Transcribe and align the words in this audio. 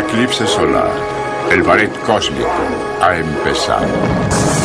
eclipse 0.00 0.46
solar, 0.46 0.90
el 1.50 1.62
ballet 1.62 1.92
cósmico 2.06 2.50
ha 3.00 3.16
empezado. 3.16 4.59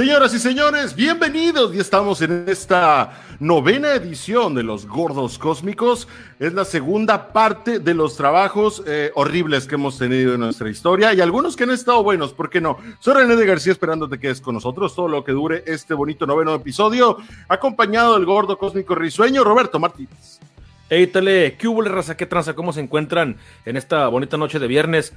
Señoras 0.00 0.32
y 0.32 0.38
señores, 0.38 0.96
bienvenidos. 0.96 1.74
Ya 1.74 1.82
estamos 1.82 2.22
en 2.22 2.46
esta 2.48 3.20
novena 3.38 3.92
edición 3.92 4.54
de 4.54 4.62
Los 4.62 4.86
Gordos 4.86 5.38
Cósmicos. 5.38 6.08
Es 6.38 6.54
la 6.54 6.64
segunda 6.64 7.34
parte 7.34 7.80
de 7.80 7.92
los 7.92 8.16
trabajos 8.16 8.82
eh, 8.86 9.10
horribles 9.14 9.66
que 9.66 9.74
hemos 9.74 9.98
tenido 9.98 10.32
en 10.32 10.40
nuestra 10.40 10.70
historia 10.70 11.12
y 11.12 11.20
algunos 11.20 11.54
que 11.54 11.64
han 11.64 11.70
estado 11.72 12.02
buenos, 12.02 12.32
¿por 12.32 12.48
qué 12.48 12.62
no? 12.62 12.78
Soy 12.98 13.12
René 13.12 13.36
de 13.36 13.44
García 13.44 13.72
esperando 13.72 14.08
que 14.08 14.18
quedes 14.18 14.40
con 14.40 14.54
nosotros 14.54 14.94
todo 14.94 15.06
lo 15.06 15.22
que 15.22 15.32
dure 15.32 15.64
este 15.66 15.92
bonito 15.92 16.26
noveno 16.26 16.54
episodio, 16.54 17.18
acompañado 17.46 18.14
del 18.14 18.24
Gordo 18.24 18.56
Cósmico 18.56 18.94
Risueño, 18.94 19.44
Roberto 19.44 19.78
Martínez. 19.78 20.40
Hey, 20.88 21.08
tele, 21.08 21.56
¿qué 21.58 21.68
hubo, 21.68 21.82
raza? 21.82 22.16
¿Qué 22.16 22.24
tranza? 22.24 22.54
¿Cómo 22.54 22.72
se 22.72 22.80
encuentran 22.80 23.36
en 23.66 23.76
esta 23.76 24.08
bonita 24.08 24.38
noche 24.38 24.58
de 24.58 24.66
viernes? 24.66 25.12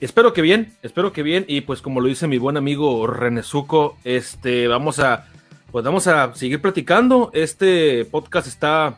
Espero 0.00 0.32
que 0.32 0.42
bien, 0.42 0.72
espero 0.82 1.12
que 1.12 1.24
bien. 1.24 1.44
Y 1.48 1.62
pues 1.62 1.82
como 1.82 2.00
lo 2.00 2.06
dice 2.06 2.28
mi 2.28 2.38
buen 2.38 2.56
amigo 2.56 3.06
Renezuco, 3.08 3.96
este, 4.04 4.68
vamos 4.68 5.00
a, 5.00 5.26
pues 5.72 5.84
vamos 5.84 6.06
a 6.06 6.34
seguir 6.34 6.60
platicando. 6.60 7.30
Este 7.34 8.04
podcast 8.04 8.46
está 8.46 8.96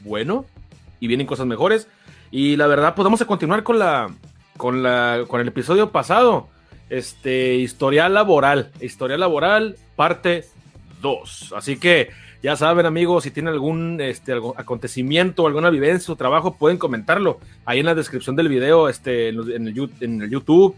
bueno 0.00 0.44
y 1.00 1.08
vienen 1.08 1.26
cosas 1.26 1.46
mejores. 1.46 1.88
Y 2.30 2.54
la 2.54 2.68
verdad, 2.68 2.94
pues 2.94 3.04
vamos 3.04 3.20
a 3.20 3.26
continuar 3.26 3.64
con 3.64 3.80
la, 3.80 4.14
con 4.56 4.82
la, 4.82 5.24
con 5.26 5.40
el 5.40 5.48
episodio 5.48 5.90
pasado. 5.90 6.48
Este, 6.88 7.56
historial 7.56 8.14
laboral, 8.14 8.70
historial 8.80 9.20
laboral, 9.20 9.76
parte 9.96 10.44
2. 11.02 11.54
Así 11.56 11.78
que 11.78 12.10
ya 12.42 12.56
saben, 12.56 12.86
amigos, 12.86 13.24
si 13.24 13.30
tienen 13.30 13.52
algún 13.52 14.00
este, 14.00 14.32
acontecimiento 14.56 15.42
o 15.42 15.46
alguna 15.46 15.70
vivencia 15.70 16.12
o 16.12 16.16
trabajo, 16.16 16.54
pueden 16.54 16.78
comentarlo 16.78 17.40
ahí 17.64 17.80
en 17.80 17.86
la 17.86 17.94
descripción 17.94 18.36
del 18.36 18.48
video, 18.48 18.88
este, 18.88 19.28
en, 19.28 19.68
el, 19.68 19.90
en 20.00 20.22
el 20.22 20.30
YouTube. 20.30 20.76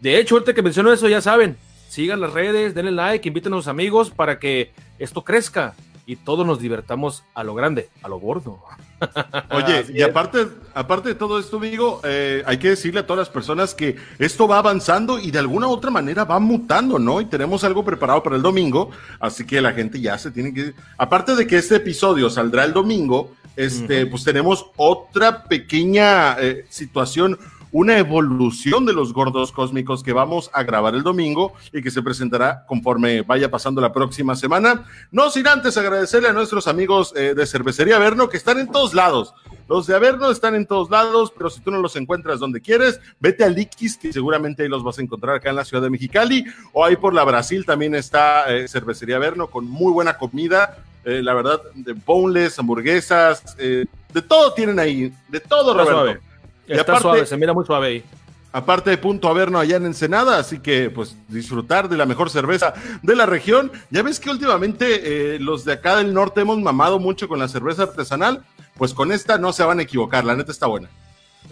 De 0.00 0.18
hecho, 0.18 0.34
ahorita 0.34 0.52
que 0.52 0.62
menciono 0.62 0.92
eso, 0.92 1.08
ya 1.08 1.20
saben, 1.20 1.56
sigan 1.88 2.20
las 2.20 2.32
redes, 2.32 2.74
denle 2.74 2.92
like, 2.92 3.26
inviten 3.26 3.54
a 3.54 3.56
sus 3.56 3.68
amigos 3.68 4.10
para 4.10 4.38
que 4.38 4.70
esto 4.98 5.24
crezca 5.24 5.74
y 6.08 6.16
todos 6.16 6.46
nos 6.46 6.58
divertamos 6.58 7.22
a 7.34 7.44
lo 7.44 7.54
grande, 7.54 7.90
a 8.02 8.08
lo 8.08 8.18
gordo. 8.18 8.60
Oye, 9.50 9.84
y 9.92 10.00
aparte, 10.00 10.48
aparte 10.72 11.10
de 11.10 11.14
todo 11.14 11.38
esto, 11.38 11.58
amigo, 11.58 12.00
eh, 12.02 12.42
hay 12.46 12.56
que 12.56 12.70
decirle 12.70 13.00
a 13.00 13.06
todas 13.06 13.18
las 13.18 13.28
personas 13.28 13.74
que 13.74 13.96
esto 14.18 14.48
va 14.48 14.56
avanzando 14.56 15.18
y 15.18 15.30
de 15.30 15.38
alguna 15.38 15.68
u 15.68 15.70
otra 15.70 15.90
manera 15.90 16.24
va 16.24 16.38
mutando, 16.38 16.98
¿no? 16.98 17.20
Y 17.20 17.26
tenemos 17.26 17.62
algo 17.62 17.84
preparado 17.84 18.22
para 18.22 18.36
el 18.36 18.42
domingo, 18.42 18.90
así 19.20 19.44
que 19.44 19.60
la 19.60 19.74
gente 19.74 20.00
ya 20.00 20.16
se 20.16 20.30
tiene 20.30 20.54
que... 20.54 20.72
Aparte 20.96 21.36
de 21.36 21.46
que 21.46 21.58
este 21.58 21.76
episodio 21.76 22.30
saldrá 22.30 22.64
el 22.64 22.72
domingo, 22.72 23.34
este, 23.54 24.06
pues 24.06 24.24
tenemos 24.24 24.64
otra 24.76 25.44
pequeña 25.44 26.38
eh, 26.40 26.64
situación 26.70 27.38
una 27.72 27.98
evolución 27.98 28.86
de 28.86 28.92
los 28.92 29.12
gordos 29.12 29.52
cósmicos 29.52 30.02
que 30.02 30.12
vamos 30.12 30.50
a 30.52 30.62
grabar 30.62 30.94
el 30.94 31.02
domingo 31.02 31.52
y 31.72 31.82
que 31.82 31.90
se 31.90 32.02
presentará 32.02 32.64
conforme 32.66 33.22
vaya 33.22 33.50
pasando 33.50 33.80
la 33.80 33.92
próxima 33.92 34.36
semana. 34.36 34.86
No 35.10 35.30
sin 35.30 35.46
antes 35.46 35.76
agradecerle 35.76 36.28
a 36.28 36.32
nuestros 36.32 36.68
amigos 36.68 37.12
eh, 37.16 37.34
de 37.34 37.46
Cervecería 37.46 37.96
Averno 37.96 38.28
que 38.28 38.36
están 38.36 38.58
en 38.58 38.70
todos 38.70 38.94
lados. 38.94 39.34
Los 39.68 39.86
de 39.86 39.94
Averno 39.94 40.30
están 40.30 40.54
en 40.54 40.66
todos 40.66 40.88
lados, 40.88 41.32
pero 41.36 41.50
si 41.50 41.60
tú 41.60 41.70
no 41.70 41.78
los 41.80 41.94
encuentras 41.96 42.40
donde 42.40 42.62
quieres, 42.62 43.00
vete 43.20 43.44
a 43.44 43.48
Liquis, 43.50 43.98
que 43.98 44.12
seguramente 44.12 44.62
ahí 44.62 44.68
los 44.68 44.82
vas 44.82 44.98
a 44.98 45.02
encontrar 45.02 45.36
acá 45.36 45.50
en 45.50 45.56
la 45.56 45.64
ciudad 45.64 45.82
de 45.82 45.90
Mexicali, 45.90 46.46
o 46.72 46.84
ahí 46.84 46.96
por 46.96 47.12
la 47.12 47.24
Brasil 47.24 47.66
también 47.66 47.94
está 47.94 48.50
eh, 48.54 48.66
Cervecería 48.66 49.16
Averno 49.16 49.48
con 49.48 49.66
muy 49.66 49.92
buena 49.92 50.16
comida, 50.16 50.78
eh, 51.04 51.22
la 51.22 51.34
verdad, 51.34 51.60
de 51.74 51.92
boneless, 51.92 52.58
hamburguesas, 52.58 53.56
de 53.56 54.22
todo 54.26 54.54
tienen 54.54 54.78
ahí, 54.78 55.12
de 55.28 55.40
todo, 55.40 55.74
Roberto. 55.74 56.27
Está 56.68 57.00
suave, 57.00 57.26
se 57.26 57.36
mira 57.36 57.52
muy 57.52 57.64
suave 57.64 57.86
ahí. 57.86 58.04
Aparte 58.50 58.90
de 58.90 58.98
Punto 58.98 59.28
Averno 59.28 59.58
allá 59.58 59.76
en 59.76 59.86
Ensenada, 59.86 60.38
así 60.38 60.60
que 60.60 60.90
pues 60.90 61.16
disfrutar 61.28 61.88
de 61.88 61.98
la 61.98 62.06
mejor 62.06 62.30
cerveza 62.30 62.72
de 63.02 63.14
la 63.14 63.26
región. 63.26 63.70
Ya 63.90 64.02
ves 64.02 64.20
que 64.20 64.30
últimamente 64.30 65.34
eh, 65.34 65.38
los 65.38 65.64
de 65.64 65.74
acá 65.74 65.96
del 65.96 66.14
norte 66.14 66.40
hemos 66.40 66.58
mamado 66.58 66.98
mucho 66.98 67.28
con 67.28 67.38
la 67.38 67.48
cerveza 67.48 67.82
artesanal, 67.84 68.42
pues 68.76 68.94
con 68.94 69.12
esta 69.12 69.36
no 69.38 69.52
se 69.52 69.64
van 69.64 69.80
a 69.80 69.82
equivocar, 69.82 70.24
la 70.24 70.34
neta 70.34 70.50
está 70.50 70.66
buena. 70.66 70.88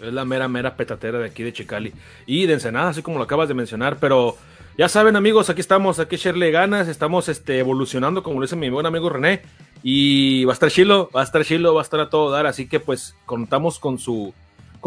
Es 0.01 0.13
la 0.13 0.25
mera, 0.25 0.47
mera 0.47 0.75
petatera 0.75 1.19
de 1.19 1.27
aquí 1.27 1.43
de 1.43 1.53
Chicali. 1.53 1.93
Y 2.25 2.45
de 2.45 2.53
Ensenada, 2.53 2.89
así 2.89 3.01
como 3.01 3.17
lo 3.17 3.23
acabas 3.23 3.47
de 3.47 3.53
mencionar, 3.53 3.97
pero 3.99 4.35
ya 4.77 4.89
saben 4.89 5.15
amigos, 5.15 5.49
aquí 5.49 5.61
estamos, 5.61 5.99
aquí 5.99 6.15
echarle 6.15 6.51
ganas, 6.51 6.87
estamos 6.87 7.29
este, 7.29 7.59
evolucionando, 7.59 8.21
como 8.21 8.39
lo 8.39 8.45
dice 8.45 8.55
mi 8.55 8.69
buen 8.69 8.85
amigo 8.85 9.09
René, 9.09 9.41
y 9.81 10.45
va 10.45 10.51
a 10.51 10.55
estar 10.55 10.69
chilo, 10.69 11.09
va 11.15 11.21
a 11.21 11.23
estar 11.23 11.43
chilo, 11.43 11.73
va 11.73 11.81
a 11.81 11.83
estar 11.83 11.99
a 11.99 12.09
todo 12.09 12.29
dar, 12.31 12.45
así 12.45 12.67
que 12.67 12.79
pues 12.79 13.15
contamos 13.25 13.79
con 13.79 13.97
su 13.97 14.33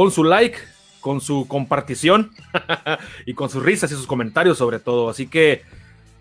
con 0.00 0.10
su 0.10 0.24
like, 0.24 0.56
con 1.02 1.20
su 1.20 1.46
compartición 1.46 2.30
y 3.26 3.34
con 3.34 3.50
sus 3.50 3.62
risas 3.62 3.92
y 3.92 3.94
sus 3.96 4.06
comentarios 4.06 4.56
sobre 4.56 4.78
todo. 4.78 5.10
Así 5.10 5.26
que, 5.26 5.60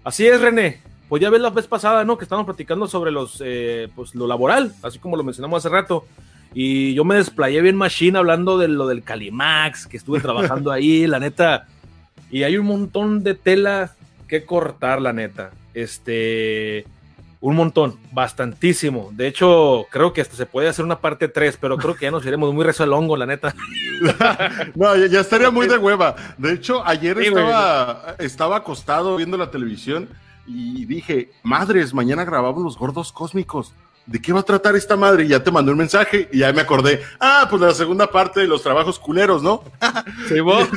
así 0.03 0.27
es, 0.27 0.41
René. 0.41 0.81
Pues 1.07 1.21
ya 1.21 1.29
ves 1.29 1.39
la 1.39 1.49
vez 1.49 1.65
pasada, 1.65 2.03
¿no? 2.03 2.17
Que 2.17 2.25
estábamos 2.25 2.45
platicando 2.45 2.89
sobre 2.89 3.09
los, 3.09 3.41
eh, 3.41 3.87
pues 3.95 4.15
lo 4.15 4.27
laboral, 4.27 4.73
así 4.83 4.99
como 4.99 5.15
lo 5.15 5.23
mencionamos 5.23 5.59
hace 5.65 5.73
rato. 5.73 6.05
Y 6.53 6.93
yo 6.93 7.05
me 7.05 7.15
desplayé 7.15 7.61
bien 7.61 7.77
machine 7.77 8.17
hablando 8.17 8.57
de 8.57 8.67
lo 8.67 8.85
del 8.85 9.01
Calimax, 9.01 9.87
que 9.87 9.95
estuve 9.95 10.19
trabajando 10.19 10.73
ahí, 10.73 11.07
la 11.07 11.21
neta. 11.21 11.65
Y 12.29 12.43
hay 12.43 12.57
un 12.57 12.65
montón 12.65 13.23
de 13.23 13.33
tela 13.33 13.95
que 14.27 14.43
cortar, 14.43 15.01
la 15.01 15.13
neta. 15.13 15.51
Este, 15.73 16.85
un 17.41 17.55
montón, 17.55 17.97
bastantísimo. 18.11 19.09
De 19.13 19.27
hecho, 19.27 19.85
creo 19.89 20.11
que 20.11 20.21
hasta 20.21 20.35
se 20.35 20.45
puede 20.45 20.67
hacer 20.67 20.83
una 20.83 20.99
parte 20.99 21.29
3, 21.29 21.57
pero 21.59 21.77
creo 21.77 21.95
que 21.95 22.05
ya 22.05 22.11
nos 22.11 22.25
iremos 22.25 22.53
muy 22.53 22.65
rezo 22.65 22.83
al 22.83 22.93
hongo, 22.93 23.15
la 23.15 23.25
neta. 23.25 23.55
no, 24.75 24.95
ya, 24.95 25.21
estaría 25.21 25.49
muy 25.49 25.67
de 25.67 25.77
hueva. 25.77 26.15
De 26.37 26.53
hecho, 26.53 26.85
ayer 26.85 27.17
estaba, 27.19 28.15
estaba 28.19 28.57
acostado 28.57 29.15
viendo 29.15 29.37
la 29.37 29.51
televisión 29.51 30.09
y 30.45 30.85
dije, 30.85 31.31
madres, 31.43 31.93
mañana 31.93 32.25
grabamos 32.25 32.63
los 32.63 32.77
gordos 32.77 33.13
cósmicos. 33.13 33.73
¿De 34.09 34.19
qué 34.19 34.33
va 34.33 34.39
a 34.39 34.43
tratar 34.43 34.75
esta 34.75 34.95
madre? 34.95 35.25
Y 35.25 35.27
ya 35.27 35.43
te 35.43 35.51
mandé 35.51 35.71
un 35.71 35.77
mensaje 35.77 36.27
y 36.31 36.39
ya 36.39 36.51
me 36.51 36.61
acordé, 36.61 37.01
ah, 37.19 37.45
pues 37.49 37.61
la 37.61 37.73
segunda 37.73 38.07
parte 38.07 38.39
de 38.39 38.47
los 38.47 38.63
trabajos 38.63 38.97
culeros, 38.97 39.43
¿no? 39.43 39.63
Sí, 40.27 40.39
vos. 40.39 40.67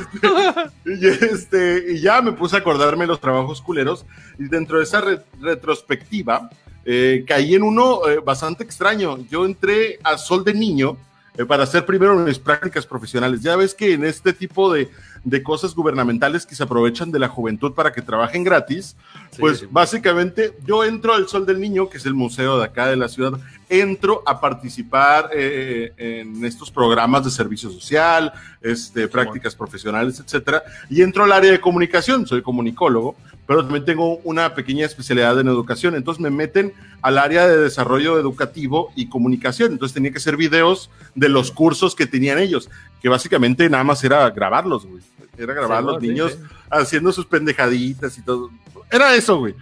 y, 0.85 1.07
este, 1.07 1.93
y 1.93 2.01
ya 2.01 2.21
me 2.21 2.33
puse 2.33 2.57
a 2.57 2.59
acordarme 2.59 3.05
de 3.05 3.09
los 3.09 3.21
trabajos 3.21 3.63
culeros 3.63 4.05
y 4.39 4.45
dentro 4.49 4.79
de 4.79 4.85
esa 4.85 5.03
retrospectiva 5.41 6.51
eh, 6.85 7.25
caí 7.27 7.55
en 7.55 7.63
uno 7.63 8.07
eh, 8.09 8.19
bastante 8.19 8.65
extraño. 8.65 9.19
Yo 9.31 9.47
entré 9.47 9.99
a 10.03 10.19
Sol 10.19 10.45
de 10.45 10.53
Niño 10.53 10.99
eh, 11.37 11.47
para 11.47 11.63
hacer 11.63 11.87
primero 11.87 12.17
mis 12.17 12.39
prácticas 12.39 12.85
profesionales. 12.85 13.41
Ya 13.41 13.57
ves 13.57 13.75
que 13.75 13.95
en 13.95 14.05
este 14.05 14.33
tipo 14.35 14.73
de, 14.73 14.91
de 15.25 15.43
cosas 15.43 15.75
gubernamentales 15.75 16.47
que 16.47 16.55
se 16.55 16.63
aprovechan 16.63 17.13
de 17.13 17.19
la 17.19 17.29
juventud 17.29 17.73
para 17.75 17.93
que 17.93 18.03
trabajen 18.03 18.45
gratis, 18.45 18.97
pues 19.39 19.71
básicamente 19.71 20.57
yo 20.67 20.85
entro 20.85 21.15
al 21.15 21.29
Sol 21.29 21.47
del 21.47 21.61
Niño, 21.61 21.89
que 21.89 21.99
es 21.99 22.07
el 22.07 22.15
museo 22.15 22.59
de 22.59 22.65
acá 22.65 22.87
de 22.89 22.97
la 22.97 23.09
ciudad, 23.09 23.39
entro 23.73 24.23
a 24.27 24.39
participar 24.39 25.31
eh, 25.33 25.93
en 25.97 26.45
estos 26.45 26.71
programas 26.71 27.25
de 27.25 27.31
servicio 27.31 27.71
social, 27.71 28.31
este, 28.61 29.09
prácticas 29.09 29.55
profesionales, 29.55 30.21
etcétera, 30.21 30.63
y 30.91 31.01
entro 31.01 31.25
al 31.25 31.33
área 31.33 31.51
de 31.51 31.59
comunicación, 31.59 32.27
soy 32.27 32.43
comunicólogo, 32.43 33.17
pero 33.47 33.63
también 33.63 33.87
tengo 33.87 34.19
una 34.25 34.55
pequeña 34.55 34.85
especialidad 34.85 35.41
en 35.41 35.49
educación, 35.49 35.95
entonces 35.95 36.21
me 36.21 36.29
meten 36.29 36.75
al 37.01 37.17
área 37.17 37.49
de 37.49 37.57
desarrollo 37.57 38.19
educativo 38.19 38.93
y 38.95 39.09
comunicación, 39.09 39.73
entonces 39.73 39.95
tenía 39.95 40.13
que 40.13 40.19
hacer 40.19 40.37
videos 40.37 40.91
de 41.15 41.31
los 41.31 41.51
cursos 41.51 41.95
que 41.95 42.07
tenían 42.07 42.39
ellos, 42.39 42.69
que 43.01 43.09
básicamente 43.09 43.71
nada 43.71 43.85
más 43.85 44.05
era 44.05 44.29
grabarlos, 44.29 44.85
güey, 44.85 45.03
era 45.39 45.55
grabar 45.55 45.79
a 45.79 45.83
los 45.83 46.03
niños 46.03 46.37
haciendo 46.69 47.11
sus 47.11 47.25
pendejaditas 47.25 48.19
y 48.19 48.23
todo, 48.23 48.51
era 48.91 49.15
eso, 49.15 49.39
güey. 49.39 49.55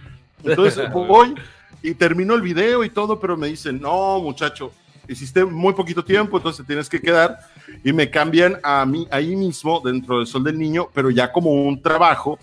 Entonces 0.43 0.91
voy 0.93 1.33
y 1.81 1.93
termino 1.93 2.35
el 2.35 2.41
video 2.41 2.83
y 2.83 2.89
todo, 2.89 3.19
pero 3.19 3.37
me 3.37 3.47
dicen, 3.47 3.79
no, 3.81 4.19
muchacho, 4.19 4.71
hiciste 5.07 5.45
muy 5.45 5.73
poquito 5.73 6.03
tiempo, 6.03 6.37
entonces 6.37 6.65
tienes 6.65 6.89
que 6.89 7.01
quedar 7.01 7.39
y 7.83 7.93
me 7.93 8.09
cambian 8.09 8.59
a 8.63 8.85
mí 8.85 9.07
ahí 9.11 9.35
mismo 9.35 9.81
dentro 9.83 10.17
del 10.17 10.27
Sol 10.27 10.43
del 10.43 10.57
Niño, 10.57 10.89
pero 10.93 11.09
ya 11.09 11.31
como 11.31 11.51
un 11.51 11.81
trabajo, 11.81 12.39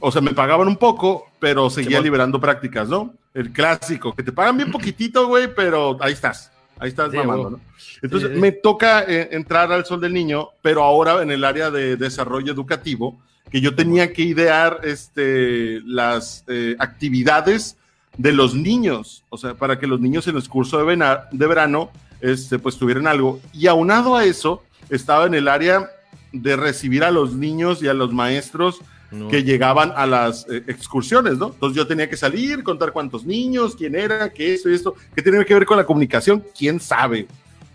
o 0.00 0.10
sea, 0.10 0.22
me 0.22 0.32
pagaban 0.32 0.68
un 0.68 0.76
poco, 0.76 1.26
pero 1.38 1.70
seguía 1.70 2.00
liberando 2.00 2.40
prácticas, 2.40 2.88
¿no? 2.88 3.14
El 3.34 3.52
clásico, 3.52 4.14
que 4.14 4.22
te 4.22 4.32
pagan 4.32 4.56
bien 4.56 4.70
poquitito, 4.70 5.26
güey, 5.28 5.52
pero 5.54 5.96
ahí 6.00 6.12
estás, 6.12 6.50
ahí 6.78 6.88
estás 6.88 7.12
mamando, 7.12 7.50
¿no? 7.50 7.60
Entonces 8.02 8.30
me 8.30 8.52
toca 8.52 9.04
eh, 9.06 9.28
entrar 9.32 9.70
al 9.72 9.84
Sol 9.84 10.00
del 10.00 10.14
Niño, 10.14 10.50
pero 10.62 10.82
ahora 10.82 11.22
en 11.22 11.30
el 11.30 11.44
área 11.44 11.70
de 11.70 11.96
desarrollo 11.96 12.52
educativo, 12.52 13.18
que 13.50 13.60
yo 13.60 13.74
tenía 13.74 14.12
que 14.12 14.22
idear 14.22 14.80
este, 14.84 15.80
las 15.84 16.44
eh, 16.48 16.76
actividades 16.78 17.77
de 18.18 18.32
los 18.32 18.54
niños, 18.54 19.24
o 19.30 19.38
sea, 19.38 19.54
para 19.54 19.78
que 19.78 19.86
los 19.86 20.00
niños 20.00 20.26
en 20.28 20.36
el 20.36 20.46
curso 20.48 20.84
de, 20.84 21.18
de 21.32 21.46
verano 21.46 21.90
este, 22.20 22.58
pues 22.58 22.76
tuvieran 22.76 23.06
algo. 23.06 23.40
Y 23.54 23.66
aunado 23.68 24.16
a 24.16 24.24
eso, 24.24 24.62
estaba 24.90 25.24
en 25.26 25.34
el 25.34 25.48
área 25.48 25.88
de 26.32 26.56
recibir 26.56 27.04
a 27.04 27.10
los 27.10 27.32
niños 27.32 27.82
y 27.82 27.88
a 27.88 27.94
los 27.94 28.12
maestros 28.12 28.80
No. 29.10 29.28
que 29.28 29.42
llegaban 29.42 29.92
a 29.96 30.04
las 30.04 30.46
eh, 30.50 30.62
excursiones, 30.66 31.38
¿no? 31.38 31.46
Entonces 31.46 31.76
yo 31.76 31.86
tenía 31.86 32.10
que 32.10 32.16
salir, 32.18 32.62
contar 32.62 32.92
cuántos 32.92 33.24
niños, 33.24 33.74
quién 33.74 33.94
era, 33.94 34.30
qué 34.30 34.52
esto 34.52 34.68
y 34.68 34.74
esto, 34.74 34.94
que 35.14 35.22
tenía 35.22 35.42
que 35.46 35.54
ver 35.54 35.64
con 35.64 35.78
la 35.78 35.86
comunicación, 35.86 36.44
quién 36.56 36.78
sabe. 36.80 37.26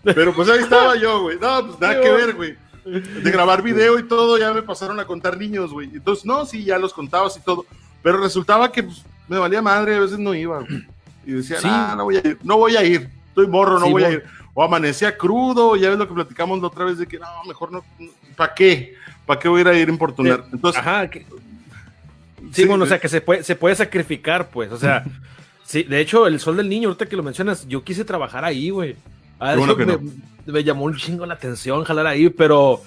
Pero 0.04 0.32
pues 0.34 0.48
ahí 0.50 0.60
estaba 0.60 0.94
yo, 0.96 1.22
güey. 1.22 1.38
No, 1.40 1.66
pues 1.66 1.80
nada 1.80 2.00
que 2.00 2.10
ver, 2.10 2.34
güey. 2.34 2.54
De 2.84 3.30
grabar 3.30 3.62
video 3.62 3.98
y 3.98 4.02
todo, 4.06 4.36
ya 4.38 4.52
me 4.52 4.62
pasaron 4.62 5.00
a 5.00 5.06
contar 5.06 5.38
niños, 5.38 5.72
güey. 5.72 5.88
Entonces, 5.94 6.26
no, 6.26 6.44
sí, 6.44 6.62
ya 6.64 6.78
los 6.78 6.92
contabas 6.92 7.36
y 7.38 7.40
todo. 7.40 7.64
Pero 8.02 8.18
resultaba 8.18 8.70
que 8.70 8.82
pues, 8.82 9.02
me 9.28 9.38
valía 9.38 9.62
madre, 9.62 9.96
a 9.96 10.00
veces 10.00 10.18
no 10.18 10.34
iba, 10.34 10.60
güey. 10.60 10.86
Y 11.26 11.32
decía, 11.32 11.58
Sí. 11.60 11.66
"Nah, 11.66 11.94
no 11.96 12.04
voy 12.04 12.16
a 12.16 12.20
ir, 12.20 12.38
no 12.42 12.56
voy 12.58 12.76
a 12.76 12.84
ir. 12.84 13.08
Estoy 13.28 13.46
morro, 13.46 13.78
no 13.80 13.86
Sí, 13.86 13.92
voy 13.92 14.04
a 14.04 14.06
mo- 14.08 14.12
ir. 14.12 14.24
O 14.56 14.62
amanecía 14.62 15.16
crudo, 15.16 15.74
ya 15.76 15.88
ves 15.90 15.98
lo 15.98 16.06
que 16.06 16.14
platicamos 16.14 16.60
la 16.60 16.68
otra 16.68 16.84
vez 16.84 16.98
de 16.98 17.06
que 17.06 17.18
no, 17.18 17.26
mejor 17.48 17.72
no. 17.72 17.84
¿Para 18.36 18.54
qué? 18.54 18.94
¿Para 19.26 19.40
qué 19.40 19.48
voy 19.48 19.58
a 19.58 19.62
ir 19.62 19.68
a 19.68 19.74
ir 19.78 19.88
a 19.88 19.90
importunar? 19.90 20.44
Entonces, 20.52 20.80
Ajá, 20.80 21.08
que- 21.10 21.20
sí, 21.20 21.26
Sí, 22.52 22.64
bueno, 22.66 22.84
o 22.84 22.86
sea, 22.86 22.98
que 23.00 23.08
se 23.08 23.20
puede, 23.20 23.42
se 23.42 23.56
puede 23.56 23.74
sacrificar, 23.74 24.48
pues, 24.50 24.70
o 24.70 24.76
sea, 24.78 25.02
sí, 25.64 25.82
de 25.82 26.00
hecho, 26.00 26.26
el 26.26 26.38
Sol 26.38 26.56
del 26.56 26.68
Niño, 26.68 26.88
ahorita 26.88 27.06
que 27.06 27.16
lo 27.16 27.22
mencionas, 27.22 27.66
yo 27.66 27.82
quise 27.82 28.04
trabajar 28.04 28.44
ahí, 28.44 28.70
güey. 28.70 28.96
Ah, 29.40 29.54
bueno 29.56 29.76
que 29.76 29.84
me, 29.86 29.98
me 30.46 30.62
llamó 30.62 30.84
un 30.84 30.96
chingo 30.96 31.26
la 31.26 31.34
atención 31.34 31.82
jalar 31.84 32.06
ahí, 32.06 32.28
pero 32.30 32.80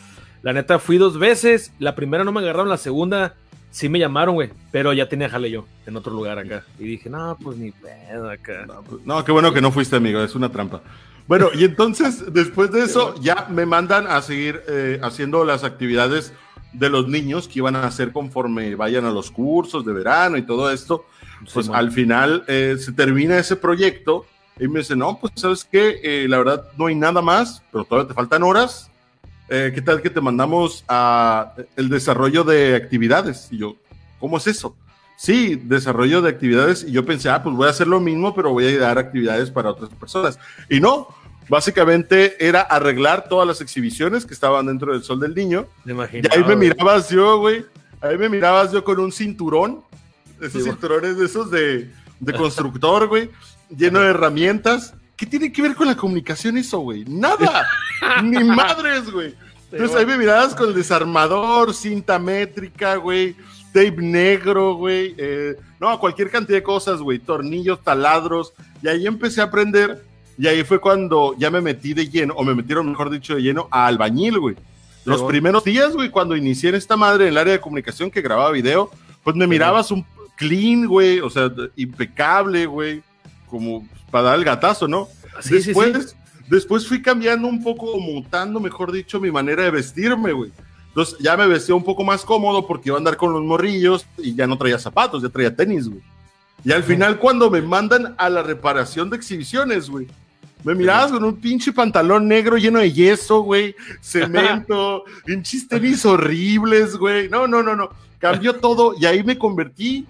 la 0.43 0.53
neta 0.53 0.79
fui 0.79 0.97
dos 0.97 1.19
veces, 1.19 1.73
la 1.79 1.95
primera 1.95 2.23
no 2.23 2.31
me 2.31 2.39
agarraron, 2.39 2.69
la 2.69 2.77
segunda 2.77 3.35
sí 3.77 3.89
me 3.89 3.99
llamaron, 3.99 4.33
güey, 4.33 4.49
pero 4.71 4.91
ya 4.91 5.07
tenía 5.07 5.29
jale 5.29 5.51
yo 5.51 5.65
en 5.85 5.95
otro 5.95 6.11
lugar 6.11 6.39
acá. 6.39 6.63
Y 6.79 6.85
dije, 6.85 7.11
no, 7.11 7.37
pues 7.39 7.57
ni 7.57 7.71
pedo 7.71 8.27
acá. 8.27 8.65
No, 8.65 8.81
pues, 8.81 9.05
no, 9.05 9.23
qué 9.23 9.31
bueno 9.31 9.53
que 9.53 9.61
no 9.61 9.71
fuiste, 9.71 9.95
amigo, 9.95 10.19
es 10.19 10.33
una 10.33 10.51
trampa. 10.51 10.81
Bueno, 11.27 11.49
y 11.53 11.63
entonces, 11.63 12.23
después 12.33 12.71
de 12.71 12.83
eso, 12.83 13.13
ya 13.21 13.45
me 13.51 13.67
mandan 13.67 14.07
a 14.07 14.19
seguir 14.23 14.63
eh, 14.67 14.99
haciendo 15.03 15.45
las 15.45 15.63
actividades 15.63 16.33
de 16.73 16.89
los 16.89 17.07
niños 17.07 17.47
que 17.47 17.59
iban 17.59 17.75
a 17.75 17.83
hacer 17.83 18.11
conforme 18.11 18.73
vayan 18.73 19.05
a 19.05 19.11
los 19.11 19.29
cursos 19.29 19.85
de 19.85 19.93
verano 19.93 20.37
y 20.37 20.41
todo 20.41 20.71
esto. 20.71 21.05
Pues 21.53 21.69
al 21.69 21.91
final 21.91 22.45
eh, 22.47 22.77
se 22.79 22.91
termina 22.93 23.37
ese 23.37 23.55
proyecto 23.55 24.25
y 24.59 24.67
me 24.67 24.79
dice, 24.79 24.95
no, 24.95 25.19
pues 25.19 25.33
sabes 25.35 25.63
qué, 25.63 25.99
Eh, 26.01 26.27
la 26.27 26.39
verdad 26.39 26.65
no 26.79 26.87
hay 26.87 26.95
nada 26.95 27.21
más, 27.21 27.61
pero 27.71 27.83
todavía 27.83 28.07
te 28.07 28.15
faltan 28.15 28.41
horas. 28.41 28.89
Eh, 29.49 29.71
¿Qué 29.73 29.81
tal 29.81 30.01
que 30.01 30.09
te 30.09 30.19
mandamos 30.21 30.83
a 30.87 31.53
el 31.75 31.89
desarrollo 31.89 32.43
de 32.43 32.75
actividades? 32.75 33.47
Y 33.51 33.59
yo, 33.59 33.75
¿cómo 34.19 34.37
es 34.37 34.47
eso? 34.47 34.75
Sí, 35.15 35.55
desarrollo 35.55 36.21
de 36.21 36.29
actividades. 36.29 36.83
Y 36.83 36.91
yo 36.91 37.05
pensé, 37.05 37.29
ah, 37.29 37.41
pues 37.41 37.55
voy 37.55 37.67
a 37.67 37.71
hacer 37.71 37.87
lo 37.87 37.99
mismo, 37.99 38.35
pero 38.35 38.51
voy 38.51 38.67
a 38.67 38.79
dar 38.79 38.97
actividades 38.97 39.49
para 39.49 39.71
otras 39.71 39.89
personas. 39.91 40.37
Y 40.69 40.79
no, 40.79 41.07
básicamente 41.49 42.45
era 42.45 42.61
arreglar 42.61 43.27
todas 43.29 43.47
las 43.47 43.61
exhibiciones 43.61 44.25
que 44.25 44.33
estaban 44.33 44.65
dentro 44.67 44.93
del 44.93 45.03
Sol 45.03 45.19
del 45.19 45.33
Niño. 45.33 45.65
Me 45.85 45.93
Y 45.93 45.95
imaginaba, 45.95 46.35
ahí 46.35 46.43
me 46.43 46.55
mirabas 46.55 47.09
yo, 47.09 47.39
güey. 47.39 47.65
Ahí 48.01 48.17
me 48.17 48.29
mirabas 48.29 48.71
yo 48.71 48.83
con 48.83 48.99
un 48.99 49.11
cinturón. 49.11 49.81
Esos 50.39 50.63
Sí, 50.63 50.69
cinturones 50.69 51.17
de 51.17 51.25
esos 51.25 51.49
de, 51.49 51.89
de 52.19 52.33
constructor, 52.37 53.07
güey. 53.07 53.31
Lleno 53.75 54.01
de 54.01 54.09
herramientas. 54.09 54.93
¿Qué 55.17 55.25
tiene 55.25 55.51
que 55.51 55.63
ver 55.63 55.75
con 55.75 55.87
la 55.87 55.97
comunicación 55.97 56.57
eso, 56.57 56.79
güey? 56.79 57.03
Nada. 57.05 57.67
Ni 58.23 58.43
madres, 58.43 59.11
güey. 59.11 59.33
Entonces 59.71 59.97
ahí 59.97 60.05
me 60.05 60.17
mirabas 60.17 60.55
con 60.55 60.69
el 60.69 60.75
desarmador, 60.75 61.73
cinta 61.73 62.19
métrica, 62.19 62.95
güey. 62.95 63.35
Tape 63.73 63.97
negro, 63.97 64.75
güey. 64.75 65.15
eh, 65.17 65.55
no, 65.79 65.99
cualquier 65.99 66.29
cantidad 66.29 66.59
de 66.59 66.63
cosas, 66.63 67.01
güey. 67.01 67.19
Tornillos, 67.19 67.83
taladros. 67.83 68.53
Y 68.81 68.87
ahí 68.87 69.07
empecé 69.07 69.41
a 69.41 69.45
aprender. 69.45 70.05
Y 70.37 70.45
ahí 70.45 70.63
fue 70.63 70.79
cuando 70.79 71.35
ya 71.37 71.49
me 71.49 71.61
metí 71.61 71.93
de 71.93 72.07
lleno, 72.07 72.35
o 72.35 72.43
me 72.43 72.53
metieron, 72.53 72.87
mejor 72.87 73.09
dicho, 73.09 73.35
de 73.35 73.41
lleno 73.41 73.67
a 73.71 73.87
albañil, 73.87 74.39
güey. 74.39 74.55
Los 75.03 75.23
primeros 75.23 75.63
días, 75.63 75.93
güey, 75.93 76.09
cuando 76.09 76.35
inicié 76.35 76.69
en 76.69 76.75
esta 76.75 76.97
madre 76.97 77.23
en 77.23 77.29
el 77.29 77.37
área 77.37 77.53
de 77.53 77.61
comunicación 77.61 78.11
que 78.11 78.21
grababa 78.21 78.51
video, 78.51 78.91
pues 79.23 79.35
me 79.35 79.47
mirabas 79.47 79.89
un 79.89 80.05
clean, 80.35 80.85
güey, 80.85 81.21
o 81.21 81.29
sea, 81.29 81.49
impecable, 81.77 82.65
güey, 82.65 83.01
como 83.49 83.87
para 84.11 84.25
dar 84.25 84.39
el 84.39 84.45
gatazo, 84.45 84.87
¿no? 84.87 85.07
Sí, 85.41 85.61
sí, 85.61 85.73
después, 85.73 86.11
sí. 86.11 86.15
después 86.49 86.87
fui 86.87 87.01
cambiando 87.01 87.47
un 87.47 87.63
poco, 87.63 87.99
mutando, 87.99 88.59
mejor 88.59 88.91
dicho, 88.91 89.19
mi 89.19 89.31
manera 89.31 89.63
de 89.63 89.71
vestirme, 89.71 90.31
güey. 90.31 90.51
Entonces 90.87 91.17
ya 91.19 91.37
me 91.37 91.45
vestía 91.45 91.75
un 91.75 91.83
poco 91.83 92.03
más 92.03 92.25
cómodo 92.25 92.65
porque 92.65 92.89
iba 92.89 92.95
a 92.95 92.99
andar 92.99 93.17
con 93.17 93.31
los 93.31 93.43
morrillos 93.43 94.05
y 94.17 94.33
ya 94.33 94.47
no 94.47 94.57
traía 94.57 94.79
zapatos, 94.79 95.21
ya 95.21 95.29
traía 95.29 95.55
tenis, 95.55 95.87
güey. 95.87 96.01
Y 96.63 96.71
al 96.71 96.83
final, 96.83 97.19
cuando 97.19 97.51
me 97.51 97.61
mandan 97.61 98.15
a 98.17 98.29
la 98.29 98.41
reparación 98.41 99.09
de 99.09 99.17
exhibiciones, 99.17 99.89
güey, 99.89 100.07
me 100.63 100.73
mirabas 100.73 101.11
con 101.11 101.23
un 101.23 101.35
pinche 101.35 101.71
pantalón 101.71 102.27
negro 102.27 102.57
lleno 102.57 102.79
de 102.79 102.91
yeso, 102.91 103.41
güey, 103.41 103.75
cemento, 104.01 105.03
pinches 105.25 105.67
tenis 105.67 106.03
horribles, 106.03 106.95
güey. 106.97 107.29
No, 107.29 107.47
no, 107.47 107.61
no, 107.61 107.75
no. 107.75 107.89
Cambió 108.17 108.55
todo 108.55 108.95
y 108.99 109.05
ahí 109.05 109.23
me 109.23 109.37
convertí 109.37 110.07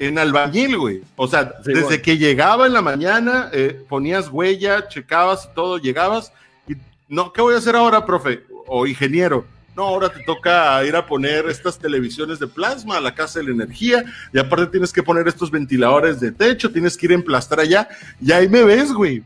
en 0.00 0.18
albañil, 0.18 0.76
güey. 0.76 1.02
O 1.14 1.28
sea, 1.28 1.52
Sí, 1.64 1.72
desde 1.72 1.82
bueno. 1.84 2.02
que 2.02 2.18
llegaba 2.18 2.66
en 2.66 2.72
la 2.72 2.82
mañana, 2.82 3.50
eh, 3.52 3.80
ponías 3.88 4.28
huella, 4.28 4.88
checabas 4.88 5.48
y 5.50 5.54
todo, 5.54 5.78
llegabas 5.78 6.32
y 6.66 6.72
no, 7.08 7.32
¿qué 7.32 7.42
voy 7.42 7.54
a 7.54 7.58
hacer 7.58 7.76
ahora, 7.76 8.04
profe? 8.04 8.40
O 8.66 8.86
ingeniero. 8.86 9.44
No, 9.76 9.84
ahora 9.84 10.08
te 10.08 10.22
toca 10.24 10.82
ir 10.84 10.96
a 10.96 11.06
poner 11.06 11.46
estas 11.48 11.78
televisiones 11.78 12.38
de 12.40 12.46
plasma 12.48 12.96
a 12.96 13.00
la 13.00 13.14
casa 13.14 13.38
de 13.38 13.44
la 13.46 13.52
energía 13.52 14.04
y 14.32 14.38
aparte 14.38 14.66
tienes 14.66 14.92
que 14.92 15.02
poner 15.02 15.28
estos 15.28 15.50
ventiladores 15.50 16.18
de 16.18 16.32
techo, 16.32 16.72
tienes 16.72 16.96
que 16.96 17.06
ir 17.06 17.12
a 17.12 17.14
emplastar 17.14 17.60
allá 17.60 17.88
y 18.20 18.32
ahí 18.32 18.48
me 18.48 18.64
ves, 18.64 18.92
güey. 18.92 19.22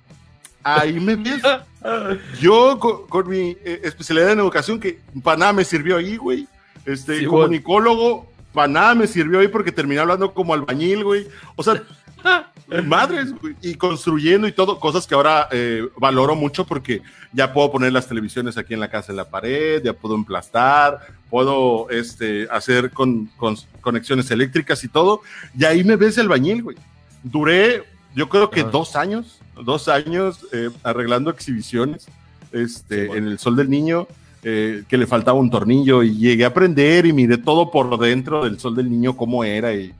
Ahí 0.63 0.99
me 1.01 1.17
ves. 1.17 1.43
Yo 2.41 2.79
con, 2.79 3.07
con 3.09 3.29
mi 3.29 3.57
eh, 3.65 3.81
especialidad 3.85 4.33
en 4.33 4.39
educación, 4.41 4.81
que 4.81 4.99
para 5.23 5.37
nada 5.39 5.53
me 5.53 5.65
sirvió 5.65 5.97
ahí, 5.97 6.17
güey. 6.17 6.47
Este, 6.85 7.21
Sí, 7.21 7.27
comunicólogo, 7.27 8.27
para 8.55 8.69
nada 8.69 8.95
me 8.95 9.07
sirvió 9.07 9.41
ahí 9.41 9.49
porque 9.49 9.73
terminé 9.73 10.01
hablando 10.01 10.33
como 10.33 10.55
albañil, 10.55 11.05
güey. 11.05 11.27
O 11.57 11.63
sea, 11.63 11.83
madres, 12.85 13.35
güey. 13.39 13.57
Y 13.61 13.75
construyendo 13.75 14.47
y 14.49 14.53
todo, 14.53 14.81
cosas 14.81 15.07
que 15.07 15.15
ahora 15.15 15.49
eh, 15.51 15.87
valoro 15.99 16.35
mucho 16.35 16.65
porque 16.65 17.03
ya 17.33 17.53
puedo 17.53 17.71
poner 17.73 17.93
las 17.93 18.07
televisiones 18.07 18.57
aquí 18.57 18.73
en 18.73 18.81
la 18.81 18.89
casa 18.89 19.13
en 19.13 19.17
la 19.17 19.29
pared, 19.29 19.83
ya 19.83 19.93
puedo 19.93 20.15
emplastar, 20.15 21.01
puedo 21.29 21.91
este, 21.91 22.49
hacer 22.51 22.93
con, 22.93 23.27
con 23.37 23.57
conexiones 23.81 24.31
eléctricas 24.31 24.85
y 24.85 24.89
todo. 24.89 25.21
Y 25.59 25.65
ahí 25.65 25.85
me 25.85 25.97
ves 25.97 26.17
albañil, 26.17 26.63
güey. 26.63 26.77
Duré, 27.25 27.83
yo 28.15 28.29
creo 28.29 28.51
que 28.51 28.61
Ajá. 28.61 28.71
dos 28.71 28.95
años, 28.97 29.41
dos 29.61 29.89
años 29.89 30.47
eh, 30.53 30.71
arreglando 30.83 31.31
exhibiciones 31.31 32.07
este, 32.55 33.03
Sí, 33.03 33.09
bueno. 33.09 33.27
en 33.27 33.33
el 33.33 33.39
Sol 33.39 33.57
del 33.57 33.69
Niño, 33.69 34.07
eh, 34.45 34.85
que 34.87 34.99
le 34.99 35.07
faltaba 35.07 35.39
un 35.39 35.51
tornillo 35.51 36.03
y 36.03 36.17
llegué 36.17 36.45
a 36.45 36.49
aprender 36.49 37.07
y 37.07 37.13
miré 37.13 37.39
todo 37.39 37.71
por 37.71 37.99
dentro 37.99 38.45
del 38.45 38.59
Sol 38.61 38.77
del 38.77 38.91
Niño 38.91 39.17
cómo 39.17 39.43
era 39.43 39.73
y 39.73 39.95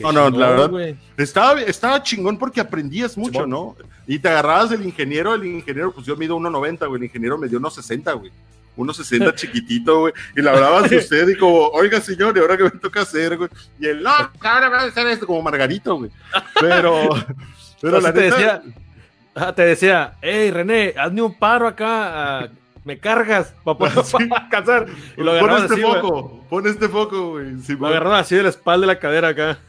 no, 0.00 0.12
no, 0.12 0.26
chingón, 0.26 0.40
la 0.40 0.50
verdad, 0.50 0.96
estaba, 1.16 1.62
estaba 1.62 2.02
chingón 2.02 2.38
porque 2.38 2.60
aprendías 2.60 3.16
mucho. 3.16 3.46
¿no? 3.46 3.76
Y 4.06 4.18
te 4.18 4.28
agarrabas 4.28 4.70
del 4.70 4.84
ingeniero, 4.84 5.34
el 5.34 5.46
ingeniero, 5.46 5.92
pues 5.92 6.06
yo 6.06 6.16
mido 6.16 6.36
1.90, 6.36 6.86
güey, 6.88 7.00
el 7.00 7.04
ingeniero 7.04 7.38
me 7.38 7.48
dio 7.48 7.60
1.60, 7.60 8.18
güey. 8.18 8.32
1.60 8.76 9.34
chiquitito, 9.36 10.00
güey. 10.00 10.12
Y 10.36 10.42
le 10.42 10.50
hablabas 10.50 10.90
de 10.90 10.98
usted 10.98 11.28
y 11.28 11.36
como, 11.36 11.68
oiga, 11.68 12.00
señor, 12.00 12.36
¿y 12.36 12.40
ahora 12.40 12.56
qué 12.56 12.64
me 12.64 12.70
toca 12.70 13.02
hacer, 13.02 13.36
güey? 13.36 13.48
Y 13.80 13.86
él, 13.86 14.02
no, 14.02 14.10
ahora 14.10 14.68
va 14.68 14.80
a 14.80 14.84
hacer 14.84 15.06
esto 15.06 15.26
como 15.26 15.42
Margarito, 15.42 15.96
güey. 15.96 16.10
Pero, 16.60 17.08
pero 17.80 17.98
O 17.98 18.00
la 18.00 18.12
te 18.12 18.20
neta, 18.20 18.36
decía, 18.36 18.62
te 19.54 19.62
decía, 19.62 20.12
hey 20.20 20.50
René, 20.50 20.94
hazme 20.96 21.22
un 21.22 21.34
paro 21.34 21.66
acá, 21.66 22.50
me 22.86 22.98
cargas 22.98 23.52
para 23.64 23.78
poder 23.78 24.04
Sí. 24.04 24.16
alcanzar. 24.30 24.86
Y 25.16 25.20
lo 25.20 25.32
pon 25.32 25.38
agarraba 25.38 25.58
este 25.62 25.74
así, 25.74 25.82
foco, 25.82 26.44
pon 26.48 26.66
este 26.66 26.88
foco, 26.88 27.30
güey. 27.32 27.60
Sí, 27.60 27.76
Lo 27.78 28.14
así 28.14 28.36
de 28.36 28.44
la 28.44 28.48
espalda 28.48 28.82
de 28.82 28.86
la 28.86 28.98
cadera 28.98 29.28
acá. 29.28 29.58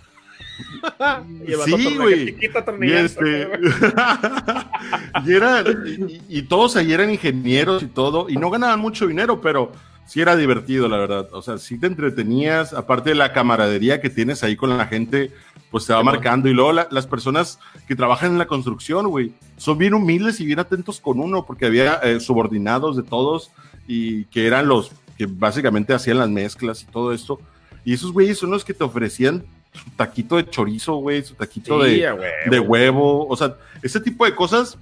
Sí, 1.65 1.95
güey. 1.97 2.35
Y, 2.81 2.91
este, 2.93 3.47
y, 5.25 5.33
eran, 5.33 5.65
y, 5.85 6.21
y 6.39 6.41
todos 6.43 6.75
ahí 6.75 6.93
eran 6.93 7.11
ingenieros 7.11 7.83
y 7.83 7.87
todo, 7.87 8.27
y 8.27 8.37
no 8.37 8.49
ganaban 8.49 8.79
mucho 8.79 9.05
dinero, 9.05 9.39
pero 9.39 9.71
sí 10.07 10.21
era 10.21 10.35
divertido, 10.35 10.87
la 10.87 10.97
verdad. 10.97 11.27
O 11.31 11.41
sea, 11.43 11.57
sí 11.59 11.79
te 11.79 11.87
entretenías, 11.87 12.73
aparte 12.73 13.09
de 13.09 13.15
la 13.15 13.33
camaradería 13.33 14.01
que 14.01 14.09
tienes 14.09 14.43
ahí 14.43 14.55
con 14.55 14.75
la 14.75 14.87
gente, 14.87 15.31
pues 15.71 15.85
te 15.85 15.93
va 15.93 16.01
marcando. 16.03 16.47
Y 16.49 16.53
luego 16.53 16.71
la- 16.71 16.87
las 16.91 17.07
personas 17.07 17.59
que 17.87 17.95
trabajan 17.95 18.31
en 18.31 18.37
la 18.37 18.47
construcción, 18.47 19.07
güey, 19.07 19.33
son 19.57 19.77
bien 19.77 19.93
humildes 19.93 20.39
y 20.39 20.45
bien 20.45 20.59
atentos 20.59 20.99
con 21.01 21.19
uno, 21.19 21.45
porque 21.45 21.65
había 21.65 21.95
eh, 22.03 22.19
subordinados 22.19 22.95
de 22.97 23.03
todos 23.03 23.51
y 23.87 24.25
que 24.25 24.47
eran 24.47 24.67
los 24.67 24.91
que 25.17 25.25
básicamente 25.25 25.93
hacían 25.93 26.17
las 26.19 26.29
mezclas 26.29 26.83
y 26.83 26.85
todo 26.85 27.11
esto. 27.11 27.39
Y 27.83 27.93
esos 27.93 28.11
güeyes 28.11 28.37
son 28.37 28.51
los 28.51 28.63
que 28.65 28.73
te 28.73 28.83
ofrecían 28.83 29.43
su 29.73 29.89
taquito 29.91 30.37
de 30.37 30.49
chorizo, 30.49 30.95
güey, 30.95 31.23
su 31.23 31.35
taquito 31.35 31.79
de, 31.83 31.95
Sí, 31.95 32.01
huevo. 32.01 32.21
de 32.51 32.59
huevo, 32.59 33.27
o 33.27 33.35
sea, 33.37 33.55
ese 33.81 33.99
tipo 33.99 34.25
de 34.25 34.33
cosas 34.35 34.77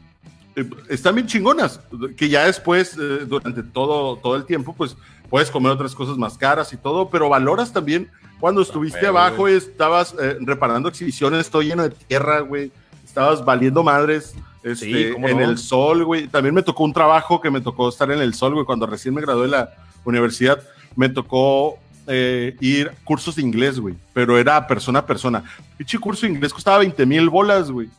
eh, 0.55 0.69
están 0.89 1.15
bien 1.15 1.27
chingonas, 1.27 1.81
que 2.15 2.29
ya 2.29 2.45
después, 2.45 2.95
eh, 2.97 3.25
durante 3.27 3.61
todo, 3.63 4.15
todo 4.17 4.35
el 4.37 4.45
tiempo, 4.45 4.73
pues 4.73 4.95
puedes 5.29 5.51
comer 5.51 5.71
otras 5.73 5.93
cosas 5.93 6.17
más 6.17 6.37
caras 6.37 6.71
y 6.71 6.77
todo, 6.77 7.09
pero 7.09 7.27
valoras 7.29 7.73
también 7.73 8.09
cuando 8.39 8.61
estuviste 8.61 9.07
abajo 9.07 9.49
y 9.49 9.53
estabas 9.53 10.15
eh, 10.21 10.37
reparando 10.41 10.89
exhibiciones, 10.89 11.49
todo 11.49 11.61
lleno 11.61 11.83
de 11.83 11.89
tierra, 11.89 12.41
güey, 12.41 12.71
estabas 13.03 13.43
valiendo 13.43 13.83
madres. 13.83 14.35
Este, 14.63 14.85
Sí, 14.85 15.13
cómo 15.13 15.27
en 15.27 15.37
no. 15.37 15.43
el 15.43 15.57
sol, 15.59 16.03
güey. 16.05 16.27
También 16.27 16.55
me 16.55 16.63
tocó 16.63 16.83
un 16.83 16.93
trabajo 16.93 17.39
que 17.39 17.51
me 17.51 17.61
tocó 17.61 17.87
estar 17.87 18.09
en 18.11 18.19
el 18.19 18.33
sol, 18.33 18.55
güey, 18.55 18.65
cuando 18.65 18.87
recién 18.87 19.13
me 19.13 19.21
gradué 19.21 19.43
de 19.43 19.49
la 19.49 19.69
universidad, 20.03 20.59
me 20.95 21.07
tocó 21.07 21.77
eh, 22.07 22.55
ir 22.59 22.91
cursos 23.03 23.35
de 23.35 23.41
inglés, 23.41 23.79
güey, 23.79 23.95
pero 24.13 24.37
era 24.37 24.67
persona 24.67 24.99
a 24.99 25.05
persona. 25.05 25.43
Pinche 25.77 25.97
curso 25.99 26.25
de 26.25 26.33
inglés 26.33 26.53
costaba 26.53 26.79
20 26.79 27.05
mil 27.05 27.29
bolas, 27.29 27.71
güey. 27.71 27.89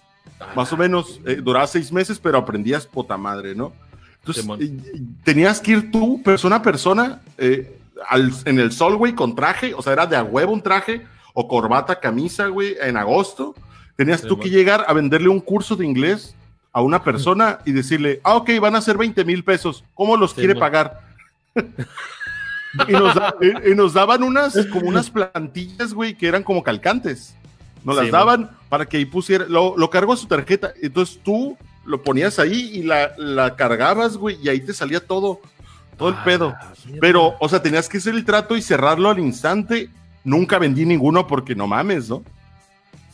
Más 0.55 0.73
o 0.73 0.77
menos, 0.77 1.21
eh, 1.25 1.37
duraba 1.37 1.67
seis 1.67 1.91
meses, 1.93 2.19
pero 2.19 2.39
aprendías 2.39 2.87
puta 2.87 3.17
madre, 3.17 3.55
¿no? 3.55 3.73
Entonces, 4.25 4.45
eh, 4.61 5.03
tenías 5.25 5.61
que 5.61 5.73
ir 5.73 5.91
tú, 5.91 6.21
persona 6.23 6.57
a 6.57 6.63
persona, 6.63 7.21
al, 8.09 8.33
en 8.45 8.59
el 8.59 8.73
sol, 8.73 8.97
güey, 8.97 9.15
con 9.15 9.35
traje, 9.35 9.75
o 9.75 9.83
sea, 9.83 9.93
era 9.93 10.07
de 10.07 10.17
a 10.17 10.23
huevo 10.23 10.53
un 10.53 10.63
traje, 10.63 11.07
o 11.35 11.49
corbata, 11.49 12.01
camisa, 12.01 12.47
güey, 12.47 12.77
en 12.81 12.97
agosto. 12.97 13.55
Tenías 13.97 14.23
tú 14.23 14.39
que 14.39 14.51
llegar 14.51 14.85
a 14.89 14.93
venderle 14.93 15.29
un 15.29 15.41
curso 15.41 15.77
de 15.77 15.85
inglés 15.87 16.35
a 16.73 16.83
una 16.83 17.03
persona 17.03 17.59
y 17.65 17.73
decirle, 17.73 18.21
ah, 18.23 18.37
ok, 18.37 18.51
van 18.61 18.77
a 18.77 18.83
ser 18.83 18.99
20 18.99 19.25
mil 19.25 19.43
pesos, 19.45 19.83
¿cómo 19.95 20.17
los 20.17 20.35
quiere 20.35 20.55
pagar? 20.55 21.01
y, 22.89 23.75
nos 23.75 23.95
daban 23.95 24.23
unas, 24.23 24.55
como 24.67 24.89
unas 24.89 25.11
plantillas, 25.11 25.95
güey, 25.95 26.15
que 26.15 26.29
eran 26.29 26.43
como 26.43 26.63
calcantes. 26.63 27.35
Nos 27.85 27.97
las 27.97 28.11
daban 28.11 28.51
para 28.69 28.85
que 28.85 28.97
ahí 28.97 29.05
pusiera, 29.05 29.47
lo, 29.49 29.77
lo 29.77 29.89
cargó 29.91 30.13
a 30.13 30.17
su 30.17 30.27
tarjeta, 30.27 30.75
entonces 30.83 31.21
tú 31.23 31.57
lo 31.85 32.03
ponías 32.03 32.39
ahí 32.39 32.71
y 32.75 32.83
la, 32.83 33.13
la 33.17 33.57
cargabas, 33.57 34.17
güey, 34.17 34.37
y 34.43 34.49
ahí 34.49 34.61
te 34.61 34.75
salía 34.75 35.01
todo, 35.01 35.41
todo 35.97 36.09
el 36.11 36.17
pedo. 36.17 36.55
Pero, 37.01 37.35
o 37.41 37.49
sea, 37.49 37.63
tenías 37.63 37.89
que 37.89 37.99
hacer 37.99 38.15
el 38.15 38.25
trato 38.25 38.57
y 38.57 38.63
cerrarlo 38.63 39.11
al 39.11 39.19
instante. 39.19 39.91
Nunca 40.25 40.59
vendí 40.59 40.85
ninguno 40.85 41.27
porque 41.27 41.55
no 41.55 41.67
mames, 41.67 42.09
¿no? 42.09 42.23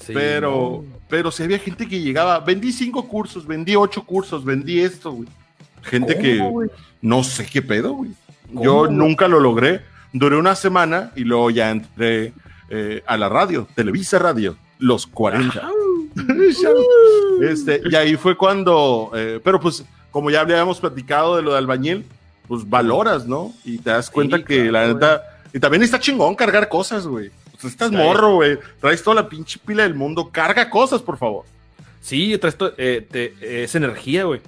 pero, 0.08 0.84
pero 1.08 1.30
si 1.30 1.44
había 1.44 1.58
gente 1.58 1.86
que 1.86 2.00
llegaba, 2.00 2.40
vendí 2.40 2.72
cinco 2.72 3.06
cursos, 3.06 3.46
vendí 3.46 3.76
ocho 3.76 4.04
cursos, 4.04 4.44
vendí 4.44 4.80
esto, 4.80 5.12
güey. 5.12 5.28
Gente 5.82 6.18
que 6.18 6.40
no 7.00 7.24
sé 7.24 7.46
qué 7.46 7.62
pedo, 7.62 7.92
güey. 7.92 8.10
Yo 8.50 8.88
nunca 8.88 9.28
lo 9.28 9.40
logré. 9.40 9.82
Duré 10.12 10.36
una 10.36 10.54
semana 10.54 11.12
y 11.16 11.24
luego 11.24 11.50
ya 11.50 11.70
entré 11.70 12.32
eh, 12.68 13.02
a 13.06 13.16
la 13.16 13.28
radio, 13.28 13.66
Televisa 13.74 14.18
Radio, 14.18 14.56
los 14.78 15.06
40. 15.06 15.68
este, 17.42 17.80
y 17.90 17.94
ahí 17.94 18.16
fue 18.16 18.36
cuando, 18.36 19.10
eh, 19.14 19.40
pero 19.42 19.58
pues 19.58 19.84
como 20.10 20.30
ya 20.30 20.40
habíamos 20.40 20.80
platicado 20.80 21.36
de 21.36 21.42
lo 21.42 21.52
de 21.52 21.58
albañil, 21.58 22.04
pues 22.52 22.68
valoras, 22.68 23.26
¿no? 23.26 23.54
Y 23.64 23.78
te 23.78 23.88
das 23.88 24.10
cuenta 24.10 24.44
que 24.44 24.70
la 24.70 24.86
neta, 24.86 25.22
y 25.54 25.58
también 25.58 25.82
está 25.82 25.98
chingón 25.98 26.34
cargar 26.34 26.68
cosas, 26.68 27.06
güey. 27.06 27.30
Pues 27.52 27.72
estás 27.72 27.90
morro, 27.90 28.34
güey. 28.34 28.58
Traes 28.78 29.02
toda 29.02 29.22
la 29.22 29.26
pinche 29.26 29.58
pila 29.58 29.84
del 29.84 29.94
mundo. 29.94 30.28
Carga 30.30 30.68
cosas, 30.68 31.00
por 31.00 31.16
favor. 31.16 31.46
Sí, 32.02 32.36
traes 32.36 32.54
toda 32.54 32.74
eh, 32.76 33.34
esa 33.40 33.78
energía, 33.78 34.24
güey. 34.24 34.42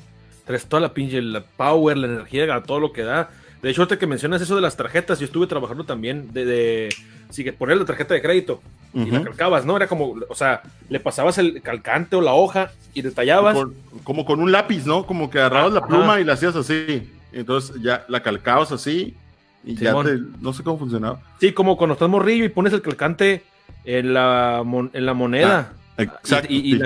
Traes 0.45 0.67
toda 0.67 0.83
la 0.83 0.93
pinche 0.93 1.23
la 1.23 1.43
power, 1.43 1.97
la 1.97 2.07
energía, 2.09 2.63
todo 2.63 2.79
lo 2.79 2.93
que 2.93 3.05
da. 3.05 3.31
De 3.63 3.71
hecho, 3.71 3.81
ahorita 3.81 3.99
que 3.99 4.07
mencionas 4.07 4.43
eso 4.43 4.55
de 4.55 4.61
las 4.61 4.77
tarjetas, 4.77 5.19
yo 5.19 5.25
estuve 5.25 5.47
trabajando 5.47 5.85
también 5.85 6.31
de, 6.35 6.45
de 6.45 6.95
sí, 7.31 7.43
que 7.43 7.55
poner 7.55 7.79
la 7.79 7.87
tarjeta 7.87 8.13
de 8.13 8.21
crédito 8.21 8.61
y 8.93 9.11
la 9.11 9.23
calcabas, 9.23 9.65
¿no? 9.65 9.79
Era 9.79 9.87
como, 9.87 10.15
o 10.29 10.35
sea, 10.35 10.61
le 10.91 11.01
pasabas 11.01 11.39
el 11.39 11.63
calcante 11.63 12.17
o 12.17 12.21
la 12.21 12.35
hoja 12.35 12.71
y 12.93 13.01
detallabas. 13.01 13.57
como 14.03 14.27
con 14.27 14.41
un 14.41 14.53
lápiz, 14.53 14.85
¿no? 14.85 15.07
Como 15.07 15.31
que 15.31 15.39
agarrabas 15.39 15.73
la 15.73 15.87
pluma 15.87 16.21
y 16.21 16.25
la 16.25 16.35
hacías 16.35 16.55
así. 16.55 17.11
Entonces 17.35 17.83
ya 17.83 18.05
la 18.09 18.23
calcabas 18.23 18.73
así 18.73 19.15
y 19.65 19.75
ya 19.75 19.95
no 20.41 20.53
sé 20.53 20.63
cómo 20.63 20.79
funcionaba. 20.79 21.21
Sí, 21.41 21.53
como 21.53 21.77
cuando 21.77 21.95
estás 21.95 22.09
morrillo 22.09 22.45
y 22.45 22.49
pones 22.49 22.73
el 22.73 22.83
calcante 22.83 23.43
en 23.85 24.15
la, 24.15 24.63
en 24.93 25.07
la 25.07 25.15
moneda. 25.15 25.73
Ah, 25.99 26.03
exacto. 26.03 26.49
Y, 26.51 26.81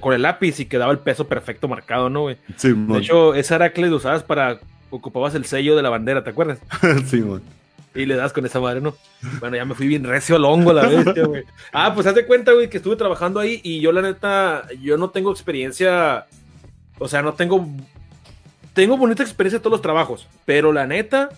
con 0.00 0.14
el 0.14 0.22
lápiz 0.22 0.58
y 0.58 0.64
quedaba 0.64 0.92
el 0.92 0.98
peso 0.98 1.28
perfecto 1.28 1.68
marcado, 1.68 2.10
¿no, 2.10 2.22
güey? 2.22 2.36
Sí, 2.56 2.72
de 2.72 2.98
hecho, 2.98 3.34
esa 3.34 3.56
era 3.56 3.72
que 3.72 3.82
le 3.82 3.92
usabas 3.92 4.22
para. 4.24 4.60
Ocupabas 4.92 5.36
el 5.36 5.44
sello 5.44 5.76
de 5.76 5.82
la 5.82 5.88
bandera, 5.88 6.24
¿te 6.24 6.30
acuerdas? 6.30 6.58
sí, 7.06 7.20
güey. 7.20 7.40
Y 7.94 8.06
le 8.06 8.16
das 8.16 8.32
con 8.32 8.44
esa 8.44 8.58
madre, 8.58 8.80
¿no? 8.80 8.94
Bueno, 9.38 9.56
ya 9.56 9.64
me 9.64 9.74
fui 9.74 9.86
bien 9.86 10.02
recio 10.02 10.34
al 10.34 10.44
hongo 10.44 10.72
la 10.72 10.86
bestia, 10.86 11.24
güey. 11.24 11.44
Ah, 11.72 11.92
pues 11.94 12.08
haz 12.08 12.14
de 12.16 12.26
cuenta, 12.26 12.52
güey, 12.52 12.68
que 12.68 12.78
estuve 12.78 12.96
trabajando 12.96 13.38
ahí 13.38 13.60
y 13.62 13.80
yo, 13.80 13.92
la 13.92 14.02
neta, 14.02 14.66
yo 14.80 14.96
no 14.96 15.10
tengo 15.10 15.30
experiencia. 15.30 16.26
O 16.98 17.06
sea, 17.06 17.22
no 17.22 17.34
tengo. 17.34 17.68
Tengo 18.80 18.96
bonita 18.96 19.22
experiencia 19.22 19.58
en 19.58 19.62
todos 19.62 19.72
los 19.72 19.82
trabajos, 19.82 20.26
pero 20.46 20.72
la 20.72 20.86
neta, 20.86 21.28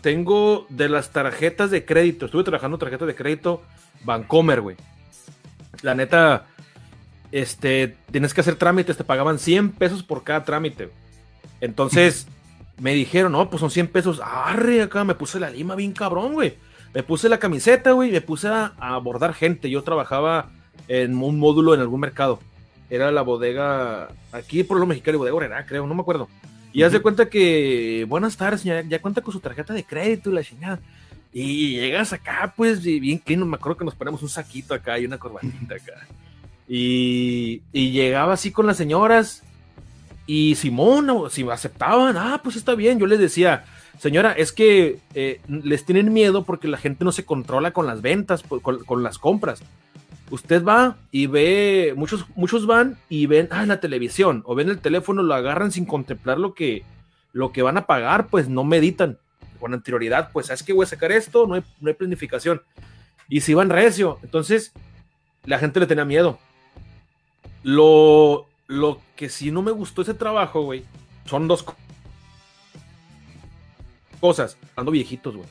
tengo 0.00 0.64
de 0.68 0.88
las 0.88 1.10
tarjetas 1.10 1.72
de 1.72 1.84
crédito. 1.84 2.26
Estuve 2.26 2.44
trabajando 2.44 2.78
tarjetas 2.78 3.08
de 3.08 3.16
crédito 3.16 3.62
Bancomer, 4.04 4.60
güey. 4.60 4.76
La 5.82 5.96
neta, 5.96 6.46
este, 7.32 7.96
tienes 8.12 8.32
que 8.32 8.42
hacer 8.42 8.54
trámites, 8.54 8.96
te 8.96 9.02
pagaban 9.02 9.40
100 9.40 9.72
pesos 9.72 10.04
por 10.04 10.22
cada 10.22 10.44
trámite. 10.44 10.90
Entonces, 11.60 12.28
me 12.78 12.94
dijeron, 12.94 13.32
no, 13.32 13.50
pues 13.50 13.58
son 13.58 13.72
100 13.72 13.88
pesos. 13.88 14.20
Arre, 14.22 14.80
acá 14.80 15.02
me 15.02 15.16
puse 15.16 15.40
la 15.40 15.50
lima 15.50 15.74
bien 15.74 15.94
cabrón, 15.94 16.34
güey. 16.34 16.54
Me 16.94 17.02
puse 17.02 17.28
la 17.28 17.40
camiseta, 17.40 17.90
güey, 17.90 18.12
me 18.12 18.20
puse 18.20 18.46
a, 18.46 18.72
abordar 18.78 19.34
gente. 19.34 19.68
Yo 19.68 19.82
trabajaba 19.82 20.50
en 20.86 21.20
un 21.20 21.40
módulo 21.40 21.74
en 21.74 21.80
algún 21.80 21.98
mercado. 21.98 22.38
Era 22.88 23.10
la 23.10 23.22
bodega, 23.22 24.10
aquí 24.30 24.62
por 24.62 24.78
lo 24.78 24.86
mexicano, 24.86 25.18
bodega 25.18 25.36
Orera, 25.36 25.66
creo, 25.66 25.88
no 25.88 25.94
me 25.96 26.02
acuerdo. 26.02 26.28
Y 26.74 26.82
haz 26.82 26.90
de 26.90 27.00
cuenta 27.00 27.30
que, 27.30 28.04
buenas 28.08 28.36
tardes, 28.36 28.62
señora, 28.62 28.82
ya 28.82 29.00
cuenta 29.00 29.22
con 29.22 29.32
su 29.32 29.38
tarjeta 29.38 29.72
de 29.72 29.84
crédito 29.84 30.28
y 30.28 30.34
la 30.34 30.42
chingada. 30.42 30.80
Y 31.32 31.76
llegas 31.76 32.12
acá, 32.12 32.52
pues, 32.56 32.82
bien 32.82 33.20
que 33.20 33.36
me 33.36 33.54
acuerdo 33.54 33.78
que 33.78 33.84
nos 33.84 33.94
ponemos 33.94 34.24
un 34.24 34.28
saquito 34.28 34.74
acá 34.74 34.98
y 34.98 35.06
una 35.06 35.16
corbatita 35.16 35.76
acá. 35.76 36.08
Y, 36.66 37.62
y 37.72 37.92
llegaba 37.92 38.32
así 38.32 38.50
con 38.50 38.66
las 38.66 38.76
señoras. 38.76 39.44
Y 40.26 40.56
Simón, 40.56 41.30
si 41.30 41.48
aceptaban, 41.48 42.16
ah, 42.16 42.40
pues 42.42 42.56
está 42.56 42.74
bien. 42.74 42.98
Yo 42.98 43.06
les 43.06 43.20
decía, 43.20 43.66
señora, 44.00 44.32
es 44.32 44.50
que 44.50 44.98
eh, 45.14 45.40
les 45.46 45.84
tienen 45.84 46.12
miedo 46.12 46.42
porque 46.42 46.66
la 46.66 46.78
gente 46.78 47.04
no 47.04 47.12
se 47.12 47.24
controla 47.24 47.70
con 47.70 47.86
las 47.86 48.02
ventas, 48.02 48.42
con 48.42 49.02
las 49.04 49.18
compras 49.18 49.62
usted 50.30 50.64
va 50.64 50.96
y 51.10 51.26
ve, 51.26 51.94
muchos, 51.96 52.26
muchos 52.34 52.66
van 52.66 52.98
y 53.08 53.26
ven, 53.26 53.48
ah, 53.50 53.66
la 53.66 53.80
televisión, 53.80 54.42
o 54.46 54.54
ven 54.54 54.68
el 54.68 54.80
teléfono, 54.80 55.22
lo 55.22 55.34
agarran 55.34 55.72
sin 55.72 55.84
contemplar 55.84 56.38
lo 56.38 56.54
que, 56.54 56.84
lo 57.32 57.52
que 57.52 57.62
van 57.62 57.76
a 57.76 57.86
pagar, 57.86 58.28
pues 58.28 58.48
no 58.48 58.64
meditan 58.64 59.18
con 59.60 59.74
anterioridad, 59.74 60.30
pues, 60.32 60.46
¿sabes 60.46 60.62
que 60.62 60.72
voy 60.72 60.84
a 60.84 60.88
sacar 60.88 61.12
esto? 61.12 61.46
No 61.46 61.54
hay, 61.54 61.62
no 61.80 61.88
hay 61.88 61.94
planificación. 61.94 62.62
Y 63.28 63.40
si 63.40 63.54
van 63.54 63.70
recio, 63.70 64.18
entonces 64.22 64.72
la 65.44 65.58
gente 65.58 65.80
le 65.80 65.86
tenía 65.86 66.04
miedo. 66.04 66.38
Lo, 67.62 68.46
lo 68.66 69.00
que 69.16 69.28
sí 69.28 69.50
no 69.50 69.62
me 69.62 69.70
gustó 69.70 70.02
ese 70.02 70.14
trabajo, 70.14 70.62
güey, 70.62 70.84
son 71.24 71.48
dos 71.48 71.64
cosas. 74.20 74.58
Ando 74.76 74.90
viejitos, 74.90 75.36
güey. 75.36 75.48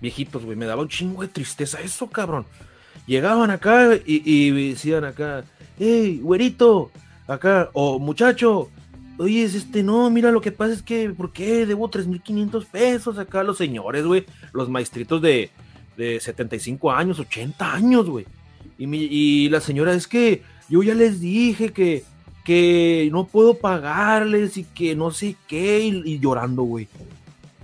Viejitos, 0.00 0.44
güey. 0.44 0.56
Me 0.56 0.66
daba 0.66 0.82
un 0.82 0.88
chingo 0.88 1.22
de 1.22 1.28
tristeza 1.28 1.80
eso, 1.80 2.08
cabrón 2.10 2.46
llegaban 3.06 3.50
acá 3.50 3.90
y, 4.04 4.50
decían 4.70 5.04
acá, 5.04 5.44
hey, 5.78 6.20
güerito, 6.22 6.90
acá, 7.26 7.70
o 7.72 7.98
muchacho, 7.98 8.70
oye, 9.18 9.44
este, 9.44 9.82
no, 9.82 10.10
mira, 10.10 10.30
lo 10.30 10.40
que 10.40 10.52
pasa 10.52 10.72
es 10.72 10.82
que, 10.82 11.10
¿por 11.10 11.32
qué 11.32 11.66
debo 11.66 11.90
3.500 11.90 12.66
pesos 12.66 13.18
acá 13.18 13.42
los 13.42 13.58
señores, 13.58 14.04
güey? 14.04 14.24
Los 14.52 14.68
maestritos 14.68 15.20
de, 15.22 15.50
de 15.96 16.20
75 16.20 16.92
años, 16.92 17.18
80 17.18 17.72
años, 17.72 18.08
güey. 18.08 18.26
Y, 18.78 18.86
y 18.86 19.48
la 19.48 19.60
señora, 19.60 19.92
es 19.94 20.08
que 20.08 20.42
yo 20.68 20.82
ya 20.82 20.94
les 20.94 21.20
dije 21.20 21.72
que, 21.72 22.04
que 22.44 23.08
no 23.12 23.26
puedo 23.26 23.54
pagarles 23.54 24.56
y 24.56 24.64
que 24.64 24.94
no 24.94 25.10
sé 25.10 25.36
qué, 25.46 25.80
y, 25.80 26.18
llorando, 26.18 26.62
güey. 26.62 26.88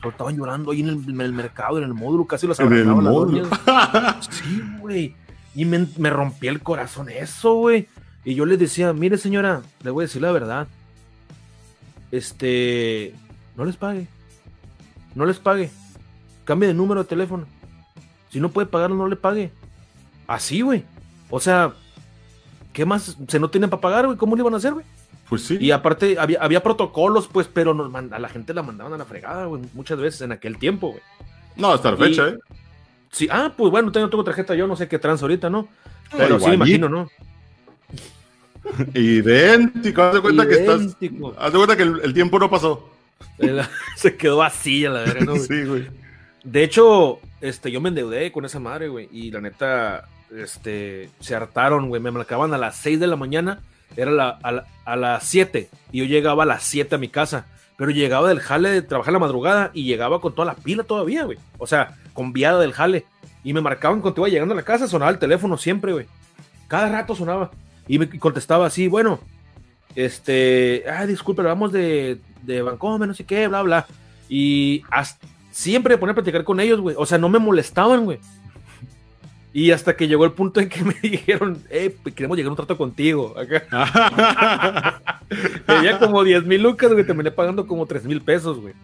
Estaban 0.02 0.34
llorando 0.34 0.70
ahí 0.70 0.80
en 0.80 1.20
el, 1.20 1.32
mercado, 1.34 1.76
en 1.76 1.84
el 1.84 1.92
módulo, 1.92 2.24
casi 2.24 2.46
los 2.46 2.58
abrazaban 2.58 3.04
Sí, 4.30 4.62
güey. 4.80 5.14
Y 5.54 5.64
me, 5.64 5.86
me 5.96 6.10
rompí 6.10 6.48
el 6.48 6.60
corazón 6.60 7.10
eso, 7.10 7.54
güey. 7.54 7.88
Y 8.24 8.34
yo 8.34 8.46
les 8.46 8.58
decía, 8.58 8.92
mire 8.92 9.18
señora, 9.18 9.62
le 9.82 9.90
voy 9.90 10.04
a 10.04 10.06
decir 10.06 10.22
la 10.22 10.32
verdad. 10.32 10.68
Este, 12.10 13.14
no 13.56 13.64
les 13.64 13.76
pague. 13.76 14.06
No 15.14 15.24
les 15.24 15.38
pague. 15.38 15.70
Cambie 16.44 16.68
de 16.68 16.74
número 16.74 17.02
de 17.02 17.08
teléfono. 17.08 17.46
Si 18.30 18.40
no 18.40 18.50
puede 18.50 18.66
pagarlo, 18.66 18.96
no 18.96 19.08
le 19.08 19.16
pague. 19.16 19.50
Así, 20.26 20.60
güey. 20.60 20.84
O 21.30 21.40
sea, 21.40 21.72
¿qué 22.72 22.84
más? 22.84 23.16
Se 23.26 23.40
no 23.40 23.50
tienen 23.50 23.70
para 23.70 23.80
pagar, 23.80 24.06
güey. 24.06 24.18
¿Cómo 24.18 24.36
le 24.36 24.42
iban 24.42 24.54
a 24.54 24.58
hacer, 24.58 24.74
güey? 24.74 24.84
Pues 25.28 25.42
sí. 25.42 25.58
Y 25.60 25.70
aparte, 25.70 26.18
había, 26.18 26.40
había 26.40 26.62
protocolos, 26.62 27.28
pues, 27.28 27.48
pero 27.52 27.72
nos, 27.72 27.92
a 27.94 28.18
la 28.18 28.28
gente 28.28 28.52
la 28.52 28.62
mandaban 28.62 28.92
a 28.92 28.98
la 28.98 29.04
fregada, 29.04 29.46
güey. 29.46 29.62
Muchas 29.74 29.98
veces 29.98 30.20
en 30.22 30.32
aquel 30.32 30.58
tiempo, 30.58 30.90
güey. 30.90 31.02
No, 31.56 31.72
hasta 31.72 31.92
la 31.92 31.96
fecha, 31.96 32.28
¿eh? 32.28 32.38
Sí, 33.10 33.28
ah, 33.30 33.52
pues 33.56 33.70
bueno, 33.70 33.90
tengo, 33.90 34.08
tengo 34.08 34.24
tarjeta 34.24 34.54
yo, 34.54 34.66
no 34.66 34.76
sé 34.76 34.88
qué 34.88 34.98
trans 34.98 35.22
ahorita, 35.22 35.50
¿no? 35.50 35.68
Pero 36.16 36.38
sí 36.38 36.48
me 36.48 36.54
imagino, 36.54 36.88
¿no? 36.88 37.10
Idéntico, 38.94 40.02
haz 40.02 40.14
de 40.14 40.20
cuenta 40.20 40.46
que 40.46 40.54
estás. 40.54 40.96
Haz 41.38 41.52
de 41.52 41.58
cuenta 41.58 41.76
que 41.76 41.82
el, 41.82 42.14
tiempo 42.14 42.38
no 42.38 42.50
pasó. 42.50 42.90
Se 43.96 44.16
quedó 44.16 44.38
vacía 44.38 44.90
la 44.90 45.00
verdad, 45.00 45.22
¿no? 45.22 45.36
Sí, 45.38 45.64
güey. 45.64 45.88
De 46.44 46.62
hecho, 46.62 47.20
este, 47.40 47.70
yo 47.70 47.80
me 47.80 47.90
endeudé 47.90 48.32
con 48.32 48.44
esa 48.44 48.60
madre, 48.60 48.88
güey. 48.88 49.08
Y 49.12 49.30
la 49.30 49.40
neta, 49.40 50.08
este, 50.34 51.10
se 51.20 51.34
hartaron, 51.34 51.88
güey. 51.88 52.00
Me 52.00 52.10
marcaban 52.10 52.54
a 52.54 52.58
las 52.58 52.76
6 52.76 53.00
de 53.00 53.06
la 53.06 53.16
mañana, 53.16 53.60
era 53.96 54.38
a, 54.42 54.64
a 54.84 54.96
las 54.96 55.26
7. 55.26 55.68
Y 55.92 55.98
yo 55.98 56.04
llegaba 56.04 56.44
a 56.44 56.46
las 56.46 56.62
7 56.62 56.94
a 56.94 56.98
mi 56.98 57.08
casa 57.08 57.46
pero 57.80 57.92
llegaba 57.92 58.28
del 58.28 58.40
jale 58.40 58.68
de 58.68 58.82
trabajar 58.82 59.14
la 59.14 59.18
madrugada 59.18 59.70
y 59.72 59.84
llegaba 59.84 60.20
con 60.20 60.34
toda 60.34 60.44
la 60.44 60.54
pila 60.54 60.84
todavía, 60.84 61.24
güey. 61.24 61.38
O 61.56 61.66
sea, 61.66 61.96
con 62.12 62.34
viada 62.34 62.60
del 62.60 62.74
jale. 62.74 63.06
Y 63.42 63.54
me 63.54 63.62
marcaban 63.62 64.02
cuando 64.02 64.20
iba 64.20 64.28
llegando 64.28 64.52
a 64.52 64.56
la 64.56 64.64
casa, 64.64 64.86
sonaba 64.86 65.10
el 65.10 65.18
teléfono 65.18 65.56
siempre, 65.56 65.94
güey. 65.94 66.06
Cada 66.68 66.90
rato 66.90 67.14
sonaba. 67.14 67.50
Y 67.88 67.98
me 67.98 68.06
contestaba 68.18 68.66
así, 68.66 68.86
bueno, 68.86 69.18
este, 69.94 70.84
ah, 70.92 71.06
disculpe, 71.06 71.40
vamos 71.40 71.72
de, 71.72 72.20
de 72.42 72.60
Vancouver, 72.60 73.08
no 73.08 73.14
sé 73.14 73.24
qué, 73.24 73.48
bla, 73.48 73.62
bla. 73.62 73.86
Y 74.28 74.82
siempre 75.50 75.94
me 75.94 75.98
ponía 75.98 76.12
a 76.12 76.16
platicar 76.16 76.44
con 76.44 76.60
ellos, 76.60 76.82
güey. 76.82 76.96
O 76.98 77.06
sea, 77.06 77.16
no 77.16 77.30
me 77.30 77.38
molestaban, 77.38 78.04
güey. 78.04 78.18
Y 79.52 79.72
hasta 79.72 79.96
que 79.96 80.06
llegó 80.06 80.24
el 80.24 80.32
punto 80.32 80.60
en 80.60 80.68
que 80.68 80.84
me 80.84 80.94
dijeron, 81.02 81.62
eh, 81.70 81.96
queremos 82.14 82.36
llegar 82.36 82.48
a 82.48 82.52
un 82.52 82.56
trato 82.56 82.76
contigo. 82.76 83.34
Acá. 83.36 85.02
Tenía 85.66 85.98
como 85.98 86.22
10 86.22 86.44
mil 86.44 86.62
lucas, 86.62 86.92
güey. 86.92 87.04
Terminé 87.04 87.30
pagando 87.30 87.66
como 87.66 87.86
3 87.86 88.04
mil 88.04 88.20
pesos, 88.20 88.60
güey. 88.60 88.74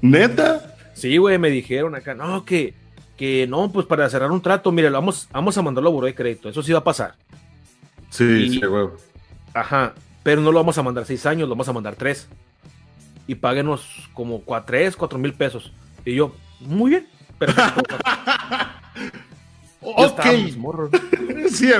¿Neta? 0.00 0.74
Sí, 0.94 1.16
güey, 1.18 1.38
me 1.38 1.50
dijeron 1.50 1.94
acá, 1.94 2.14
no, 2.14 2.44
que, 2.44 2.74
que 3.16 3.46
no, 3.46 3.70
pues 3.70 3.86
para 3.86 4.08
cerrar 4.08 4.30
un 4.30 4.40
trato, 4.40 4.72
mire, 4.72 4.88
vamos, 4.88 5.28
vamos 5.30 5.56
a 5.58 5.62
mandarlo 5.62 5.90
a 5.90 5.92
buró 5.92 6.06
de 6.06 6.14
crédito. 6.14 6.48
Eso 6.48 6.62
sí 6.62 6.72
va 6.72 6.78
a 6.78 6.84
pasar. 6.84 7.14
Sí, 8.10 8.48
sí, 8.48 8.60
güey. 8.64 8.88
Ajá, 9.52 9.94
pero 10.22 10.40
no 10.40 10.52
lo 10.52 10.58
vamos 10.58 10.78
a 10.78 10.82
mandar 10.82 11.04
6 11.04 11.26
años, 11.26 11.48
lo 11.48 11.54
vamos 11.54 11.68
a 11.68 11.72
mandar 11.72 11.96
3. 11.96 12.28
Y 13.28 13.34
páguenos 13.34 14.08
como 14.14 14.42
3, 14.42 14.96
4 14.96 15.18
mil 15.18 15.34
pesos. 15.34 15.72
Y 16.04 16.14
yo, 16.14 16.34
muy 16.60 16.90
bien. 16.90 17.06
Pero 17.38 17.52
Ok. 19.94 20.20
Sí, 21.48 21.68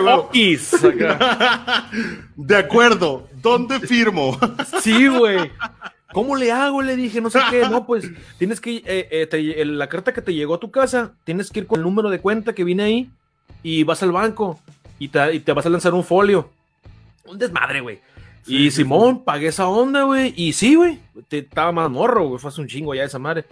De 2.37 2.57
acuerdo. 2.57 3.29
¿Dónde 3.43 3.81
firmo? 3.81 4.39
Sí, 4.81 5.09
güey. 5.09 5.51
¿Cómo 6.13 6.37
le 6.37 6.53
hago? 6.53 6.83
Le 6.83 6.95
dije, 6.95 7.21
no 7.21 7.31
sé 7.31 7.41
qué. 7.51 7.69
No, 7.69 7.85
pues 7.85 8.09
tienes 8.39 8.61
que. 8.61 8.77
Eh, 8.87 9.29
eh, 9.33 9.65
la 9.65 9.89
carta 9.89 10.13
que 10.13 10.23
te 10.23 10.35
llegó 10.35 10.55
a 10.55 10.61
tu 10.61 10.71
casa, 10.71 11.15
tienes 11.25 11.51
que 11.51 11.61
ir 11.61 11.67
con 11.67 11.81
el 11.81 11.85
número 11.85 12.09
de 12.09 12.21
cuenta 12.21 12.55
que 12.55 12.65
viene 12.65 12.85
ahí 12.85 13.11
y 13.63 13.83
vas 13.83 14.03
al 14.03 14.13
banco 14.13 14.61
y 14.99 15.09
te, 15.09 15.53
vas 15.53 15.67
a 15.67 15.71
lanzar 15.71 15.93
un 15.93 16.05
folio. 16.05 16.49
Un 17.27 17.39
desmadre, 17.39 17.81
güey. 17.81 17.99
y 18.47 18.71
Simón, 18.71 19.25
pagué 19.25 19.49
esa 19.49 19.67
onda, 19.67 20.05
güey. 20.05 20.33
Y 20.37 20.53
sí, 20.53 20.77
güey. 20.77 21.01
Estaba 21.29 21.73
más 21.73 21.91
morro, 21.91 22.29
güey. 22.29 22.39
Fue 22.39 22.51
hace 22.51 22.61
un 22.61 22.69
chingo 22.69 22.95
ya 22.95 23.03
esa 23.03 23.19
madre. 23.19 23.45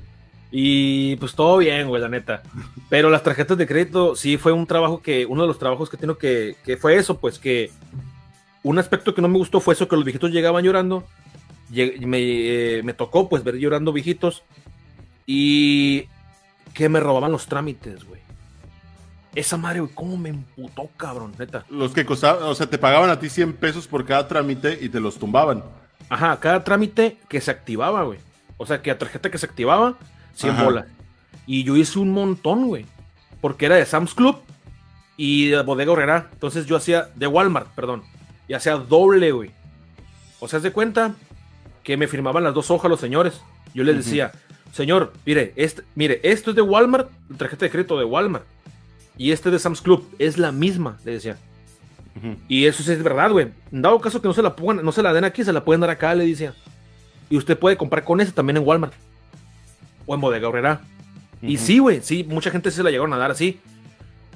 Y 0.56 1.16
pues 1.16 1.34
todo 1.34 1.56
bien, 1.56 1.88
güey, 1.88 2.00
la 2.00 2.08
neta. 2.08 2.44
Pero 2.88 3.10
las 3.10 3.24
tarjetas 3.24 3.58
de 3.58 3.66
crédito 3.66 4.14
sí 4.14 4.36
fue 4.36 4.52
un 4.52 4.68
trabajo 4.68 5.02
que, 5.02 5.26
uno 5.26 5.42
de 5.42 5.48
los 5.48 5.58
trabajos 5.58 5.90
que 5.90 5.96
tengo 5.96 6.16
que, 6.16 6.54
que 6.64 6.76
fue 6.76 6.94
eso, 6.94 7.18
pues 7.18 7.40
que 7.40 7.72
un 8.62 8.78
aspecto 8.78 9.16
que 9.16 9.20
no 9.20 9.26
me 9.26 9.38
gustó 9.38 9.58
fue 9.58 9.74
eso, 9.74 9.88
que 9.88 9.96
los 9.96 10.04
viejitos 10.04 10.30
llegaban 10.30 10.62
llorando. 10.62 11.02
Me, 11.70 12.18
eh, 12.20 12.82
me 12.84 12.94
tocó 12.94 13.28
pues 13.28 13.42
ver 13.42 13.56
llorando 13.56 13.92
viejitos 13.92 14.44
y 15.26 16.04
que 16.72 16.88
me 16.88 17.00
robaban 17.00 17.32
los 17.32 17.46
trámites, 17.46 18.04
güey. 18.04 18.20
Esa 19.34 19.56
madre, 19.56 19.80
güey, 19.80 19.92
cómo 19.92 20.16
me 20.16 20.28
emputó, 20.28 20.88
cabrón, 20.96 21.32
neta. 21.36 21.64
Los 21.68 21.92
que 21.92 22.06
costaban, 22.06 22.44
o 22.44 22.54
sea, 22.54 22.70
te 22.70 22.78
pagaban 22.78 23.10
a 23.10 23.18
ti 23.18 23.28
100 23.28 23.54
pesos 23.54 23.88
por 23.88 24.06
cada 24.06 24.28
trámite 24.28 24.78
y 24.80 24.88
te 24.88 25.00
los 25.00 25.18
tumbaban. 25.18 25.64
Ajá, 26.08 26.38
cada 26.38 26.62
trámite 26.62 27.18
que 27.28 27.40
se 27.40 27.50
activaba, 27.50 28.04
güey. 28.04 28.20
O 28.56 28.66
sea, 28.66 28.80
que 28.80 28.90
la 28.90 28.98
tarjeta 28.98 29.32
que 29.32 29.38
se 29.38 29.46
activaba 29.46 29.98
100 30.34 30.64
bolas. 30.64 30.86
Y 31.46 31.64
yo 31.64 31.76
hice 31.76 31.98
un 31.98 32.12
montón, 32.12 32.66
güey. 32.66 32.86
Porque 33.40 33.66
era 33.66 33.76
de 33.76 33.86
Sam's 33.86 34.14
Club 34.14 34.38
y 35.16 35.48
de 35.48 35.62
Bodega 35.62 35.92
Horrera. 35.92 36.28
Entonces 36.32 36.66
yo 36.66 36.76
hacía, 36.76 37.08
de 37.14 37.26
Walmart, 37.26 37.68
perdón. 37.74 38.02
Y 38.48 38.54
hacía 38.54 38.76
doble, 38.76 39.32
güey. 39.32 39.50
O 40.40 40.48
sea, 40.48 40.60
de 40.60 40.72
cuenta 40.72 41.14
que 41.82 41.96
me 41.96 42.08
firmaban 42.08 42.44
las 42.44 42.54
dos 42.54 42.70
hojas 42.70 42.90
los 42.90 43.00
señores. 43.00 43.40
Yo 43.74 43.84
les 43.84 43.96
decía, 43.96 44.32
señor, 44.72 45.12
mire, 45.26 45.52
este, 45.56 45.82
mire, 45.94 46.20
esto 46.22 46.50
es 46.50 46.56
de 46.56 46.62
Walmart, 46.62 47.10
tarjeta 47.36 47.66
de 47.66 47.70
crédito 47.70 47.98
de 47.98 48.04
Walmart. 48.04 48.44
Y 49.16 49.32
este 49.32 49.50
de 49.50 49.58
Sam's 49.58 49.80
Club 49.80 50.08
es 50.18 50.38
la 50.38 50.52
misma, 50.52 50.98
le 51.04 51.12
decía. 51.12 51.36
Y 52.48 52.66
eso 52.66 52.90
es 52.90 53.02
verdad, 53.02 53.30
güey. 53.30 53.48
Dado 53.70 54.00
caso 54.00 54.22
que 54.22 54.28
no 54.28 54.34
se 54.34 54.42
la 54.42 54.54
pongan, 54.54 54.84
no 54.84 54.92
se 54.92 55.02
la 55.02 55.12
den 55.12 55.24
aquí, 55.24 55.44
se 55.44 55.52
la 55.52 55.64
pueden 55.64 55.80
dar 55.80 55.90
acá, 55.90 56.14
le 56.14 56.26
decía. 56.26 56.54
Y 57.28 57.36
usted 57.36 57.58
puede 57.58 57.76
comprar 57.76 58.04
con 58.04 58.20
ese 58.20 58.32
también 58.32 58.56
en 58.56 58.66
Walmart 58.66 58.94
o 60.06 60.14
en 60.14 60.20
Bodega 60.20 60.48
Horrera. 60.48 60.80
Y 61.42 61.58
sí, 61.58 61.78
güey, 61.78 62.00
sí, 62.02 62.24
mucha 62.24 62.50
gente 62.50 62.70
se 62.70 62.82
la 62.82 62.90
llegaron 62.90 63.12
a 63.12 63.18
dar 63.18 63.30
así. 63.30 63.60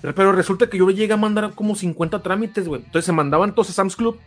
Pero 0.00 0.32
resulta 0.32 0.68
que 0.68 0.78
yo 0.78 0.86
le 0.86 0.94
llegué 0.94 1.12
a 1.12 1.16
mandar 1.16 1.52
como 1.54 1.74
50 1.74 2.22
trámites, 2.22 2.68
güey. 2.68 2.82
Entonces 2.84 3.06
se 3.06 3.12
mandaban 3.12 3.54
todos 3.54 3.70
a 3.70 3.72
Sam's 3.72 3.96
Club, 3.96 4.18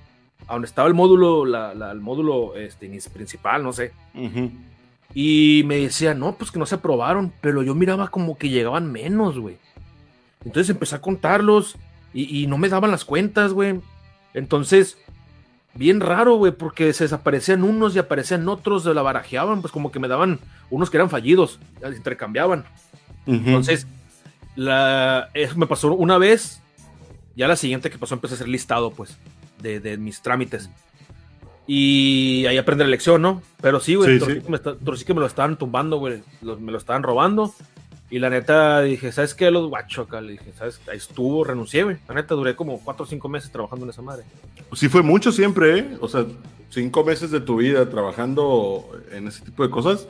a 0.48 0.54
donde 0.54 0.68
estaba 0.68 0.88
el 0.88 0.94
módulo, 0.94 1.46
la, 1.46 1.72
el 1.92 2.02
módulo 2.02 2.56
este, 2.56 2.90
principal, 3.14 3.64
no 3.64 3.72
sé. 3.72 3.94
Y 5.14 5.64
me 5.66 5.78
decía, 5.78 6.14
no, 6.14 6.36
pues 6.36 6.52
que 6.52 6.60
no 6.60 6.66
se 6.66 6.76
aprobaron, 6.76 7.32
pero 7.42 7.64
yo 7.64 7.76
miraba 7.76 8.10
como 8.10 8.38
que 8.38 8.50
llegaban 8.50 8.92
menos, 8.92 9.38
güey. 9.38 9.58
Entonces 10.44 10.70
empecé 10.72 10.96
a 10.96 11.02
contarlos 11.02 11.78
y, 12.14 12.42
y 12.44 12.48
no 12.48 12.58
me 12.58 12.70
daban 12.70 12.92
las 12.92 13.06
cuentas, 13.06 13.54
güey. 13.54 13.80
Entonces 14.34 14.98
bien 15.74 16.02
raro, 16.02 16.36
güey, 16.36 16.52
porque 16.52 16.94
se 16.94 17.06
desaparecían 17.06 17.64
unos 17.64 17.96
y 17.96 18.00
aparecían 18.00 18.48
otros, 18.50 18.84
de 18.84 18.94
la 18.94 19.02
barajeaban, 19.02 19.62
pues 19.62 19.72
como 19.72 19.92
que 19.92 20.00
me 20.00 20.08
daban 20.08 20.40
unos 20.70 20.90
que 20.90 20.98
eran 20.98 21.10
fallidos, 21.10 21.60
intercambiaban. 21.96 22.66
Entonces, 23.26 23.88
la, 24.56 25.30
eso 25.34 25.58
me 25.58 25.68
pasó 25.68 25.94
una 25.94 26.18
vez, 26.18 26.62
ya 27.36 27.48
la 27.48 27.56
siguiente 27.56 27.90
que 27.90 27.98
pasó 27.98 28.16
empecé 28.16 28.34
a 28.34 28.36
hacer 28.36 28.48
listado, 28.48 28.92
pues, 28.92 29.18
de, 29.62 29.98
mis 29.98 30.22
trámites. 30.22 30.70
Y 31.68 32.46
ahí 32.48 32.58
aprende 32.58 32.84
la 32.84 32.90
lección, 32.90 33.22
¿no? 33.22 33.42
Pero 33.62 33.80
sí, 33.80 33.96
güey, 33.96 34.20
sí, 34.20 34.26
sí. 34.26 35.06
que 35.06 35.14
me 35.14 35.20
lo 35.20 35.26
estaban 35.28 35.58
tumbando, 35.58 35.98
güey, 35.98 36.22
me 36.42 36.72
lo 36.72 36.78
estaban 36.78 37.04
robando. 37.04 37.54
Y 38.12 38.19
la 38.19 38.30
neta 38.30 38.82
dije, 38.82 39.13
¿sabes 39.13 39.34
qué? 39.34 39.50
Los 39.50 39.69
guacho 39.69 40.02
acá. 40.02 40.19
Le 40.19 40.34
dije, 40.34 40.52
¿sabes? 40.58 40.82
Ahí 40.91 40.97
estuvo, 40.97 41.45
renuncié, 41.45 41.84
güey. 41.84 41.95
La 42.10 42.15
neta 42.15 42.36
duré 42.36 42.58
como 42.58 42.78
cuatro 42.82 43.06
o 43.06 43.08
cinco 43.08 43.30
meses 43.30 43.50
trabajando 43.50 43.86
en 43.86 43.91
esa 43.91 44.02
madre. 44.02 44.26
Sí, 44.74 44.89
fue 44.89 45.02
mucho 45.02 45.32
siempre, 45.32 45.80
¿eh? 45.80 45.97
O 46.02 46.10
sea, 46.10 46.26
cinco 46.69 47.06
meses 47.06 47.32
de 47.32 47.39
tu 47.39 47.56
vida 47.56 47.89
trabajando 47.89 48.86
en 49.13 49.30
ese 49.30 49.45
tipo 49.45 49.63
de 49.63 49.69
cosas. 49.69 50.08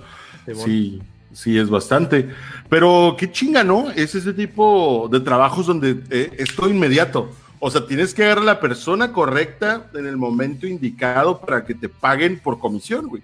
Sí, 0.65 0.99
sí, 1.31 1.59
es 1.59 1.69
bastante. 1.69 2.27
Pero 2.69 3.15
qué 3.19 3.31
chinga, 3.31 3.63
¿no? 3.63 3.91
Es 3.91 4.15
ese 4.15 4.33
tipo 4.33 5.07
de 5.11 5.19
trabajos 5.19 5.67
donde 5.67 5.99
eh, 6.09 6.31
es 6.39 6.55
todo 6.55 6.71
inmediato. 6.71 7.29
O 7.59 7.69
sea, 7.69 7.85
tienes 7.85 8.15
que 8.15 8.23
agarrar 8.23 8.41
a 8.41 8.47
la 8.47 8.59
persona 8.59 9.13
correcta 9.13 9.91
en 9.93 10.07
el 10.07 10.17
momento 10.17 10.65
indicado 10.65 11.39
para 11.39 11.63
que 11.63 11.75
te 11.75 11.87
paguen 11.87 12.39
por 12.39 12.57
comisión, 12.57 13.07
güey. 13.07 13.21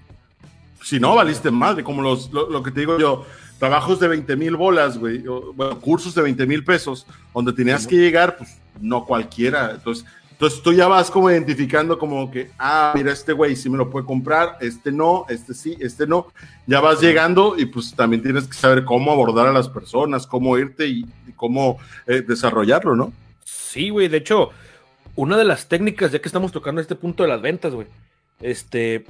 Si 0.87 0.99
no, 0.99 1.15
valiste 1.15 1.51
madre, 1.51 1.83
como 1.83 2.01
los, 2.01 2.31
lo 2.31 2.63
que 2.63 2.71
te 2.71 2.79
digo 2.79 2.97
yo 2.97 3.25
trabajos 3.59 3.99
de 3.99 4.07
20 4.07 4.35
mil 4.35 4.55
bolas, 4.55 4.97
güey, 4.97 5.19
bueno, 5.19 5.79
cursos 5.81 6.13
de 6.15 6.21
20 6.21 6.45
mil 6.45 6.63
pesos, 6.63 7.05
donde 7.33 7.53
tenías 7.53 7.85
que 7.85 7.95
llegar, 7.95 8.37
pues 8.37 8.57
no 8.79 9.03
cualquiera. 9.03 9.71
Entonces, 9.71 10.05
entonces 10.31 10.61
tú 10.61 10.71
ya 10.71 10.87
vas 10.87 11.09
como 11.09 11.31
identificando 11.31 11.97
como 11.97 12.29
que, 12.29 12.51
ah, 12.59 12.93
mira, 12.95 13.11
este 13.11 13.33
güey 13.33 13.55
sí 13.55 13.69
me 13.69 13.77
lo 13.77 13.89
puede 13.89 14.05
comprar, 14.05 14.57
este 14.61 14.91
no, 14.91 15.25
este 15.29 15.53
sí, 15.53 15.75
este 15.79 16.05
no. 16.05 16.27
Ya 16.67 16.79
vas 16.79 17.01
llegando 17.01 17.55
y 17.57 17.65
pues 17.65 17.93
también 17.95 18.21
tienes 18.21 18.47
que 18.47 18.53
saber 18.53 18.85
cómo 18.85 19.11
abordar 19.11 19.47
a 19.47 19.51
las 19.51 19.67
personas, 19.67 20.25
cómo 20.25 20.57
irte 20.57 20.87
y, 20.87 21.05
cómo 21.35 21.79
eh, 22.05 22.23
desarrollarlo, 22.25 22.95
¿no? 22.95 23.13
Sí, 23.43 23.89
güey, 23.89 24.07
de 24.07 24.17
hecho, 24.17 24.51
una 25.15 25.37
de 25.37 25.43
las 25.43 25.67
técnicas, 25.67 26.11
ya 26.11 26.19
que 26.19 26.29
estamos 26.29 26.51
tocando 26.51 26.81
este 26.81 26.95
punto 26.95 27.23
de 27.23 27.29
las 27.29 27.41
ventas, 27.41 27.73
güey, 27.73 27.87
este, 28.39 29.05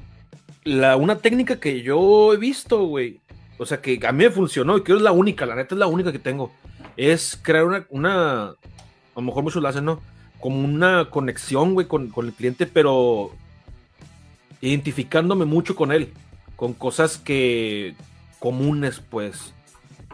la, 0.67 0.97
una 0.97 1.19
técnica 1.19 1.59
que 1.59 1.81
yo 1.81 2.33
he 2.33 2.37
visto, 2.37 2.83
güey, 2.85 3.19
o 3.57 3.65
sea, 3.65 3.81
que 3.81 3.99
a 4.05 4.11
mí 4.11 4.25
me 4.25 4.29
funcionó 4.29 4.77
y 4.77 4.83
que 4.83 4.93
es 4.93 5.01
la 5.01 5.11
única, 5.11 5.45
la 5.45 5.55
neta 5.55 5.75
es 5.75 5.79
la 5.79 5.87
única 5.87 6.11
que 6.11 6.19
tengo. 6.19 6.51
Es 6.95 7.39
crear 7.41 7.65
una, 7.65 7.87
una 7.89 8.43
a 8.49 8.55
lo 9.15 9.21
mejor 9.21 9.43
muchos 9.43 9.61
lo 9.61 9.69
hacen, 9.69 9.85
¿no? 9.85 10.01
Como 10.39 10.59
una 10.59 11.09
conexión, 11.09 11.73
güey, 11.73 11.87
con, 11.87 12.11
el 12.15 12.33
cliente, 12.33 12.67
pero 12.67 13.31
identificándome 14.61 15.45
mucho 15.45 15.75
con 15.75 15.91
él, 15.91 16.13
con 16.55 16.73
cosas 16.73 17.17
que 17.17 17.95
comunes, 18.39 19.01
pues. 19.09 19.53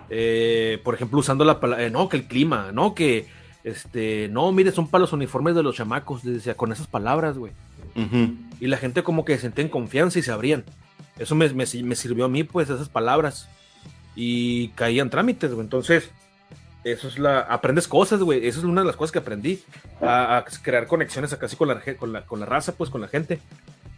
Eh, 0.09 0.79
por 0.83 0.93
ejemplo, 0.93 1.19
usando 1.19 1.43
la 1.43 1.59
palabra, 1.59 1.85
eh, 1.85 1.89
no, 1.89 2.07
que 2.07 2.17
el 2.17 2.27
clima, 2.27 2.71
no, 2.71 2.93
que, 2.93 3.27
este, 3.63 4.29
no, 4.29 4.51
mire, 4.51 4.71
son 4.71 4.87
para 4.87 5.01
los 5.01 5.13
uniformes 5.13 5.55
de 5.55 5.63
los 5.63 5.75
chamacos, 5.75 6.23
decía, 6.23 6.55
con 6.55 6.71
esas 6.71 6.87
palabras, 6.87 7.37
güey. 7.37 7.53
Y 7.95 8.67
la 8.67 8.77
gente 8.77 9.03
como 9.03 9.25
que 9.25 9.36
se 9.36 9.41
sentía 9.41 9.63
en 9.63 9.69
confianza 9.69 10.19
y 10.19 10.21
se 10.21 10.32
abrían. 10.32 10.63
Eso 11.19 11.36
me, 11.36 11.47
me, 11.53 11.95
sirvió 11.95 12.25
a 12.25 12.29
mí, 12.29 12.43
pues, 12.43 12.69
esas 12.69 12.89
palabras. 12.89 13.47
Y 14.15 14.69
caían 14.69 15.10
trámites, 15.10 15.51
güey. 15.51 15.63
Entonces, 15.63 16.10
eso 16.84 17.08
es 17.08 17.19
la. 17.19 17.39
Aprendes 17.41 17.88
cosas, 17.88 18.21
güey. 18.21 18.47
Eso 18.47 18.60
es 18.60 18.65
una 18.65 18.82
de 18.82 18.88
las 18.88 18.95
cosas 18.95 19.12
que 19.12 19.19
aprendí. 19.19 19.62
A, 20.01 20.43
crear 20.62 20.88
conexiones 20.88 21.34
casi 21.36 21.56
con 21.56 21.67
la, 21.67 21.82
con, 21.97 22.13
la, 22.13 22.25
con 22.25 22.39
la 22.39 22.45
raza, 22.45 22.73
pues, 22.75 22.89
con 22.89 23.01
la 23.01 23.08
gente. 23.08 23.39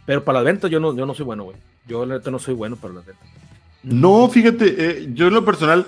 Pero 0.04 0.24
para 0.24 0.38
las 0.38 0.44
ventas 0.44 0.70
yo 0.70 0.78
no, 0.78 0.94
yo 0.96 1.06
no 1.06 1.14
soy 1.14 1.24
bueno, 1.24 1.44
güey. 1.44 1.56
Yo 1.86 2.06
la 2.06 2.18
no 2.18 2.38
soy 2.38 2.54
bueno 2.54 2.76
para 2.76 2.94
las 2.94 3.06
ventas. 3.06 3.26
No, 3.82 4.28
fíjate, 4.28 4.74
eh, 4.78 5.08
yo 5.12 5.28
en 5.28 5.34
lo 5.34 5.44
personal 5.44 5.86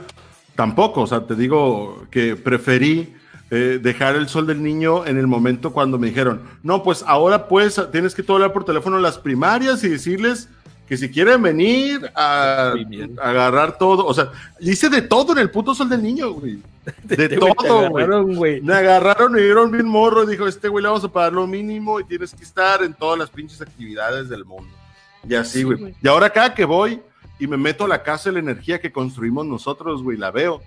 tampoco. 0.55 1.03
O 1.03 1.07
sea, 1.07 1.27
te 1.27 1.35
digo 1.35 2.07
que 2.11 2.37
preferí 2.37 3.14
eh, 3.51 3.79
dejar 3.83 4.17
el 4.17 4.29
sol 4.29 4.47
del 4.47 4.63
niño 4.63 5.07
en 5.07 5.19
el 5.19 5.27
momento 5.27 5.73
cuando 5.73 5.99
me 5.99 6.09
dijeron, 6.09 6.43
no, 6.63 6.83
pues 6.83 7.05
ahora 7.07 7.49
pues 7.49 7.81
tienes 7.93 8.15
que 8.15 8.23
todo 8.23 8.37
hablar 8.37 8.53
por 8.53 8.65
teléfono 8.65 8.97
en 8.97 9.03
las 9.03 9.19
primarias 9.19 9.83
y 9.85 9.89
decirles 9.89 10.49
que 10.89 10.97
si 10.97 11.11
quieren 11.11 11.43
venir 11.43 12.11
a, 12.15 12.73
a 12.73 13.29
agarrar 13.29 13.77
todo, 13.77 14.07
o 14.07 14.15
sea, 14.15 14.31
hice 14.61 14.89
de 14.89 15.03
todo 15.03 15.33
en 15.33 15.39
el 15.39 15.51
puto 15.51 15.75
sol 15.75 15.89
del 15.89 16.03
niño, 16.03 16.31
güey. 16.33 16.59
De, 17.05 17.29
todo, 17.29 17.91
güey. 17.91 18.63
Me 18.63 18.75
agarraron 18.75 19.39
y 19.39 19.43
dieron 19.43 19.71
bien 19.71 19.87
morro. 19.87 20.25
Dijo, 20.25 20.47
este 20.47 20.69
güey 20.69 20.83
le 20.83 20.89
vamos 20.89 21.05
a 21.05 21.09
pagar 21.09 21.35
lo 21.35 21.47
mínimo 21.47 22.01
y 22.01 22.05
tienes 22.05 22.35
que 22.35 22.43
estar 22.43 22.83
en 22.83 22.95
todas 22.95 23.19
las 23.19 23.29
pinches 23.29 23.61
actividades 23.61 24.29
del 24.31 24.47
mundo. 24.47 24.71
Y 25.29 25.35
así, 25.35 25.65
güey. 25.65 25.95
y 26.03 26.09
ahora 26.09 26.31
cada 26.31 26.55
que 26.55 26.65
voy 26.65 27.03
y 27.39 27.47
me 27.47 27.57
meto 27.57 27.85
a 27.85 27.89
la 27.89 28.03
casa 28.03 28.31
de 28.31 28.35
la 28.35 28.39
energía 28.39 28.81
que 28.81 28.91
construimos 28.91 29.45
nosotros, 29.47 30.03
güey, 30.03 30.17
la 30.17 30.31
veo. 30.31 30.63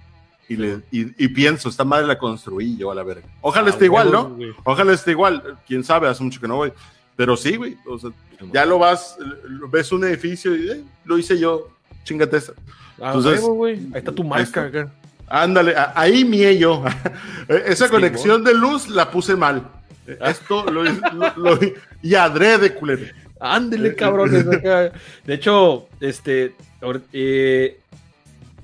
Y, 0.51 0.57
le, 0.57 0.81
y, 0.91 1.27
pienso, 1.29 1.69
esta 1.69 1.85
madre 1.85 2.05
la 2.07 2.17
construí 2.17 2.75
yo 2.75 2.91
a 2.91 2.95
la 2.95 3.03
verga. 3.03 3.25
Ojalá 3.39 3.67
ah, 3.67 3.69
esté 3.69 3.85
igual, 3.85 4.11
¿no? 4.11 4.37
Ojalá 4.65 4.91
esté 4.91 5.11
igual. 5.11 5.57
Quién 5.65 5.81
sabe, 5.81 6.09
hace 6.09 6.21
mucho 6.21 6.41
que 6.41 6.47
no 6.47 6.57
voy. 6.57 6.73
Pero 7.15 7.37
sí, 7.37 7.55
güey. 7.55 7.77
O 7.85 7.97
sea, 7.97 8.09
ya 8.51 8.65
lo 8.65 8.77
vas, 8.77 9.17
ves 9.71 9.93
un 9.93 10.03
edificio 10.03 10.53
y 10.53 10.69
eh, 10.69 10.83
lo 11.05 11.17
hice 11.17 11.39
yo. 11.39 11.69
Chingate 12.03 12.35
esa. 12.35 12.51
Ah, 12.99 13.13
Entonces, 13.15 13.41
ahí 13.41 13.91
está 13.93 14.11
tu 14.11 14.25
marca. 14.25 14.65
Acá. 14.65 14.91
Ándale, 15.29 15.73
ahí 15.95 16.25
mié 16.25 16.57
yo. 16.57 16.83
Esa 17.47 17.87
conexión 17.87 18.43
de 18.43 18.53
luz 18.53 18.89
la 18.89 19.09
puse 19.09 19.37
mal. 19.37 19.65
Esto 20.05 20.65
lo, 20.65 20.83
lo, 20.83 21.59
y 22.01 22.15
adrede, 22.15 22.73
culero. 22.73 23.05
Ándele, 23.39 23.89
eh, 23.89 23.95
cabrones. 23.95 24.45
De 24.45 25.33
hecho, 25.33 25.87
este 26.01 26.55
eh, 27.13 27.79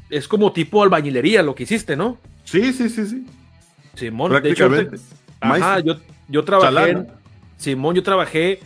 es 0.09 0.27
como 0.27 0.51
tipo 0.53 0.83
albañilería 0.83 1.43
lo 1.43 1.55
que 1.55 1.63
hiciste, 1.63 1.95
¿no? 1.95 2.17
Sí, 2.43 2.73
sí, 2.73 2.89
sí, 2.89 3.05
sí. 3.05 3.25
Simón, 3.95 4.41
de 4.41 4.51
hecho, 4.51 4.69
ajá, 5.39 5.79
yo, 5.79 5.95
yo 6.27 6.43
trabajé 6.43 7.07
Simón, 7.57 7.95
yo 7.95 8.03
trabajé 8.03 8.59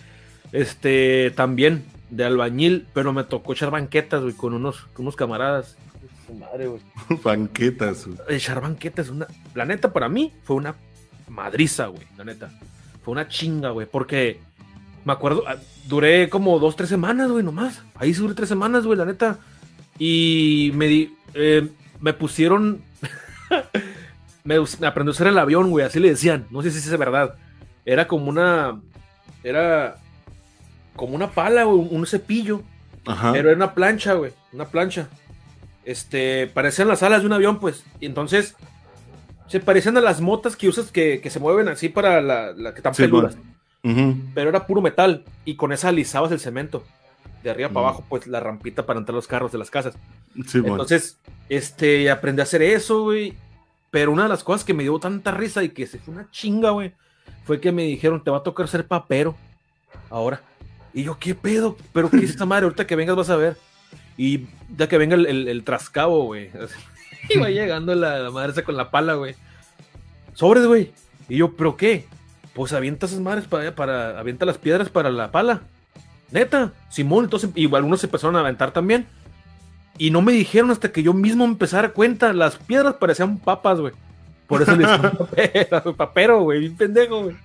este 0.51 1.31
también 1.35 1.85
de 2.09 2.25
albañil, 2.25 2.85
pero 2.93 3.13
me 3.13 3.23
tocó 3.23 3.53
echar 3.53 3.71
banquetas, 3.71 4.21
güey, 4.21 4.33
con 4.33 4.53
unos, 4.53 4.81
con 4.93 5.05
unos 5.05 5.15
camaradas 5.15 5.77
madre, 6.33 6.67
güey. 6.67 6.81
banquetas. 7.23 8.07
Echar 8.29 8.61
banquetas, 8.61 9.09
una. 9.09 9.27
La 9.53 9.65
neta, 9.65 9.93
para 9.93 10.09
mí 10.09 10.31
fue 10.43 10.55
una 10.55 10.75
madriza, 11.27 11.87
güey. 11.87 12.03
La 12.17 12.23
neta. 12.23 12.51
Fue 13.03 13.11
una 13.13 13.27
chinga, 13.27 13.69
güey. 13.71 13.87
Porque 13.87 14.39
me 15.05 15.13
acuerdo, 15.13 15.43
ah, 15.47 15.57
duré 15.87 16.29
como 16.29 16.59
dos, 16.59 16.75
tres 16.75 16.89
semanas, 16.89 17.31
güey, 17.31 17.43
nomás. 17.43 17.81
Ahí 17.95 18.13
duré 18.13 18.33
tres 18.33 18.49
semanas, 18.49 18.85
güey, 18.85 18.97
la 18.97 19.05
neta. 19.05 19.39
Y 19.97 20.71
me 20.75 20.87
di, 20.87 21.15
eh, 21.33 21.69
me 21.99 22.13
pusieron. 22.13 22.81
me, 24.43 24.59
me 24.79 24.87
aprendió 24.87 25.11
a 25.11 25.15
hacer 25.15 25.27
el 25.27 25.37
avión, 25.37 25.69
güey, 25.69 25.85
así 25.85 25.99
le 25.99 26.09
decían. 26.09 26.47
No 26.49 26.61
sé 26.61 26.71
si 26.71 26.77
es 26.77 26.97
verdad. 26.97 27.35
Era 27.85 28.07
como 28.07 28.29
una. 28.29 28.79
Era 29.43 29.97
como 30.95 31.15
una 31.15 31.31
pala, 31.31 31.63
güey, 31.63 31.87
un 31.89 32.05
cepillo. 32.05 32.61
Ajá. 33.05 33.31
Pero 33.31 33.49
era 33.49 33.55
una 33.55 33.73
plancha, 33.73 34.13
güey. 34.13 34.31
Una 34.53 34.65
plancha 34.65 35.07
este, 35.85 36.47
parecían 36.47 36.87
las 36.87 37.03
alas 37.03 37.21
de 37.21 37.27
un 37.27 37.33
avión, 37.33 37.59
pues. 37.59 37.83
Y 37.99 38.05
entonces, 38.05 38.55
se 39.47 39.59
parecían 39.59 39.97
a 39.97 40.01
las 40.01 40.21
motas 40.21 40.55
que 40.55 40.67
usas 40.67 40.91
que, 40.91 41.21
se 41.29 41.39
mueven 41.39 41.67
así 41.67 41.89
para 41.89 42.21
la, 42.21 42.53
que 42.55 42.77
están 42.77 42.93
peludas. 42.93 43.37
Pero 43.81 44.49
era 44.49 44.67
puro 44.67 44.81
metal 44.81 45.23
y 45.43 45.55
con 45.55 45.71
esa 45.71 45.89
alisabas 45.89 46.31
el 46.31 46.39
cemento. 46.39 46.83
De 47.43 47.49
arriba 47.49 47.69
para 47.69 47.87
abajo, 47.87 48.05
pues 48.07 48.27
la 48.27 48.39
rampita 48.39 48.85
para 48.85 48.99
entrar 48.99 49.15
los 49.15 49.27
carros 49.27 49.51
de 49.51 49.57
las 49.57 49.71
casas. 49.71 49.95
Entonces, 50.35 51.17
este, 51.49 52.09
aprendí 52.09 52.41
a 52.41 52.43
hacer 52.43 52.61
eso, 52.61 53.03
güey. 53.03 53.35
Pero 53.89 54.11
una 54.11 54.23
de 54.23 54.29
las 54.29 54.43
cosas 54.43 54.63
que 54.63 54.73
me 54.73 54.83
dio 54.83 54.97
tanta 54.99 55.31
risa 55.31 55.63
y 55.63 55.69
que 55.69 55.85
se 55.85 55.99
fue 55.99 56.13
una 56.13 56.31
chinga, 56.31 56.69
güey, 56.69 56.93
fue 57.43 57.59
que 57.59 57.73
me 57.73 57.83
dijeron, 57.83 58.23
te 58.23 58.31
va 58.31 58.37
a 58.37 58.43
tocar 58.43 58.67
ser 58.67 58.87
papero 58.87 59.35
ahora. 60.09 60.41
Y 60.93 61.03
yo, 61.03 61.17
¿qué 61.19 61.35
pedo? 61.35 61.77
¿Pero 61.93 62.09
qué 62.09 62.17
es 62.17 62.31
esta 62.31 62.45
madre? 62.45 62.65
Ahorita 62.65 62.87
que 62.87 62.95
vengas 62.95 63.15
vas 63.15 63.29
a 63.29 63.35
ver. 63.35 63.57
Y 64.17 64.47
ya 64.77 64.87
que 64.87 64.97
venga 64.97 65.15
el, 65.15 65.47
el, 65.47 65.63
trascabo, 65.63 66.25
güey. 66.25 66.51
Va 67.41 67.49
llegando 67.49 67.95
la, 67.95 68.29
madre 68.31 68.51
esa 68.51 68.63
con 68.63 68.77
la 68.77 68.91
pala, 68.91 69.15
güey. 69.15 69.35
Sobres, 70.33 70.65
güey. 70.65 70.91
Y 71.29 71.37
yo, 71.37 71.55
¿pero 71.55 71.77
qué? 71.77 72.05
Pues 72.53 72.73
avienta 72.73 73.05
esas 73.05 73.19
madres 73.19 73.45
para, 73.45 73.73
para. 73.75 74.19
Avienta 74.19 74.45
las 74.45 74.57
piedras 74.57 74.89
para 74.89 75.09
la 75.09 75.31
pala. 75.31 75.61
Neta, 76.31 76.73
Simón, 76.89 77.25
entonces, 77.25 77.49
y 77.55 77.73
algunos 77.73 77.99
se 77.99 78.07
empezaron 78.07 78.35
a 78.35 78.39
aventar 78.39 78.71
también. 78.71 79.05
Y 80.01 80.09
no 80.09 80.23
me 80.23 80.31
dijeron 80.31 80.71
hasta 80.71 80.91
que 80.91 81.03
yo 81.03 81.13
mismo 81.13 81.45
empezara 81.45 81.81
a 81.81 81.87
dar 81.89 81.93
cuenta. 81.93 82.33
Las 82.33 82.55
piedras 82.55 82.95
parecían 82.95 83.37
papas, 83.37 83.79
güey. 83.79 83.93
Por 84.47 84.63
eso 84.63 84.75
le 84.75 84.83
papero, 84.97 85.95
papero, 85.95 86.41
güey, 86.41 86.59
bien 86.61 86.75
pendejo, 86.75 87.25
güey. 87.25 87.35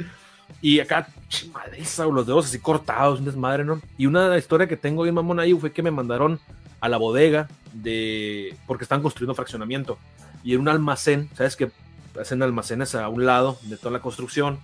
Y 0.63 0.81
acá, 0.81 1.07
madriza, 1.53 2.07
los 2.07 2.27
dedos 2.27 2.47
así 2.47 2.59
cortados, 2.59 3.19
un 3.19 3.27
desmadre, 3.27 3.63
¿no? 3.63 3.83
Y 3.99 4.07
una 4.07 4.39
historia 4.39 4.67
que 4.67 4.79
tengo 4.79 5.03
bien 5.03 5.15
mamón 5.15 5.39
ahí 5.39 5.53
fue 5.53 5.71
que 5.71 5.83
me 5.83 5.91
mandaron 5.91 6.41
a 6.81 6.89
la 6.89 6.97
bodega 6.97 7.47
de 7.75 8.57
porque 8.67 8.85
están 8.85 9.03
construyendo 9.03 9.35
fraccionamiento 9.35 9.99
y 10.43 10.55
en 10.55 10.61
un 10.63 10.69
almacén, 10.69 11.29
sabes 11.35 11.57
que 11.57 11.71
hacen 12.19 12.43
almacenes 12.43 12.95
a 12.95 13.07
un 13.11 13.27
lado 13.27 13.59
de 13.65 13.77
toda 13.77 13.91
la 13.91 14.01
construcción, 14.01 14.61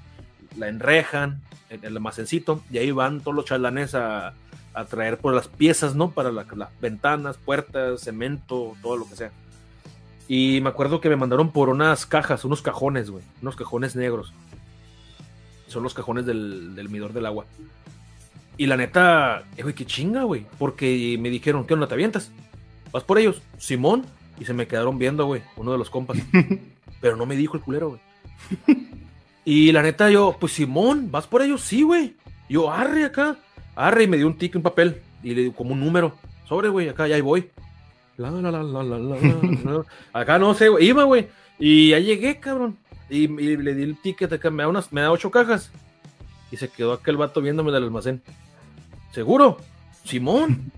la 0.56 0.68
enrejan 0.68 1.42
en 1.68 1.84
el 1.84 1.96
almacencito 1.98 2.62
y 2.70 2.78
ahí 2.78 2.90
van 2.90 3.20
todos 3.20 3.34
los 3.34 3.44
chalanes 3.44 3.94
a, 3.94 4.32
a 4.74 4.84
traer 4.84 5.18
por 5.18 5.34
las 5.34 5.48
piezas, 5.48 5.94
¿no? 5.94 6.10
Para 6.10 6.32
las 6.32 6.46
ventanas, 6.80 7.36
puertas, 7.36 8.02
cemento, 8.02 8.74
todo 8.82 8.96
lo 8.96 9.08
que 9.08 9.16
sea. 9.16 9.32
Y 10.28 10.60
me 10.62 10.70
acuerdo 10.70 11.00
que 11.00 11.08
me 11.08 11.16
mandaron 11.16 11.50
por 11.50 11.68
unas 11.68 12.06
cajas, 12.06 12.44
unos 12.44 12.62
cajones, 12.62 13.10
güey, 13.10 13.24
unos 13.42 13.56
cajones 13.56 13.96
negros. 13.96 14.32
Son 15.68 15.82
los 15.82 15.94
cajones 15.94 16.26
del, 16.26 16.74
del 16.74 16.88
midor 16.88 17.12
del 17.12 17.26
agua. 17.26 17.46
Y 18.56 18.66
la 18.66 18.76
neta, 18.76 19.44
eh, 19.56 19.62
güey, 19.62 19.74
qué 19.74 19.86
chinga, 19.86 20.24
güey. 20.24 20.46
Porque 20.58 21.16
me 21.18 21.30
dijeron, 21.30 21.66
¿qué 21.66 21.74
onda 21.74 21.86
te 21.86 21.94
avientas? 21.94 22.30
¿Vas 22.92 23.04
por 23.04 23.18
ellos? 23.18 23.42
Simón. 23.58 24.04
Y 24.38 24.44
se 24.44 24.54
me 24.54 24.66
quedaron 24.66 24.98
viendo, 24.98 25.26
güey, 25.26 25.42
uno 25.56 25.72
de 25.72 25.78
los 25.78 25.90
compas. 25.90 26.18
Pero 27.00 27.16
no 27.16 27.26
me 27.26 27.36
dijo 27.36 27.56
el 27.56 27.62
culero, 27.62 27.90
güey. 27.90 28.00
y 29.44 29.72
la 29.72 29.82
neta, 29.82 30.10
yo, 30.10 30.36
pues 30.38 30.52
Simón, 30.52 31.10
¿vas 31.10 31.26
por 31.26 31.42
ellos? 31.42 31.62
Sí, 31.62 31.82
güey. 31.82 32.16
Yo, 32.48 32.70
arre 32.70 33.04
acá. 33.04 33.36
Arre, 33.74 34.04
y 34.04 34.08
me 34.08 34.16
dio 34.16 34.26
un 34.26 34.36
tic, 34.36 34.54
un 34.54 34.62
papel. 34.62 35.00
Y 35.22 35.34
le 35.34 35.42
dio 35.42 35.52
como 35.52 35.72
un 35.72 35.80
número. 35.80 36.14
Sobre, 36.48 36.68
güey, 36.68 36.88
acá 36.88 37.06
ya 37.08 37.16
ahí 37.16 37.20
voy. 37.20 37.50
La, 38.16 38.30
la, 38.30 38.50
la, 38.50 38.62
la, 38.62 38.82
la, 38.82 38.98
la, 38.98 39.84
Acá 40.12 40.38
no 40.38 40.54
sé, 40.54 40.68
güey. 40.68 40.86
Iba, 40.86 41.04
güey. 41.04 41.28
Y 41.58 41.90
ya 41.90 41.98
llegué, 41.98 42.38
cabrón. 42.38 42.76
Y, 43.08 43.28
le 43.28 43.74
di 43.74 43.82
el 43.82 44.00
ticket 44.00 44.32
acá. 44.32 44.50
Me 44.50 44.62
da, 44.62 44.68
unas, 44.68 44.92
me 44.92 45.00
da 45.00 45.10
ocho 45.10 45.30
cajas. 45.30 45.70
Y 46.50 46.56
se 46.56 46.68
quedó 46.68 46.92
aquel 46.92 47.16
vato 47.16 47.40
viéndome 47.40 47.72
del 47.72 47.84
almacén. 47.84 48.22
¿Seguro? 49.12 49.58
Simón. 50.04 50.70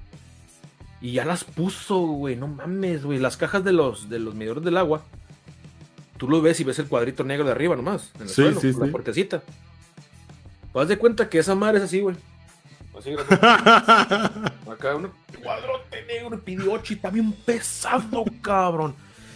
Y 1.00 1.12
ya 1.12 1.24
las 1.24 1.44
puso, 1.44 1.98
güey. 1.98 2.36
No 2.36 2.46
mames, 2.46 3.04
güey. 3.04 3.18
Las 3.18 3.36
cajas 3.36 3.64
de 3.64 3.72
los, 3.72 4.08
de 4.08 4.20
los 4.20 4.34
medidores 4.34 4.64
del 4.64 4.76
agua. 4.76 5.02
Tú 6.16 6.28
lo 6.28 6.40
ves 6.40 6.60
y 6.60 6.64
ves 6.64 6.78
el 6.78 6.86
cuadrito 6.86 7.24
negro 7.24 7.44
de 7.44 7.52
arriba 7.52 7.74
nomás. 7.74 8.12
En 8.16 8.22
el 8.22 8.28
sí, 8.28 8.34
suelo, 8.34 8.60
sí, 8.60 8.72
la 8.72 8.86
sí. 8.86 8.90
puertecita. 8.90 9.42
Pues 10.72 10.88
de 10.88 10.98
cuenta 10.98 11.28
que 11.28 11.38
esa 11.38 11.54
madre 11.54 11.78
es 11.78 11.84
así, 11.84 12.00
güey. 12.00 12.16
Así, 12.98 13.12
Acá 14.70 14.96
un 14.96 15.10
cuadrote 15.42 16.04
negro, 16.06 16.40
pidió 16.40 16.80
y 16.88 16.94
está 16.94 17.10
bien 17.10 17.32
pesado, 17.32 18.24
cabrón. 18.40 18.94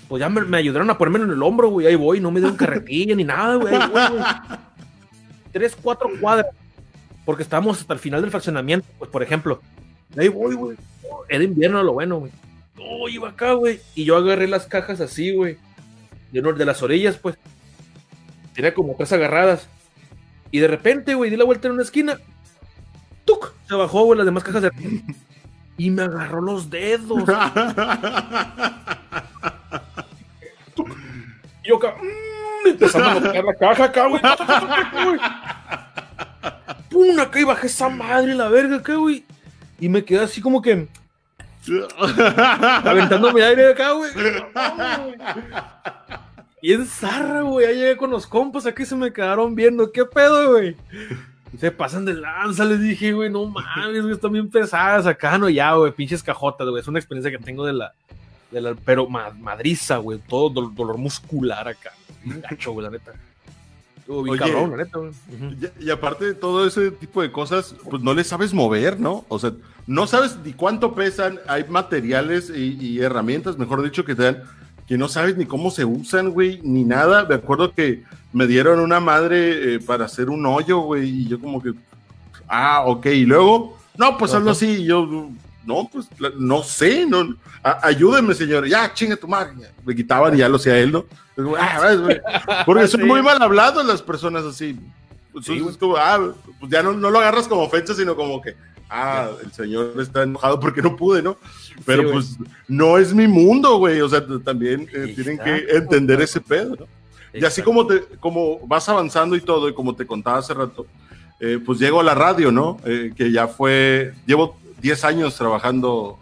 Pues 0.08 0.20
ya 0.20 0.28
me, 0.28 0.40
me, 0.42 0.58
ayudaron 0.58 0.88
a 0.90 0.96
ponerme 0.96 1.24
en 1.24 1.32
el 1.32 1.42
hombro, 1.42 1.68
güey. 1.68 1.86
Ahí 1.86 1.96
voy, 1.96 2.20
no 2.20 2.30
me 2.30 2.40
dieron 2.40 2.56
carretilla 2.56 3.14
ni 3.14 3.24
nada, 3.24 3.56
güey. 3.56 3.74
Ahí 3.74 3.88
voy, 3.90 4.18
güey 4.18 4.24
tres, 5.52 5.76
cuatro 5.80 6.08
cuadras, 6.20 6.46
porque 7.24 7.42
estábamos 7.42 7.80
hasta 7.80 7.92
el 7.92 7.98
final 7.98 8.20
del 8.20 8.30
fraccionamiento, 8.30 8.86
pues 8.98 9.10
por 9.10 9.22
ejemplo, 9.22 9.60
ahí 10.16 10.28
voy, 10.28 10.54
güey, 10.54 10.76
era 11.28 11.44
invierno 11.44 11.82
lo 11.82 11.92
bueno, 11.92 12.18
güey, 12.18 12.32
no, 12.76 13.08
iba 13.08 13.30
acá, 13.30 13.52
güey, 13.52 13.80
y 13.94 14.04
yo 14.04 14.16
agarré 14.16 14.46
las 14.46 14.66
cajas 14.66 15.00
así, 15.00 15.32
güey, 15.32 15.58
de, 16.32 16.40
de 16.40 16.64
las 16.64 16.82
orillas, 16.82 17.16
pues, 17.16 17.36
tenía 18.54 18.74
como 18.74 18.94
tres 18.96 19.12
agarradas, 19.12 19.68
y 20.50 20.60
de 20.60 20.68
repente, 20.68 21.14
güey, 21.14 21.30
di 21.30 21.36
la 21.36 21.44
vuelta 21.44 21.68
en 21.68 21.74
una 21.74 21.82
esquina, 21.82 22.18
¡tuc! 23.28 23.52
Se 23.68 23.74
bajó, 23.74 24.04
güey, 24.04 24.16
las 24.16 24.24
demás 24.24 24.42
cajas 24.42 24.62
de... 24.62 24.70
Y 25.76 25.90
me 25.90 26.02
agarró 26.02 26.40
los 26.40 26.70
dedos. 26.70 27.22
y 31.62 31.68
yo 31.68 31.76
acá... 31.76 31.94
Mm, 32.00 32.68
empezando 32.68 33.08
a 33.10 33.20
tocar 33.22 33.44
la 33.44 33.54
caja 33.54 33.84
acá, 33.84 34.06
güey. 34.06 34.22
Pum, 36.90 37.20
acá 37.20 37.38
y 37.38 37.44
bajé 37.44 37.66
esa 37.66 37.90
madre, 37.90 38.34
la 38.34 38.48
verga 38.48 38.76
acá, 38.76 38.94
güey. 38.94 39.24
Y 39.78 39.88
me 39.88 40.04
quedé 40.04 40.24
así 40.24 40.40
como 40.40 40.62
que. 40.62 40.88
aventándome 42.84 43.44
aire 43.44 43.72
acá, 43.72 43.92
güey. 43.92 44.10
Y 46.62 46.72
en 46.72 46.86
zarra, 46.86 47.42
güey. 47.42 47.66
Ahí 47.66 47.76
llegué 47.76 47.96
con 47.96 48.10
los 48.10 48.26
compas 48.26 48.66
aquí 48.66 48.84
se 48.84 48.96
me 48.96 49.12
quedaron 49.12 49.54
viendo. 49.54 49.92
¿Qué 49.92 50.04
pedo, 50.04 50.52
güey? 50.52 50.76
Se 51.58 51.70
pasan 51.70 52.04
de 52.04 52.14
lanza, 52.14 52.64
les 52.64 52.80
dije, 52.80 53.12
güey, 53.12 53.30
no 53.30 53.46
mames, 53.46 54.02
güey, 54.02 54.14
están 54.14 54.32
bien 54.32 54.50
pesadas 54.50 55.06
acá, 55.06 55.38
no, 55.38 55.48
ya, 55.48 55.74
güey, 55.74 55.92
pinches 55.92 56.22
cajotas, 56.22 56.68
güey, 56.68 56.80
es 56.80 56.88
una 56.88 56.98
experiencia 56.98 57.30
que 57.30 57.42
tengo 57.42 57.64
de 57.64 57.72
la, 57.72 57.94
de 58.50 58.60
la 58.60 58.74
pero 58.74 59.08
madriza, 59.08 59.96
güey, 59.96 60.18
todo 60.28 60.50
dolor 60.50 60.98
muscular 60.98 61.68
acá 61.68 61.92
gacho, 62.24 62.72
güey, 62.72 62.84
la 62.84 62.90
neta. 62.90 63.12
Oye, 64.10 64.40
y, 65.80 65.84
y, 65.84 65.90
aparte 65.90 66.24
de 66.24 66.34
todo 66.34 66.66
ese 66.66 66.90
tipo 66.90 67.20
de 67.20 67.30
cosas, 67.30 67.74
pues 67.90 68.02
no 68.02 68.14
le 68.14 68.24
sabes 68.24 68.54
mover, 68.54 68.98
¿no? 68.98 69.26
O 69.28 69.38
sea, 69.38 69.52
no 69.86 70.06
sabes 70.06 70.38
ni 70.42 70.54
cuánto 70.54 70.94
pesan, 70.94 71.38
hay 71.46 71.64
materiales 71.64 72.48
y, 72.48 73.00
herramientas, 73.00 73.58
mejor 73.58 73.82
dicho, 73.82 74.06
que 74.06 74.14
te 74.14 74.22
dan, 74.22 74.44
que 74.88 74.96
no 74.96 75.06
sabes 75.08 75.36
ni 75.36 75.44
cómo 75.44 75.70
se 75.70 75.84
usan, 75.84 76.30
güey, 76.30 76.60
ni 76.62 76.82
nada. 76.82 77.26
Me 77.26 77.34
acuerdo 77.34 77.72
que 77.72 78.02
me 78.32 78.46
dieron 78.46 78.80
una 78.80 79.00
madre 79.00 79.74
eh, 79.74 79.80
para 79.80 80.06
hacer 80.06 80.30
un 80.30 80.44
hoyo, 80.46 80.78
güey, 80.78 81.08
y 81.08 81.28
yo 81.28 81.38
como 81.38 81.62
que, 81.62 81.72
ah, 82.48 82.84
ok, 82.86 83.06
y 83.06 83.26
luego, 83.26 83.78
no, 83.98 84.16
pues 84.16 84.32
hazlo 84.32 84.50
así, 84.50 84.66
y 84.66 84.84
yo, 84.86 85.30
no, 85.66 85.90
pues 85.92 86.08
no 86.38 86.62
sé, 86.62 87.04
no, 87.04 87.36
ayúdenme, 87.62 88.32
señor, 88.32 88.66
ya, 88.66 88.92
chinga 88.94 89.16
tu 89.16 89.28
madre. 89.28 89.52
Me 89.84 89.94
quitaban 89.94 90.34
y 90.34 90.38
ya 90.38 90.48
lo 90.48 90.56
hacía 90.56 90.78
él, 90.78 90.90
¿no? 90.90 91.04
Ah, 91.58 92.64
porque 92.66 92.88
son 92.88 93.06
muy 93.06 93.22
mal 93.22 93.40
hablados 93.42 93.84
las 93.84 94.00
personas 94.00 94.44
así. 94.44 94.78
Ah, 95.98 96.18
pues 96.58 96.70
ya 96.70 96.82
no, 96.82 96.94
no, 96.94 97.10
lo 97.10 97.18
agarras 97.18 97.46
como 97.46 97.62
ofensa, 97.62 97.94
sino 97.94 98.16
como 98.16 98.40
que, 98.40 98.56
ah, 98.88 99.30
el 99.42 99.52
señor 99.52 99.94
está 100.00 100.22
enojado 100.22 100.58
porque 100.60 100.82
no 100.82 100.96
pude, 100.96 101.22
¿no? 101.22 101.36
Pero 101.84 102.10
pues 102.10 102.36
no 102.66 102.98
es 102.98 103.14
mi 103.14 103.26
mundo, 103.28 103.78
güey. 103.78 104.00
O 104.00 104.08
sea, 104.08 104.24
también 104.44 104.88
eh, 104.92 105.12
tienen 105.14 105.38
que 105.38 105.66
entender 105.76 106.20
ese 106.20 106.40
pedo, 106.40 106.76
¿no? 106.76 106.86
Y 107.32 107.44
así 107.44 107.62
como, 107.62 107.86
te, 107.86 108.02
como 108.20 108.66
vas 108.66 108.88
avanzando 108.88 109.36
y 109.36 109.40
todo, 109.40 109.68
y 109.68 109.74
como 109.74 109.94
te 109.94 110.06
contaba 110.06 110.38
hace 110.38 110.54
rato, 110.54 110.86
eh, 111.40 111.60
pues 111.64 111.78
llego 111.78 112.00
a 112.00 112.04
la 112.04 112.14
radio, 112.14 112.50
¿no? 112.50 112.78
Eh, 112.84 113.12
que 113.14 113.30
ya 113.30 113.46
fue, 113.46 114.14
llevo 114.26 114.56
10 114.80 115.04
años 115.04 115.36
trabajando 115.36 116.18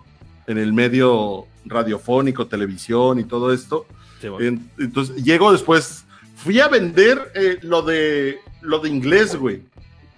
en 0.46 0.59
el 0.59 0.72
medio 0.72 1.46
radiofónico, 1.64 2.46
televisión 2.46 3.18
y 3.18 3.24
todo 3.24 3.52
esto. 3.52 3.87
Entonces 4.79 5.16
llego 5.22 5.52
después, 5.52 6.05
fui 6.37 6.61
a 6.61 6.68
vender 6.68 7.33
eh, 7.35 7.59
lo, 7.62 7.83
de, 7.83 8.38
lo 8.61 8.79
de 8.81 8.88
inglés, 8.88 9.37
güey. 9.37 9.62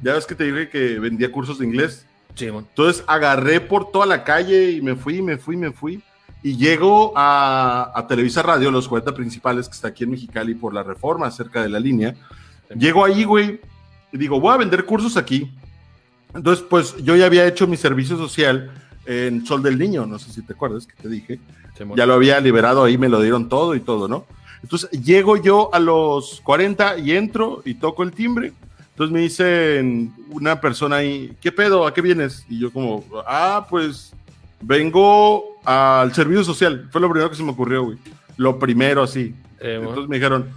Ya 0.00 0.14
ves 0.14 0.26
que 0.26 0.34
te 0.34 0.44
dije 0.44 0.68
que 0.68 0.98
vendía 0.98 1.30
cursos 1.30 1.58
de 1.58 1.66
inglés. 1.66 2.06
Entonces 2.40 3.05
agarré 3.07 3.61
por 3.61 3.90
toda 3.90 4.07
la 4.07 4.24
calle 4.24 4.72
y 4.72 4.83
me 4.83 4.96
fui, 4.96 5.22
me 5.22 5.37
fui, 5.38 5.57
me 5.57 5.72
fui. 5.72 6.03
Y 6.42 6.57
llego 6.57 7.12
a, 7.16 7.90
a 7.94 8.07
Televisa 8.07 8.42
Radio, 8.42 8.70
los 8.70 8.88
40 8.88 9.12
principales, 9.14 9.68
que 9.68 9.74
está 9.74 9.88
aquí 9.88 10.05
en 10.05 10.11
Mexicali 10.11 10.55
por 10.55 10.72
la 10.72 10.83
reforma, 10.83 11.31
cerca 11.31 11.62
de 11.62 11.68
la 11.68 11.81
línea. 11.81 12.14
Llego 12.77 13.05
ahí, 13.05 13.24
güey, 13.24 13.61
y 14.12 14.18
digo, 14.18 14.40
voy 14.40 14.55
a 14.55 14.59
vender 14.59 14.85
cursos 14.85 15.16
aquí. 15.16 15.51
Entonces, 16.35 16.64
pues 16.68 16.96
yo 17.03 17.16
ya 17.16 17.27
había 17.27 17.46
hecho 17.46 17.66
mi 17.66 17.77
servicio 17.77 18.16
social 18.16 18.70
en 19.07 19.44
Sol 19.46 19.62
del 19.62 19.79
Niño, 19.79 20.07
no 20.07 20.18
sé 20.18 20.31
si 20.31 20.42
te 20.42 20.53
acuerdas 20.53 20.87
que 20.87 21.03
te 21.03 21.09
dije. 21.09 21.40
ya 21.96 22.07
lo 22.07 22.14
había 22.14 22.40
liberado 22.40 22.85
ahí, 22.85 22.98
me 22.98 23.09
lo 23.09 23.20
dieron 23.20 23.48
todo 23.48 23.74
y 23.74 23.81
todo, 23.81 24.07
¿no? 24.07 24.27
Entonces 24.62 24.90
llego 24.90 25.37
yo 25.37 25.70
a 25.72 25.79
los 25.79 26.40
40 26.42 26.98
y 26.98 27.12
entro 27.12 27.62
y 27.64 27.74
toco 27.74 28.03
el 28.03 28.12
timbre. 28.12 28.53
Entonces 28.98 29.14
me 29.14 29.20
dicen 29.20 30.12
una 30.28 30.61
persona 30.61 30.96
ahí, 30.96 31.32
¿qué 31.40 31.52
pedo? 31.52 31.87
¿A 31.87 31.94
qué 31.94 32.00
vienes? 32.00 32.44
Y 32.48 32.58
yo 32.58 32.72
como, 32.72 33.04
ah, 33.28 33.64
pues 33.70 34.12
vengo 34.61 35.56
al 35.64 36.12
servicio 36.12 36.42
social. 36.42 36.88
Fue 36.90 37.00
lo 37.00 37.08
primero 37.08 37.30
que 37.30 37.37
se 37.37 37.44
me 37.44 37.52
ocurrió, 37.52 37.84
güey. 37.84 37.98
Lo 38.37 38.58
primero 38.58 39.04
así. 39.04 39.37
Entonces 39.61 40.08
me 40.08 40.16
dijeron, 40.16 40.48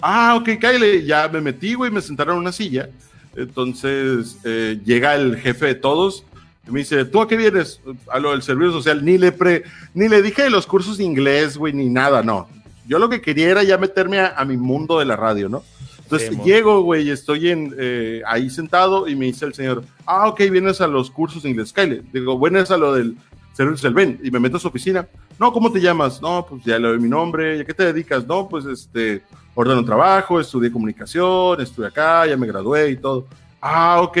ah, 0.00 0.34
ok, 0.40 0.48
cállate. 0.58 1.04
Ya 1.04 1.28
me 1.28 1.42
metí, 1.42 1.74
güey, 1.74 1.90
me 1.90 2.00
sentaron 2.00 2.36
en 2.36 2.40
una 2.40 2.52
silla. 2.52 2.88
Entonces 3.36 4.38
eh, 4.44 4.80
llega 4.82 5.14
el 5.14 5.36
jefe 5.36 5.66
de 5.66 5.74
todos 5.74 6.24
y 6.66 6.70
me 6.70 6.80
dice, 6.80 7.04
¿tú 7.04 7.20
a 7.20 7.28
qué 7.28 7.36
vienes? 7.36 7.82
A 8.10 8.18
lo 8.18 8.30
del 8.30 8.40
servicio 8.40 8.72
social. 8.72 9.04
Ni 9.04 9.18
le, 9.18 9.30
pre, 9.30 9.64
ni 9.92 10.08
le 10.08 10.22
dije 10.22 10.44
de 10.44 10.50
los 10.50 10.66
cursos 10.66 10.96
de 10.96 11.04
inglés, 11.04 11.58
güey, 11.58 11.74
ni 11.74 11.90
nada, 11.90 12.22
no. 12.22 12.48
Yo 12.88 12.98
lo 12.98 13.10
que 13.10 13.20
quería 13.20 13.50
era 13.50 13.62
ya 13.62 13.76
meterme 13.76 14.20
a, 14.20 14.42
mi 14.46 14.56
mundo 14.56 14.98
de 14.98 15.04
la 15.04 15.16
radio, 15.16 15.50
¿no? 15.50 15.62
Entonces 16.10 16.44
llego, 16.44 16.82
güey, 16.82 17.08
estoy 17.08 17.50
en, 17.50 17.72
eh, 17.78 18.20
ahí 18.26 18.50
sentado 18.50 19.06
y 19.06 19.14
me 19.14 19.26
dice 19.26 19.46
el 19.46 19.54
señor, 19.54 19.84
ah, 20.04 20.28
ok, 20.28 20.40
vienes 20.50 20.80
a 20.80 20.88
los 20.88 21.08
cursos 21.08 21.44
de 21.44 21.50
inglés. 21.50 21.72
Kyle. 21.72 22.02
Digo, 22.12 22.36
bueno, 22.36 22.58
a 22.58 22.76
lo 22.76 22.94
del 22.94 23.16
servicio 23.52 23.76
social. 23.76 23.94
Ven, 23.94 24.20
y 24.20 24.30
me 24.32 24.40
meto 24.40 24.56
a 24.56 24.60
su 24.60 24.66
oficina. 24.66 25.06
No, 25.38 25.52
¿cómo 25.52 25.70
te 25.70 25.80
llamas? 25.80 26.20
No, 26.20 26.44
pues 26.48 26.64
ya 26.64 26.80
le 26.80 26.88
doy 26.88 26.98
mi 26.98 27.08
nombre. 27.08 27.58
¿Y 27.58 27.60
a 27.60 27.64
qué 27.64 27.72
te 27.72 27.84
dedicas? 27.84 28.26
No, 28.26 28.48
pues 28.48 28.64
este, 28.64 29.22
ordeno 29.54 29.84
trabajo, 29.84 30.40
estudié 30.40 30.72
comunicación, 30.72 31.60
estudié 31.60 31.88
acá, 31.88 32.26
ya 32.26 32.36
me 32.36 32.48
gradué 32.48 32.90
y 32.90 32.96
todo. 32.96 33.28
Ah, 33.60 34.00
ok. 34.02 34.18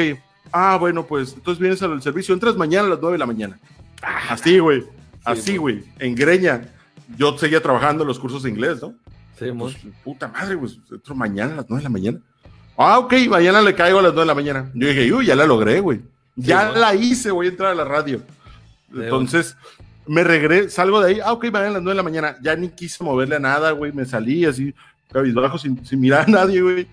Ah, 0.52 0.76
bueno, 0.78 1.04
pues 1.04 1.32
entonces 1.32 1.60
vienes 1.60 1.82
al 1.82 2.00
servicio, 2.02 2.34
entras 2.34 2.56
mañana 2.56 2.86
a 2.86 2.90
las 2.90 3.00
9 3.00 3.14
de 3.14 3.18
la 3.18 3.26
mañana. 3.26 3.58
Ah, 4.00 4.28
así, 4.30 4.60
güey. 4.60 4.84
Así, 5.24 5.56
güey. 5.56 5.82
En 5.98 6.14
Greña. 6.14 6.62
Yo 7.16 7.36
seguía 7.36 7.60
trabajando 7.60 8.04
en 8.04 8.08
los 8.08 8.20
cursos 8.20 8.44
de 8.44 8.50
inglés, 8.50 8.80
¿no? 8.80 8.94
Sí, 9.40 9.46
pues, 9.58 9.76
puta 10.04 10.28
madre, 10.28 10.56
pues 10.56 10.78
entro 10.90 11.14
mañana 11.14 11.54
a 11.54 11.56
las 11.56 11.66
9 11.68 11.80
de 11.80 11.84
la 11.84 11.90
mañana. 11.90 12.18
Ah, 12.76 12.98
ok, 12.98 13.14
mañana 13.28 13.62
le 13.62 13.74
caigo 13.74 13.98
a 13.98 14.02
las 14.02 14.12
9 14.12 14.20
de 14.20 14.26
la 14.26 14.34
mañana. 14.34 14.70
Yo 14.74 14.86
dije, 14.86 15.12
uy, 15.12 15.26
ya 15.26 15.34
la 15.34 15.46
logré, 15.46 15.80
güey. 15.80 16.02
Ya 16.36 16.70
la 16.70 16.94
hice, 16.94 17.30
voy 17.30 17.46
a 17.46 17.50
entrar 17.50 17.72
a 17.72 17.74
la 17.74 17.84
radio. 17.84 18.22
Entonces, 18.94 19.56
me 20.06 20.24
regresé, 20.24 20.68
salgo 20.68 21.00
de 21.00 21.12
ahí. 21.12 21.20
Ah, 21.24 21.32
ok, 21.32 21.44
mañana 21.44 21.68
a 21.68 21.72
las 21.72 21.82
9 21.82 21.90
de 21.90 21.96
la 21.96 22.02
mañana. 22.02 22.36
Ya 22.42 22.54
ni 22.54 22.68
quise 22.68 23.02
moverle 23.02 23.36
a 23.36 23.40
nada, 23.40 23.70
güey. 23.72 23.92
Me 23.92 24.04
salí 24.04 24.44
así, 24.44 24.74
cabizbajo, 25.10 25.56
sin, 25.56 25.84
sin 25.86 26.00
mirar 26.00 26.28
a 26.28 26.30
nadie, 26.30 26.60
güey. 26.60 26.86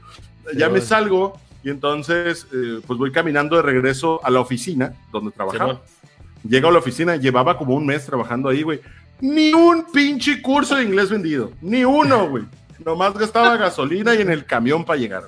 ya 0.56 0.70
me 0.70 0.80
salgo 0.80 1.38
y 1.64 1.70
entonces, 1.70 2.48
eh, 2.54 2.80
pues 2.88 2.98
voy 2.98 3.12
caminando 3.12 3.58
de 3.58 3.62
regreso 3.62 4.24
a 4.24 4.30
la 4.30 4.40
oficina 4.40 4.94
donde 5.12 5.32
trabajaba. 5.32 5.82
Llego 6.48 6.70
a 6.70 6.72
la 6.72 6.80
oficina, 6.80 7.18
llevaba 7.18 7.58
como 7.58 7.76
un 7.76 7.86
mes 7.86 8.06
trabajando 8.06 8.48
ahí, 8.48 8.62
güey. 8.62 8.80
Ni 9.20 9.54
un 9.54 9.86
pinche 9.92 10.42
curso 10.42 10.76
de 10.76 10.84
inglés 10.84 11.10
vendido. 11.10 11.52
Ni 11.62 11.84
uno, 11.84 12.30
güey. 12.30 12.44
Nomás 12.84 13.18
gastaba 13.18 13.58
gasolina 13.58 14.14
y 14.16 14.22
en 14.22 14.32
el 14.32 14.46
camión 14.46 14.86
para 14.86 15.00
llegar. 15.00 15.24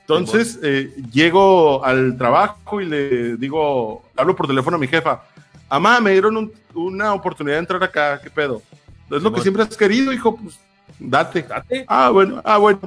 Entonces, 0.00 0.58
eh, 0.62 0.92
llego 1.12 1.84
al 1.84 2.16
trabajo 2.18 2.80
y 2.80 2.86
le 2.86 3.36
digo, 3.36 4.02
hablo 4.16 4.34
por 4.34 4.46
teléfono 4.46 4.76
a 4.76 4.80
mi 4.80 4.88
jefa. 4.88 5.22
Amá, 5.68 6.00
me 6.00 6.10
dieron 6.10 6.50
una 6.74 7.14
oportunidad 7.14 7.56
de 7.56 7.60
entrar 7.60 7.82
acá, 7.84 8.20
¿qué 8.20 8.28
pedo? 8.28 8.60
Es 9.08 9.22
lo 9.22 9.32
que 9.32 9.40
siempre 9.40 9.62
has 9.62 9.76
querido, 9.76 10.12
hijo, 10.12 10.36
pues 10.36 10.58
date. 10.98 11.42
date. 11.42 11.84
Ah, 11.86 12.10
bueno, 12.10 12.40
ah, 12.44 12.58
bueno. 12.58 12.80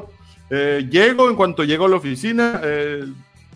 Eh, 0.50 0.88
llego, 0.90 1.30
en 1.30 1.36
cuanto 1.36 1.64
llego 1.64 1.86
a 1.86 1.90
la 1.90 1.96
oficina, 1.96 2.60
eh, 2.62 3.06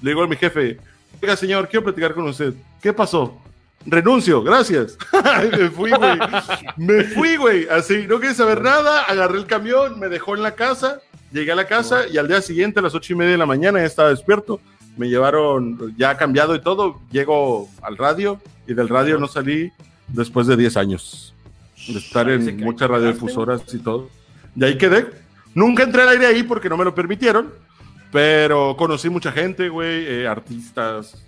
le 0.02 0.10
digo 0.10 0.24
a 0.24 0.28
mi 0.28 0.38
jefe, 0.38 0.78
oiga 1.22 1.36
señor, 1.36 1.68
quiero 1.68 1.84
platicar 1.84 2.14
con 2.14 2.26
usted. 2.28 2.54
¿Qué 2.82 2.94
pasó? 2.94 3.38
Renuncio, 3.86 4.44
gracias. 4.44 4.98
me 5.52 5.70
fui, 5.70 5.92
güey. 5.92 6.20
Me 6.78 7.04
fui, 7.16 7.38
güey. 7.38 7.68
Así, 7.70 8.06
no 8.08 8.20
quería 8.20 8.36
saber 8.36 8.62
nada. 8.62 9.04
Agarré 9.04 9.38
el 9.38 9.46
camión, 9.46 10.00
me 10.00 10.10
dejó 10.10 10.36
en 10.36 10.44
la 10.44 10.56
casa. 10.56 11.00
Llegué 11.32 11.52
a 11.52 11.56
la 11.56 11.68
casa 11.68 12.08
y 12.08 12.18
al 12.18 12.28
día 12.28 12.42
siguiente, 12.42 12.80
a 12.80 12.84
las 12.84 12.96
ocho 12.96 13.14
y 13.14 13.16
media 13.16 13.32
de 13.32 13.38
la 13.38 13.46
mañana, 13.46 13.80
ya 13.80 13.86
estaba 13.86 14.10
despierto. 14.10 14.60
Me 14.98 15.10
llevaron 15.10 15.96
ya 15.98 16.18
cambiado 16.18 16.56
y 16.56 16.62
todo. 16.62 17.00
Llego 17.12 17.70
al 17.82 17.98
radio 17.98 18.40
y 18.66 18.74
del 18.74 18.90
radio 18.90 19.18
no 19.20 19.28
salí 19.28 19.72
después 20.08 20.48
de 20.48 20.58
10 20.58 20.78
años 20.78 21.34
de 21.88 22.00
estar 22.00 22.30
en 22.30 22.58
muchas 22.58 22.90
radiodifusoras 22.90 23.62
y 23.74 23.80
todo. 23.80 24.10
Y 24.56 24.64
ahí 24.64 24.78
quedé 24.78 25.28
Nunca 25.58 25.82
entré 25.82 26.04
al 26.04 26.10
aire 26.10 26.28
ahí 26.28 26.44
porque 26.44 26.70
no 26.70 26.78
me 26.78 26.86
lo 26.86 26.94
permitieron, 26.94 27.52
pero 28.12 28.76
conocí 28.78 29.10
mucha 29.10 29.32
gente, 29.32 29.70
güey, 29.70 30.06
eh, 30.06 30.28
artistas. 30.28 31.26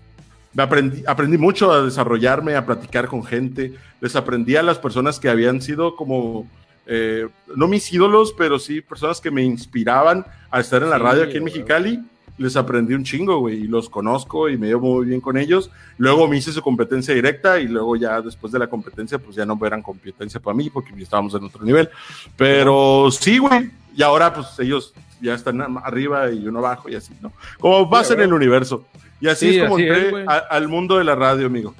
Aprendí, 0.57 1.03
aprendí 1.05 1.37
mucho 1.37 1.71
a 1.71 1.83
desarrollarme, 1.83 2.55
a 2.55 2.65
platicar 2.65 3.07
con 3.07 3.23
gente. 3.23 3.73
Les 4.01 4.15
aprendí 4.15 4.55
a 4.55 4.63
las 4.63 4.79
personas 4.79 5.19
que 5.19 5.29
habían 5.29 5.61
sido 5.61 5.95
como, 5.95 6.47
eh, 6.85 7.27
no 7.55 7.67
mis 7.67 7.91
ídolos, 7.93 8.33
pero 8.37 8.59
sí 8.59 8.81
personas 8.81 9.21
que 9.21 9.31
me 9.31 9.43
inspiraban 9.43 10.25
a 10.49 10.59
estar 10.59 10.81
en 10.81 10.89
la 10.89 10.97
radio 10.97 11.23
aquí 11.23 11.37
en 11.37 11.43
Mexicali 11.43 11.99
les 12.39 12.55
aprendí 12.55 12.93
un 12.93 13.03
chingo, 13.03 13.39
güey, 13.39 13.63
y 13.63 13.67
los 13.67 13.89
conozco 13.89 14.49
y 14.49 14.57
me 14.57 14.67
llevo 14.67 14.95
muy 14.95 15.05
bien 15.05 15.19
con 15.21 15.37
ellos. 15.37 15.69
Luego 15.97 16.27
me 16.27 16.37
hice 16.37 16.53
su 16.53 16.61
competencia 16.61 17.13
directa 17.13 17.59
y 17.59 17.67
luego 17.67 17.97
ya 17.97 18.21
después 18.21 18.53
de 18.53 18.59
la 18.59 18.67
competencia, 18.67 19.19
pues 19.19 19.35
ya 19.35 19.45
no 19.45 19.59
eran 19.63 19.81
competencia 19.81 20.39
para 20.39 20.55
mí 20.55 20.69
porque 20.69 20.93
estábamos 21.01 21.35
en 21.35 21.43
otro 21.43 21.63
nivel. 21.65 21.89
Pero 22.37 23.09
sí, 23.11 23.37
güey, 23.39 23.69
y 23.95 24.03
ahora 24.03 24.33
pues 24.33 24.47
ellos 24.59 24.93
ya 25.21 25.33
están 25.33 25.61
arriba 25.83 26.31
y 26.31 26.47
uno 26.47 26.59
abajo 26.59 26.89
y 26.89 26.95
así, 26.95 27.13
¿no? 27.21 27.31
Como 27.59 27.87
vas 27.87 28.09
en 28.11 28.21
el 28.21 28.33
universo. 28.33 28.85
Y 29.21 29.27
así 29.27 29.57
es 29.57 29.63
como 29.63 29.77
entré 29.77 30.25
al 30.27 30.67
mundo 30.67 30.97
de 30.97 31.03
la 31.03 31.15
radio, 31.15 31.47
amigo. 31.47 31.75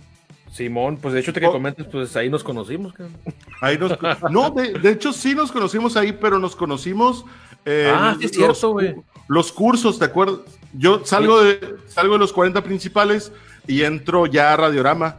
Simón, 0.52 0.98
pues 0.98 1.14
de 1.14 1.22
hecho 1.22 1.32
te 1.32 1.40
que 1.40 1.46
oh. 1.46 1.52
comentas, 1.52 1.88
pues 1.88 2.16
ahí 2.18 2.30
nos 2.30 2.44
conocimos. 2.44 2.94
Ahí 3.62 3.78
nos, 3.78 3.98
no, 4.32 4.50
de, 4.52 4.92
hecho 4.92 5.14
sí 5.14 5.36
nos 5.36 5.52
conocimos 5.52 5.96
ahí, 5.96 6.12
pero 6.12 6.40
nos 6.40 6.56
conocimos. 6.56 7.24
ah, 7.66 8.18
es 8.20 8.32
cierto, 8.32 8.72
güey 8.72 8.96
los 9.30 9.52
cursos, 9.52 10.00
¿te 10.00 10.06
acuerdas? 10.06 10.40
Yo 10.74 11.06
salgo 11.06 11.42
de, 11.44 11.78
salgo 11.88 12.14
de 12.14 12.20
los 12.20 12.34
40 12.34 12.64
principales 12.64 13.32
y 13.68 13.84
entro 13.84 14.26
ya 14.26 14.52
a 14.52 14.58
Radiorama, 14.58 15.18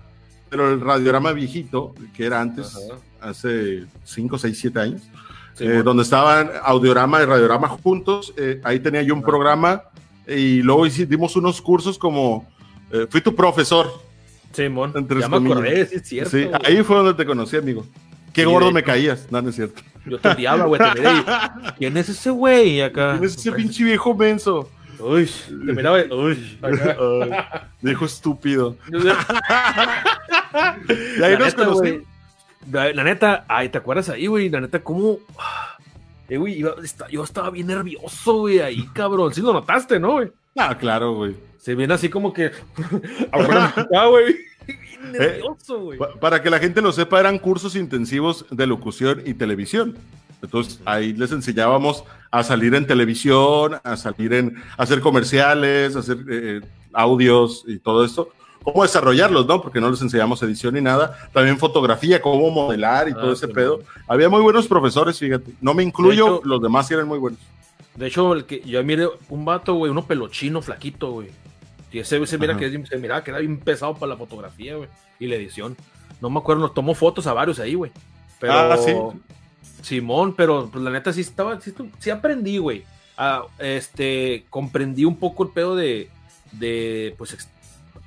pero 0.50 0.72
el 0.72 0.80
Radiorama 0.80 1.32
viejito, 1.32 1.94
que 2.12 2.26
era 2.26 2.40
antes, 2.40 2.76
hace 3.20 3.86
5, 4.04 4.36
6, 4.36 4.58
7 4.58 4.80
años, 4.80 5.02
eh, 5.58 5.82
donde 5.84 6.02
estaban 6.02 6.50
Audiorama 6.62 7.22
y 7.22 7.24
Radiorama 7.26 7.68
juntos, 7.68 8.32
eh, 8.36 8.60
ahí 8.64 8.80
tenía 8.80 9.02
yo 9.02 9.14
un 9.14 9.22
programa 9.22 9.82
y 10.26 10.62
luego 10.62 10.86
hicimos 10.86 11.36
unos 11.36 11.60
cursos 11.60 11.98
como, 11.98 12.46
eh, 12.92 13.06
fui 13.10 13.20
tu 13.20 13.34
profesor. 13.34 13.90
Sí, 14.52 14.68
mon, 14.68 14.92
ya 14.92 15.28
me 15.28 15.36
acordé, 15.36 15.86
sí, 15.86 15.96
es 15.96 16.08
cierto. 16.08 16.30
Sí, 16.30 16.48
ahí 16.64 16.82
fue 16.82 16.96
donde 16.96 17.14
te 17.14 17.24
conocí, 17.24 17.56
amigo. 17.56 17.86
Qué 18.32 18.44
gordo 18.44 18.70
me 18.70 18.82
caías, 18.82 19.26
no, 19.30 19.42
no 19.42 19.50
es 19.50 19.56
cierto. 19.56 19.82
Yo 20.06 20.18
te 20.18 20.28
odiaba, 20.28 20.64
güey, 20.64 20.80
te 20.80 21.02
¿Quién 21.78 21.96
es 21.96 22.08
ese 22.08 22.30
güey 22.30 22.80
acá? 22.80 23.12
¿Quién 23.12 23.24
es 23.24 23.36
ese 23.36 23.52
pinche 23.52 23.84
viejo 23.84 24.14
menso? 24.14 24.68
Uy, 24.98 25.30
te 25.48 25.72
miraba, 25.72 25.98
uy, 26.10 26.58
acá. 26.62 27.68
Estúpido. 27.82 28.76
Y 31.18 31.22
ahí 31.22 31.38
nos 31.38 31.46
neta, 31.46 31.64
conocí. 31.64 31.78
güey, 31.78 32.02
La, 32.70 32.92
la 32.92 33.04
neta, 33.04 33.44
ay, 33.48 33.68
¿te 33.68 33.78
acuerdas 33.78 34.08
ahí, 34.08 34.26
güey? 34.26 34.48
La 34.50 34.60
neta, 34.60 34.80
¿cómo? 34.82 35.18
Eh, 36.28 36.36
güey, 36.36 36.58
iba- 36.58 36.74
yo 37.10 37.24
estaba 37.24 37.50
bien 37.50 37.66
nervioso, 37.68 38.38
güey, 38.40 38.60
ahí, 38.60 38.86
cabrón. 38.94 39.32
Sí 39.34 39.40
lo 39.40 39.52
notaste, 39.52 39.98
¿no, 39.98 40.12
güey? 40.12 40.30
Ah, 40.56 40.76
claro, 40.76 41.14
güey. 41.14 41.34
Se 41.58 41.74
viene 41.74 41.94
así 41.94 42.08
como 42.08 42.32
que. 42.32 42.50
Ah, 43.32 44.06
güey. 44.08 44.36
Bien 44.66 45.12
nervioso, 45.12 45.80
güey. 45.80 45.98
Pa- 45.98 46.14
Para 46.20 46.42
que 46.42 46.50
la 46.50 46.58
gente 46.58 46.80
lo 46.82 46.92
sepa, 46.92 47.18
eran 47.18 47.38
cursos 47.38 47.74
intensivos 47.76 48.44
de 48.50 48.66
locución 48.66 49.22
y 49.24 49.34
televisión. 49.34 49.96
Entonces 50.42 50.80
ahí 50.84 51.12
les 51.12 51.32
enseñábamos 51.32 52.04
a 52.30 52.42
salir 52.44 52.74
en 52.74 52.86
televisión, 52.86 53.78
a 53.82 53.96
salir 53.96 54.32
en 54.32 54.56
a 54.78 54.82
hacer 54.84 55.00
comerciales, 55.00 55.96
a 55.96 55.98
hacer 56.00 56.18
eh, 56.30 56.60
audios 56.92 57.64
y 57.66 57.78
todo 57.78 58.04
esto. 58.04 58.30
Cómo 58.62 58.82
desarrollarlos, 58.82 59.46
¿no? 59.46 59.62
Porque 59.62 59.80
no 59.80 59.90
les 59.90 60.02
enseñamos 60.02 60.42
edición 60.42 60.74
ni 60.74 60.80
nada. 60.80 61.16
También 61.32 61.58
fotografía, 61.58 62.20
cómo 62.20 62.50
modelar 62.50 63.08
y 63.08 63.12
Ah, 63.12 63.14
todo 63.14 63.32
ese 63.32 63.46
sí, 63.46 63.52
pedo. 63.52 63.78
man. 63.78 63.86
Había 64.08 64.28
muy 64.28 64.42
buenos 64.42 64.66
profesores, 64.68 65.18
fíjate. 65.18 65.52
No 65.60 65.72
me 65.74 65.82
incluyo, 65.82 66.24
De 66.24 66.30
hecho- 66.36 66.42
los 66.44 66.62
demás 66.62 66.90
eran 66.90 67.08
muy 67.08 67.18
buenos. 67.18 67.40
De 67.94 68.06
hecho, 68.06 68.32
el 68.34 68.44
que 68.44 68.60
yo 68.60 68.82
miré 68.84 69.08
un 69.30 69.44
vato, 69.44 69.74
güey, 69.74 69.90
uno 69.90 70.04
pelochino, 70.04 70.60
flaquito, 70.62 71.10
güey. 71.12 71.28
Y 71.92 71.98
ese 71.98 72.24
se 72.26 72.38
mira 72.38 72.56
que 72.56 72.70
se 72.86 72.98
miraba 72.98 73.24
que 73.24 73.30
era 73.30 73.40
bien 73.40 73.58
pesado 73.58 73.94
para 73.94 74.10
la 74.10 74.16
fotografía, 74.16 74.76
güey. 74.76 74.88
Y 75.18 75.26
la 75.26 75.34
edición. 75.36 75.76
No 76.20 76.30
me 76.30 76.38
acuerdo, 76.38 76.62
nos 76.62 76.74
tomó 76.74 76.94
fotos 76.94 77.26
a 77.26 77.32
varios 77.32 77.58
ahí, 77.58 77.74
güey. 77.74 77.90
Pero, 78.38 78.52
Ah, 78.52 78.76
sí. 78.76 78.92
Simón, 79.82 80.34
pero 80.36 80.68
pues, 80.70 80.84
la 80.84 80.90
neta 80.90 81.12
sí 81.12 81.22
estaba, 81.22 81.60
sí, 81.60 81.72
sí 81.98 82.10
aprendí, 82.10 82.58
güey. 82.58 82.84
Ah, 83.16 83.42
este, 83.58 84.44
comprendí 84.50 85.04
un 85.04 85.16
poco 85.16 85.42
el 85.44 85.50
pedo 85.50 85.74
de, 85.74 86.10
de 86.52 87.14
pues, 87.18 87.36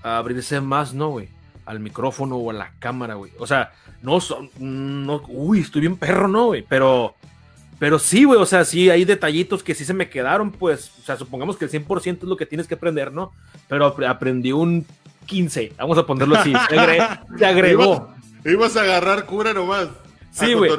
ex- 0.04 0.06
abrirse 0.06 0.62
más, 0.62 0.94
¿no, 0.94 1.10
güey? 1.10 1.30
Al 1.66 1.80
micrófono 1.80 2.36
o 2.38 2.50
a 2.52 2.54
la 2.54 2.72
cámara, 2.80 3.16
güey. 3.16 3.32
O 3.39 3.48
sea, 3.48 3.72
no 4.02 4.20
son, 4.20 4.50
no, 4.60 5.22
uy, 5.28 5.62
estoy 5.62 5.82
bien 5.82 5.96
perro, 5.98 6.28
¿no, 6.28 6.48
güey? 6.48 6.66
Pero, 6.68 7.16
pero 7.80 8.00
sí, 8.00 8.26
güey, 8.26 8.39
o 8.39 8.46
sea, 8.46 8.66
sí 8.66 8.89
hay 8.89 9.06
detallitos 9.06 9.63
que 9.63 9.74
sí 9.76 9.86
se 9.86 9.94
me 9.94 10.10
quedaron, 10.10 10.52
pues, 10.52 10.92
o 11.00 11.04
sea, 11.04 11.16
supongamos 11.18 11.56
que 11.58 11.66
el 11.66 11.72
100% 11.72 12.18
es 12.18 12.24
lo 12.24 12.38
que 12.38 12.46
tienes 12.46 12.68
que 12.68 12.76
aprender, 12.76 13.12
¿no? 13.13 13.32
Pero 13.70 13.96
apre- 13.96 14.08
aprendí 14.10 14.52
un 14.52 14.86
15, 15.26 15.74
vamos 15.78 15.98
a 15.98 16.06
ponerlo 16.06 16.36
así, 16.36 16.52
se, 16.52 16.76
agre- 16.78 17.20
se 17.38 17.46
agregó. 17.46 18.10
Ibas 18.46 18.76
a 18.76 18.82
agarrar 18.82 19.26
cura 19.26 19.54
nomás. 19.54 19.88
Sí, 20.32 20.52
a 20.52 20.56
güey. 20.58 20.72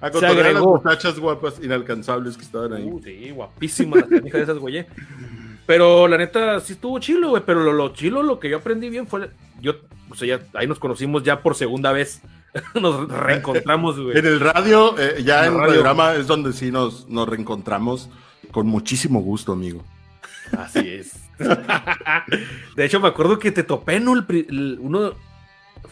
A 0.00 0.06
a 0.06 0.10
las 0.10 0.62
muchachas 0.62 1.18
guapas 1.18 1.60
inalcanzables 1.62 2.36
que 2.36 2.42
estaban 2.42 2.72
ahí. 2.72 2.84
Uh, 2.90 3.00
sí, 3.04 3.30
guapísimas 3.30 4.00
las 4.00 4.08
canijas 4.08 4.32
de 4.32 4.42
esas, 4.42 4.58
güey. 4.58 4.84
Pero 5.72 6.06
la 6.06 6.18
neta, 6.18 6.60
sí 6.60 6.74
estuvo 6.74 6.98
chilo, 6.98 7.30
güey. 7.30 7.42
Pero 7.46 7.60
lo, 7.60 7.72
lo 7.72 7.94
chilo, 7.94 8.22
lo 8.22 8.38
que 8.38 8.50
yo 8.50 8.58
aprendí 8.58 8.90
bien 8.90 9.06
fue. 9.06 9.30
Yo, 9.58 9.76
o 10.10 10.14
sea, 10.14 10.28
ya, 10.28 10.40
ahí 10.52 10.66
nos 10.66 10.78
conocimos 10.78 11.22
ya 11.22 11.40
por 11.40 11.54
segunda 11.54 11.92
vez. 11.92 12.20
nos 12.78 13.08
reencontramos, 13.08 13.98
güey. 13.98 14.18
En 14.18 14.26
el 14.26 14.38
radio, 14.38 14.94
eh, 14.98 15.22
ya 15.24 15.46
En 15.46 15.54
en 15.54 15.60
el 15.62 15.68
programa 15.70 16.12
es 16.12 16.26
donde 16.26 16.52
sí 16.52 16.70
nos, 16.70 17.08
nos 17.08 17.26
reencontramos 17.26 18.10
con 18.50 18.66
muchísimo 18.66 19.20
gusto, 19.20 19.52
amigo. 19.52 19.82
Así 20.58 20.80
es. 20.80 21.12
de 22.76 22.84
hecho, 22.84 23.00
me 23.00 23.08
acuerdo 23.08 23.38
que 23.38 23.50
te 23.50 23.62
topé, 23.62 23.98
¿no? 23.98 24.12
El 24.12 24.26
el- 24.28 24.78
uno. 24.78 25.14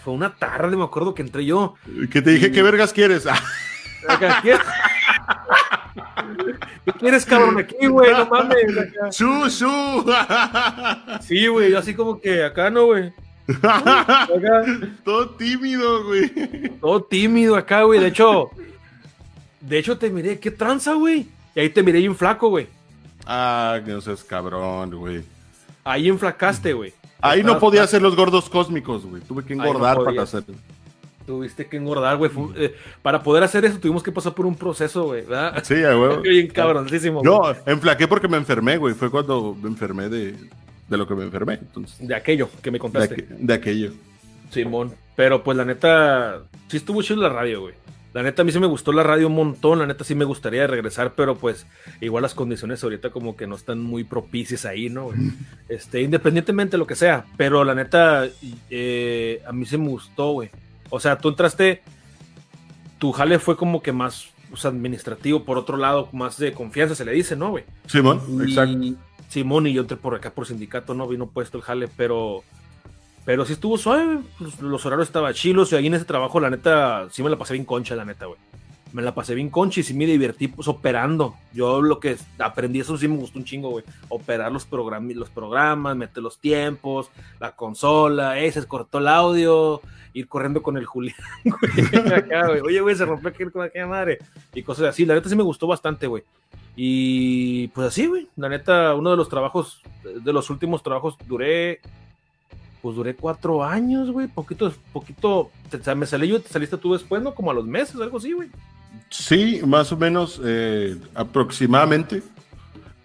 Fue 0.05 0.12
una 0.12 0.37
tarde, 0.37 0.77
me 0.77 0.85
acuerdo 0.85 1.14
que 1.14 1.23
entré 1.23 1.47
yo. 1.47 1.75
Que 2.11 2.21
te 2.21 2.33
dije, 2.33 2.53
¿qué 2.53 2.62
vergas 2.62 2.93
quieres? 2.93 3.27
Ah, 3.27 3.43
Acá, 4.09 4.40
¿qué? 4.43 4.59
¿Qué 6.85 6.93
quieres, 6.93 7.27
cabrón? 7.27 7.59
Aquí, 7.59 7.87
güey, 7.87 8.12
no 8.12 8.27
mames. 8.27 8.79
acá. 8.79 9.11
¡Shu, 9.11 9.49
shu! 9.49 10.05
Sí, 11.21 11.47
güey, 11.47 11.71
yo 11.71 11.79
así 11.79 11.95
como 11.95 12.21
que 12.21 12.45
acá, 12.45 12.71
¿no, 12.71 12.87
güey? 12.87 13.12
Todo 15.05 15.31
tímido, 15.31 16.05
güey. 16.05 16.31
Todo 16.81 17.03
tímido 17.03 17.57
acá, 17.57 17.83
güey. 17.83 18.01
De 18.01 18.09
hecho, 18.09 18.51
de 19.61 19.79
hecho 19.79 19.99
te 19.99 20.11
miré, 20.11 20.38
qué 20.38 20.51
tranza, 20.51 20.95
güey. 20.95 21.29
Y 21.55 21.61
ahí 21.61 21.71
te 21.71 21.83
miré 21.83 21.99
bien 21.99 22.16
flaco, 22.16 22.49
güey. 22.49 22.69
Ah, 23.27 23.81
que 23.85 23.90
no 23.90 24.01
seas 24.01 24.25
cabrón, 24.25 24.95
güey. 24.97 25.23
Ahí 25.85 26.09
enflacaste, 26.09 26.73
güey. 26.73 26.93
Ahí 27.21 27.43
no 27.43 27.59
podía 27.59 27.83
hacer 27.83 28.01
los 28.01 28.16
gordos 28.16 28.49
cósmicos, 28.49 29.05
güey. 29.05 29.23
Tuve 29.23 29.45
que 29.45 29.53
engordar 29.53 30.03
para 30.03 30.23
hacerlo. 30.23 30.55
Tuviste 31.26 31.66
que 31.66 31.76
engordar, 31.76 32.16
güey. 32.16 32.30
Fue 32.30 32.44
eh, 32.56 32.74
para 33.02 33.22
poder 33.22 33.42
hacer 33.44 33.64
eso 33.64 33.78
tuvimos 33.78 34.02
que 34.02 34.11
pasar 34.12 34.35
por 34.35 34.46
un 34.46 34.54
proceso, 34.56 35.04
güey. 35.04 35.22
¿verdad? 35.22 35.62
Sí, 35.62 35.74
huevo. 35.74 36.16
Bien 36.22 36.48
cabroncísimo. 36.48 37.22
No, 37.22 37.38
güey. 37.40 37.54
enflaqué 37.66 38.09
porque 38.09 38.26
me 38.28 38.37
enfermé, 38.37 38.76
güey. 38.78 38.94
Fue 38.94 39.11
cuando 39.11 39.54
me 39.61 39.68
enfermé 39.68 40.09
de, 40.09 40.35
de 40.88 40.96
lo 40.96 41.06
que 41.06 41.14
me 41.14 41.24
enfermé. 41.24 41.54
Entonces, 41.54 42.06
De 42.06 42.14
aquello 42.14 42.48
que 42.62 42.70
me 42.70 42.76
de, 42.76 42.80
contaste. 42.80 43.16
aqu- 43.28 43.37
de 43.38 43.54
aquello. 43.54 43.92
Simón. 44.50 44.92
Pero 45.14 45.44
pues 45.44 45.56
la 45.56 45.64
neta, 45.64 46.42
sí 46.68 46.78
estuvo 46.78 47.02
chido 47.02 47.20
la 47.22 47.28
radio, 47.28 47.61
güey. 47.62 47.74
La 48.12 48.24
neta, 48.24 48.42
a 48.42 48.44
mí 48.44 48.50
sí 48.50 48.59
me 48.59 48.66
gustó 48.66 48.90
la 48.90 49.04
radio 49.04 49.28
un 49.28 49.35
montón. 49.37 49.78
La 49.78 49.87
neta, 49.87 50.02
sí 50.02 50.16
me 50.16 50.24
gustaría 50.24 50.66
regresar, 50.66 51.12
pero 51.14 51.37
pues 51.37 51.64
igual 52.00 52.22
las 52.22 52.35
condiciones 52.35 52.83
ahorita 52.83 53.11
como 53.11 53.37
que 53.37 53.46
no 53.46 53.54
están 53.54 53.78
muy 53.80 54.02
propicias 54.02 54.64
ahí, 54.64 54.88
¿no? 54.88 55.04
güey? 55.04 55.18
Este, 55.68 56.00
independientemente 56.00 56.72
de 56.72 56.78
lo 56.78 56.87
que 56.88 56.96
sea. 56.96 57.24
Pero 57.37 57.62
la 57.62 57.74
neta, 57.76 58.26
eh, 58.70 59.40
a 59.46 59.52
mí 59.52 59.64
sí 59.66 59.78
me 59.78 59.88
gustó, 59.88 60.33
güey. 60.33 60.50
O 60.90 61.00
sea, 61.00 61.18
tú 61.18 61.29
entraste, 61.29 61.83
tu 62.98 63.12
jale 63.12 63.38
fue 63.38 63.57
como 63.57 63.83
que 63.83 63.92
más 63.92 64.31
o 64.53 64.57
sea, 64.57 64.70
administrativo, 64.70 65.44
por 65.44 65.59
otro 65.59 65.76
lado, 65.76 66.09
más 66.12 66.37
de 66.38 66.53
confianza 66.53 66.94
se 66.94 67.05
le 67.05 67.12
dice, 67.12 67.37
¿no, 67.37 67.50
güey? 67.50 67.64
Simón, 67.87 68.20
Y 68.29 68.42
exacto. 68.42 68.79
Simón 69.29 69.66
y 69.68 69.72
yo 69.72 69.83
entré 69.83 69.96
por 69.96 70.14
acá 70.14 70.33
por 70.33 70.46
sindicato, 70.46 70.92
no 70.94 71.07
vino 71.07 71.29
puesto 71.29 71.57
el 71.57 71.62
jale, 71.62 71.88
pero 71.96 72.42
pero 73.24 73.44
sí 73.44 73.53
estuvo 73.53 73.79
suave, 73.79 74.18
los, 74.40 74.61
los 74.61 74.85
horarios 74.87 75.09
estaban 75.09 75.33
chilos 75.35 75.70
y 75.70 75.76
ahí 75.76 75.87
en 75.87 75.94
ese 75.94 76.05
trabajo 76.05 76.40
la 76.40 76.50
neta 76.50 77.07
sí 77.11 77.22
me 77.22 77.31
la 77.31 77.38
pasé 77.38 77.53
bien 77.53 77.64
concha, 77.64 77.94
la 77.94 78.05
neta, 78.05 78.26
güey. 78.26 78.38
Me 78.92 79.03
la 79.03 79.14
pasé 79.14 79.35
bien 79.37 79.50
concha 79.50 79.81
y 79.81 79.83
sí 79.85 79.94
me 79.94 80.05
divertí 80.07 80.48
pues 80.48 80.66
operando. 80.66 81.35
Yo 81.53 81.81
lo 81.81 82.00
que 82.00 82.16
aprendí 82.38 82.81
eso 82.81 82.96
sí 82.96 83.07
me 83.07 83.16
gustó 83.16 83.38
un 83.38 83.44
chingo, 83.44 83.70
güey. 83.70 83.85
Operar 84.09 84.50
los 84.50 84.64
programas, 84.64 85.14
los 85.14 85.31
programas, 85.31 85.96
meter 85.96 86.22
los 86.22 86.38
tiempos, 86.38 87.09
la 87.38 87.53
consola, 87.55 88.38
eh, 88.40 88.50
se 88.50 88.64
cortó 88.66 88.98
el 88.98 89.07
audio, 89.09 89.81
ir 90.12 90.26
corriendo 90.26 90.61
con 90.62 90.76
el 90.76 90.87
Julián, 90.87 91.16
güey. 91.44 92.61
Oye, 92.62 92.81
güey, 92.81 92.96
se 92.96 93.05
rompió 93.05 93.29
aquí 93.31 93.44
con 93.46 93.62
aquella 93.62 93.87
madre 93.87 94.18
y 94.55 94.62
cosas 94.62 94.87
así. 94.88 95.07
La 95.07 95.14
neta 95.14 95.29
sí 95.29 95.37
me 95.37 95.42
gustó 95.44 95.66
bastante, 95.68 96.07
güey. 96.09 96.24
Y 96.76 97.68
pues 97.68 97.88
así, 97.88 98.07
güey. 98.07 98.26
La 98.37 98.48
neta, 98.48 98.94
uno 98.94 99.11
de 99.11 99.16
los 99.16 99.29
trabajos, 99.29 99.83
de 100.03 100.33
los 100.33 100.50
últimos 100.50 100.83
trabajos, 100.83 101.16
duré. 101.29 101.81
Pues 102.83 102.96
duré 102.96 103.14
cuatro 103.14 103.62
años, 103.62 104.11
güey. 104.11 104.26
Poquito, 104.26 104.72
poquito. 104.92 105.50
te- 105.70 105.94
me 105.94 106.07
salí 106.07 106.29
yo, 106.29 106.40
te 106.40 106.48
saliste 106.48 106.79
tú 106.79 106.94
después, 106.94 107.22
¿no? 107.22 107.35
Como 107.35 107.50
a 107.50 107.55
los 107.55 107.66
meses, 107.66 108.00
algo 108.00 108.16
así, 108.16 108.33
güey. 108.33 108.48
Sí, 109.11 109.61
más 109.66 109.90
o 109.92 109.96
menos 109.96 110.40
eh, 110.44 110.96
aproximadamente. 111.14 112.23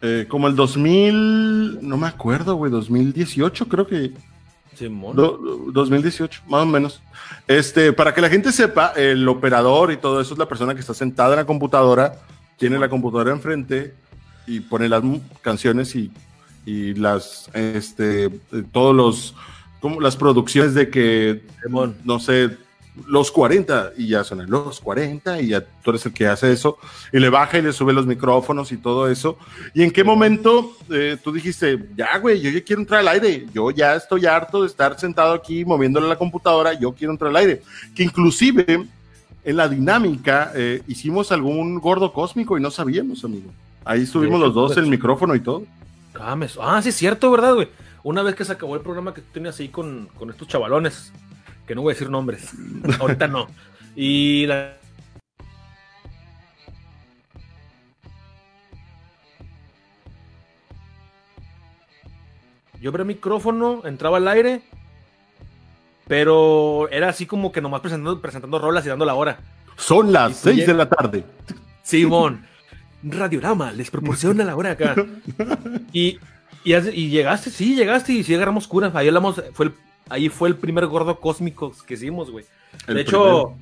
Eh, 0.01 0.25
como 0.29 0.47
el 0.47 0.55
2000, 0.55 1.79
no 1.81 1.97
me 1.97 2.07
acuerdo, 2.07 2.55
güey, 2.55 2.71
2018 2.71 3.67
creo 3.67 3.87
que. 3.87 4.13
Simón. 4.75 5.15
do- 5.15 5.39
2018, 5.71 6.41
más 6.47 6.61
o 6.63 6.65
menos. 6.65 7.01
Este, 7.47 7.91
para 7.93 8.13
que 8.13 8.21
la 8.21 8.29
gente 8.29 8.51
sepa, 8.51 8.91
el 8.95 9.27
operador 9.27 9.91
y 9.91 9.97
todo 9.97 10.19
eso 10.21 10.33
es 10.33 10.37
la 10.39 10.47
persona 10.47 10.73
que 10.75 10.81
está 10.81 10.93
sentada 10.93 11.31
en 11.33 11.37
la 11.39 11.45
computadora, 11.45 12.19
tiene 12.57 12.77
la 12.77 12.89
computadora 12.89 13.31
enfrente 13.31 13.95
y 14.45 14.59
pone 14.59 14.89
las 14.89 15.01
canciones 15.41 15.95
y, 15.95 16.11
y 16.65 16.93
las, 16.93 17.49
este, 17.53 18.29
todos 18.73 18.93
los, 18.95 19.35
como 19.79 20.01
las 20.01 20.17
producciones 20.17 20.73
de 20.75 20.89
que 20.89 21.43
no 22.03 22.19
sé, 22.19 22.57
los 23.07 23.29
40 23.31 23.91
y 23.97 24.07
ya 24.07 24.23
suenan 24.23 24.49
los 24.49 24.79
40 24.79 25.41
y 25.41 25.47
ya 25.49 25.61
tú 25.83 25.89
eres 25.91 26.05
el 26.05 26.13
que 26.13 26.27
hace 26.27 26.51
eso 26.51 26.77
y 27.11 27.19
le 27.19 27.29
baja 27.29 27.57
y 27.57 27.61
le 27.61 27.73
sube 27.73 27.91
los 27.93 28.05
micrófonos 28.05 28.71
y 28.71 28.77
todo 28.77 29.09
eso. 29.09 29.37
¿Y 29.73 29.83
en 29.83 29.91
qué 29.91 30.03
momento 30.03 30.71
eh, 30.89 31.17
tú 31.23 31.31
dijiste, 31.31 31.77
ya 31.97 32.17
güey, 32.19 32.39
yo 32.41 32.49
ya 32.49 32.63
quiero 32.63 32.81
entrar 32.81 33.01
al 33.01 33.07
aire, 33.09 33.45
yo 33.53 33.69
ya 33.71 33.95
estoy 33.95 34.25
harto 34.25 34.61
de 34.61 34.67
estar 34.67 34.97
sentado 34.99 35.33
aquí 35.33 35.65
moviéndole 35.65 36.05
a 36.05 36.09
la 36.09 36.17
computadora, 36.17 36.73
yo 36.79 36.93
quiero 36.93 37.11
entrar 37.11 37.29
al 37.31 37.35
aire? 37.37 37.61
Que 37.93 38.03
inclusive 38.03 38.85
en 39.43 39.57
la 39.57 39.67
dinámica 39.67 40.51
eh, 40.55 40.81
hicimos 40.87 41.31
algún 41.31 41.79
gordo 41.79 42.11
cósmico 42.13 42.57
y 42.57 42.61
no 42.61 42.71
sabíamos, 42.71 43.23
amigo. 43.25 43.51
Ahí 43.83 44.05
subimos 44.05 44.39
los 44.39 44.53
dos 44.53 44.73
pues. 44.73 44.83
el 44.83 44.89
micrófono 44.89 45.35
y 45.35 45.39
todo. 45.41 45.63
Ah, 46.19 46.35
me- 46.35 46.47
ah, 46.61 46.81
sí, 46.81 46.89
es 46.89 46.95
cierto, 46.95 47.29
¿verdad, 47.29 47.53
güey? 47.55 47.67
Una 48.03 48.23
vez 48.23 48.35
que 48.35 48.45
se 48.45 48.53
acabó 48.53 48.75
el 48.75 48.81
programa 48.81 49.13
que 49.13 49.21
tú 49.21 49.27
tenías 49.33 49.59
ahí 49.59 49.67
con, 49.69 50.07
con 50.17 50.29
estos 50.29 50.47
chavalones, 50.47 51.11
que 51.67 51.75
no 51.75 51.81
voy 51.81 51.91
a 51.91 51.93
decir 51.95 52.09
nombres, 52.09 52.51
ahorita 52.99 53.27
no. 53.27 53.47
Y 53.95 54.45
la. 54.47 54.75
Yo 62.81 62.89
abrí 62.89 63.01
el 63.01 63.07
micrófono, 63.07 63.81
entraba 63.85 64.17
al 64.17 64.27
aire, 64.27 64.61
pero 66.07 66.87
era 66.91 67.09
así 67.09 67.25
como 67.25 67.51
que 67.51 67.61
nomás 67.61 67.81
presentando, 67.81 68.21
presentando 68.21 68.59
rolas 68.59 68.85
y 68.85 68.89
dando 68.89 69.05
la 69.05 69.15
hora. 69.15 69.39
Son 69.77 70.11
las 70.11 70.33
tú 70.41 70.49
6 70.49 70.57
ya- 70.59 70.65
de 70.67 70.73
la 70.73 70.89
tarde. 70.89 71.23
Simón, 71.83 72.45
Radiorama 73.03 73.71
les 73.71 73.89
proporciona 73.91 74.43
la 74.43 74.55
hora 74.55 74.71
acá. 74.71 74.95
Y, 75.93 76.19
Y, 76.65 76.73
y 76.75 77.09
llegaste, 77.09 77.49
sí, 77.51 77.75
llegaste 77.75 78.11
y 78.11 78.23
sí 78.23 78.35
agarramos 78.35 78.67
curas. 78.67 78.93
Ahí 78.95 79.07
hablamos, 79.07 79.41
fue 79.53 79.67
el, 79.67 79.73
ahí 80.09 80.29
fue 80.29 80.49
el 80.49 80.55
primer 80.55 80.87
gordo 80.87 81.19
cósmico 81.19 81.73
que 81.85 81.95
hicimos, 81.95 82.31
güey. 82.31 82.45
De 82.87 83.01
hecho, 83.01 83.53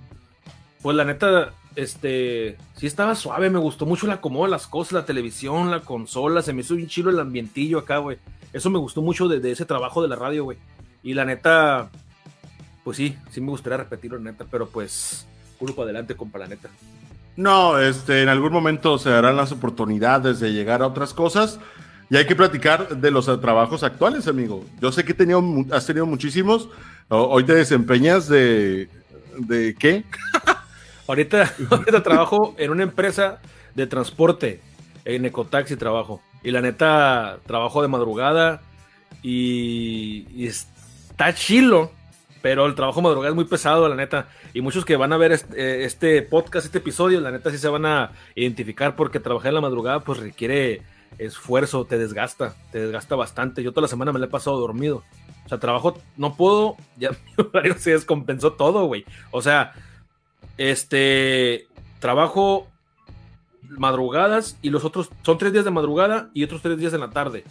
pues 0.81 0.95
la 0.95 1.05
neta, 1.05 1.53
este, 1.75 2.57
sí 2.75 2.87
estaba 2.87 3.15
suave, 3.15 3.49
me 3.49 3.59
gustó 3.59 3.85
mucho 3.85 4.07
la 4.07 4.15
acomodo 4.15 4.45
de 4.45 4.51
las 4.51 4.67
cosas, 4.67 4.93
la 4.93 5.05
televisión, 5.05 5.71
la 5.71 5.81
consola, 5.81 6.41
se 6.41 6.53
me 6.53 6.61
hizo 6.61 6.75
bien 6.75 6.89
chido 6.89 7.09
el 7.09 7.19
ambientillo 7.19 7.79
acá, 7.79 7.97
güey. 7.97 8.17
Eso 8.51 8.69
me 8.69 8.79
gustó 8.79 9.01
mucho 9.01 9.27
de, 9.27 9.51
ese 9.51 9.65
trabajo 9.65 10.01
de 10.01 10.07
la 10.07 10.15
radio, 10.15 10.43
güey. 10.43 10.57
Y 11.01 11.13
la 11.13 11.25
neta, 11.25 11.89
pues 12.83 12.97
sí, 12.97 13.17
sí 13.31 13.41
me 13.41 13.49
gustaría 13.49 13.77
repetirlo, 13.77 14.19
neta, 14.19 14.45
pero 14.49 14.67
pues, 14.67 15.27
culo 15.57 15.73
para 15.73 15.85
adelante, 15.85 16.15
compa, 16.15 16.39
la 16.39 16.47
neta. 16.47 16.69
No, 17.35 17.79
este, 17.79 18.21
en 18.21 18.29
algún 18.29 18.53
momento 18.53 18.99
se 18.99 19.09
darán 19.09 19.35
las 19.35 19.51
oportunidades 19.51 20.39
de 20.39 20.53
llegar 20.53 20.83
a 20.83 20.87
otras 20.87 21.15
cosas 21.15 21.59
y 22.13 22.15
hay 22.15 22.27
que 22.27 22.35
platicar 22.35 22.95
de 22.97 23.09
los 23.09 23.25
trabajos 23.41 23.81
actuales, 23.81 24.27
amigo. 24.27 24.63
Yo 24.79 24.91
sé 24.91 25.03
que 25.03 25.15
tenido, 25.15 25.43
has 25.71 25.87
tenido 25.87 26.05
muchísimos. 26.05 26.69
Hoy 27.07 27.43
te 27.43 27.55
desempeñas 27.55 28.27
de, 28.27 28.87
de 29.39 29.73
qué? 29.73 30.03
ahorita, 31.07 31.55
trabajo 32.03 32.53
en 32.59 32.69
una 32.69 32.83
empresa 32.83 33.41
de 33.73 33.87
transporte, 33.87 34.61
en 35.05 35.25
Ecotaxi 35.25 35.75
trabajo. 35.75 36.21
Y 36.43 36.51
la 36.51 36.61
neta, 36.61 37.39
trabajo 37.47 37.81
de 37.81 37.87
madrugada 37.87 38.61
y, 39.23 40.45
está 40.45 41.33
chilo, 41.33 41.89
pero 42.43 42.67
el 42.67 42.75
trabajo 42.75 42.99
de 42.99 43.05
madrugada 43.05 43.29
es 43.31 43.35
muy 43.35 43.45
pesado, 43.45 43.89
la 43.89 43.95
neta. 43.95 44.27
Y 44.53 44.61
muchos 44.61 44.85
que 44.85 44.97
van 44.97 45.13
a 45.13 45.17
ver 45.17 45.31
este, 45.31 45.83
este, 45.83 46.21
podcast, 46.21 46.67
este 46.67 46.77
episodio, 46.77 47.19
la 47.21 47.31
neta 47.31 47.49
sí 47.49 47.57
se 47.57 47.69
van 47.69 47.87
a 47.87 48.11
identificar 48.35 48.95
porque 48.95 49.19
trabajar 49.19 49.47
en 49.47 49.55
la 49.55 49.61
madrugada 49.61 50.01
pues 50.01 50.19
requiere 50.19 50.83
esfuerzo, 51.17 51.85
te 51.85 51.97
desgasta, 51.97 52.55
te 52.71 52.79
desgasta 52.79 53.15
bastante. 53.15 53.63
Yo 53.63 53.71
toda 53.71 53.83
la 53.83 53.87
semana 53.87 54.11
me 54.11 54.19
la 54.19 54.25
he 54.25 54.29
pasado 54.29 54.59
dormido. 54.59 55.03
O 55.45 55.49
sea, 55.49 55.59
trabajo, 55.59 55.97
no 56.17 56.35
puedo, 56.35 56.77
ya 56.97 57.11
mi 57.37 57.45
horario 57.45 57.75
se 57.77 57.91
descompensó 57.91 58.53
todo, 58.53 58.85
güey. 58.85 59.05
O 59.31 59.41
sea, 59.41 59.73
este, 60.57 61.67
trabajo 61.99 62.67
madrugadas 63.69 64.57
y 64.61 64.69
los 64.69 64.85
otros 64.85 65.09
son 65.23 65.37
tres 65.37 65.53
días 65.53 65.65
de 65.65 65.71
madrugada 65.71 66.29
y 66.33 66.43
otros 66.43 66.61
tres 66.61 66.77
días 66.77 66.93
en 66.93 67.01
la 67.01 67.09
tarde. 67.09 67.43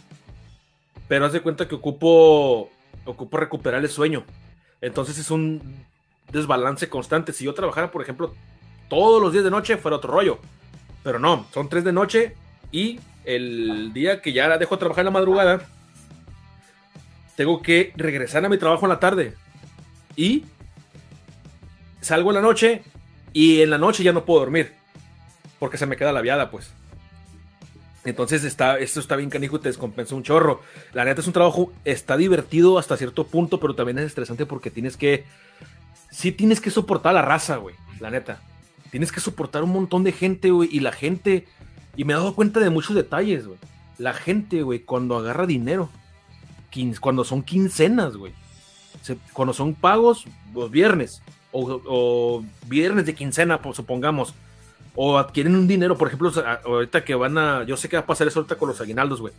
Pero 1.07 1.25
haz 1.25 1.33
de 1.33 1.41
cuenta 1.41 1.67
que 1.67 1.75
ocupo, 1.75 2.69
ocupo 3.05 3.37
recuperar 3.37 3.81
el 3.83 3.89
sueño. 3.89 4.23
Entonces 4.81 5.17
es 5.17 5.31
un 5.31 5.61
desbalance 6.31 6.89
constante. 6.89 7.33
Si 7.33 7.45
yo 7.45 7.53
trabajara, 7.53 7.91
por 7.91 8.01
ejemplo, 8.01 8.33
todos 8.89 9.21
los 9.21 9.31
días 9.31 9.43
de 9.43 9.51
noche, 9.51 9.77
fuera 9.77 9.97
otro 9.97 10.13
rollo. 10.13 10.39
Pero 11.03 11.19
no, 11.19 11.45
son 11.53 11.69
tres 11.69 11.83
de 11.83 11.93
noche 11.93 12.35
y 12.71 12.99
el 13.25 13.93
día 13.93 14.21
que 14.21 14.33
ya 14.33 14.57
dejo 14.57 14.75
de 14.75 14.79
trabajar 14.79 15.01
en 15.01 15.05
la 15.05 15.11
madrugada, 15.11 15.67
tengo 17.35 17.61
que 17.61 17.93
regresar 17.95 18.45
a 18.45 18.49
mi 18.49 18.57
trabajo 18.57 18.85
en 18.85 18.89
la 18.89 18.99
tarde. 18.99 19.33
Y 20.15 20.45
salgo 22.01 22.29
en 22.29 22.35
la 22.35 22.41
noche 22.41 22.83
y 23.31 23.61
en 23.61 23.69
la 23.69 23.77
noche 23.77 24.03
ya 24.03 24.13
no 24.13 24.25
puedo 24.25 24.41
dormir 24.41 24.73
porque 25.63 25.77
se 25.77 25.85
me 25.85 25.95
queda 25.95 26.11
la 26.11 26.19
viada, 26.19 26.51
pues. 26.51 26.73
Entonces 28.03 28.43
está, 28.43 28.77
esto 28.79 28.99
está 28.99 29.15
bien 29.15 29.29
canijo 29.29 29.61
te 29.61 29.69
descompensa 29.69 30.13
un 30.13 30.21
chorro. 30.21 30.61
La 30.91 31.05
neta 31.05 31.21
es 31.21 31.27
un 31.27 31.31
trabajo, 31.31 31.71
está 31.85 32.17
divertido 32.17 32.77
hasta 32.77 32.97
cierto 32.97 33.25
punto, 33.25 33.61
pero 33.61 33.73
también 33.73 33.97
es 33.97 34.07
estresante 34.07 34.45
porque 34.45 34.71
tienes 34.71 34.97
que, 34.97 35.23
sí 36.11 36.33
tienes 36.33 36.59
que 36.59 36.69
soportar 36.69 37.11
a 37.11 37.13
la 37.13 37.21
raza, 37.21 37.55
güey, 37.55 37.75
la 38.01 38.11
neta. 38.11 38.41
Tienes 38.91 39.13
que 39.13 39.21
soportar 39.21 39.63
un 39.63 39.71
montón 39.71 40.03
de 40.03 40.11
gente, 40.11 40.51
güey, 40.51 40.67
y 40.69 40.81
la 40.81 40.91
gente, 40.91 41.47
y 41.95 42.03
me 42.03 42.13
he 42.13 42.15
dado 42.15 42.35
cuenta 42.35 42.59
de 42.59 42.69
muchos 42.69 42.95
detalles, 42.95 43.47
güey. 43.47 43.59
La 43.97 44.13
gente, 44.13 44.63
güey, 44.63 44.79
cuando 44.79 45.17
agarra 45.17 45.45
dinero, 45.45 45.89
cuando 46.99 47.23
son 47.23 47.43
quincenas, 47.43 48.17
güey, 48.17 48.33
cuando 49.33 49.53
son 49.53 49.75
pagos 49.75 50.25
los 50.53 50.71
viernes, 50.71 51.21
o, 51.51 51.81
o 51.85 52.45
viernes 52.67 53.05
de 53.05 53.13
quincena, 53.13 53.61
pues, 53.61 53.75
supongamos, 53.75 54.33
o 54.95 55.17
adquieren 55.17 55.55
un 55.55 55.67
dinero, 55.67 55.97
por 55.97 56.07
ejemplo, 56.07 56.31
ahorita 56.65 57.03
que 57.03 57.15
van 57.15 57.37
a, 57.37 57.63
yo 57.63 57.77
sé 57.77 57.89
que 57.89 57.95
va 57.95 58.03
a 58.03 58.05
pasar 58.05 58.27
eso 58.27 58.39
ahorita 58.39 58.57
con 58.57 58.69
los 58.69 58.81
aguinaldos, 58.81 59.21
güey. 59.21 59.33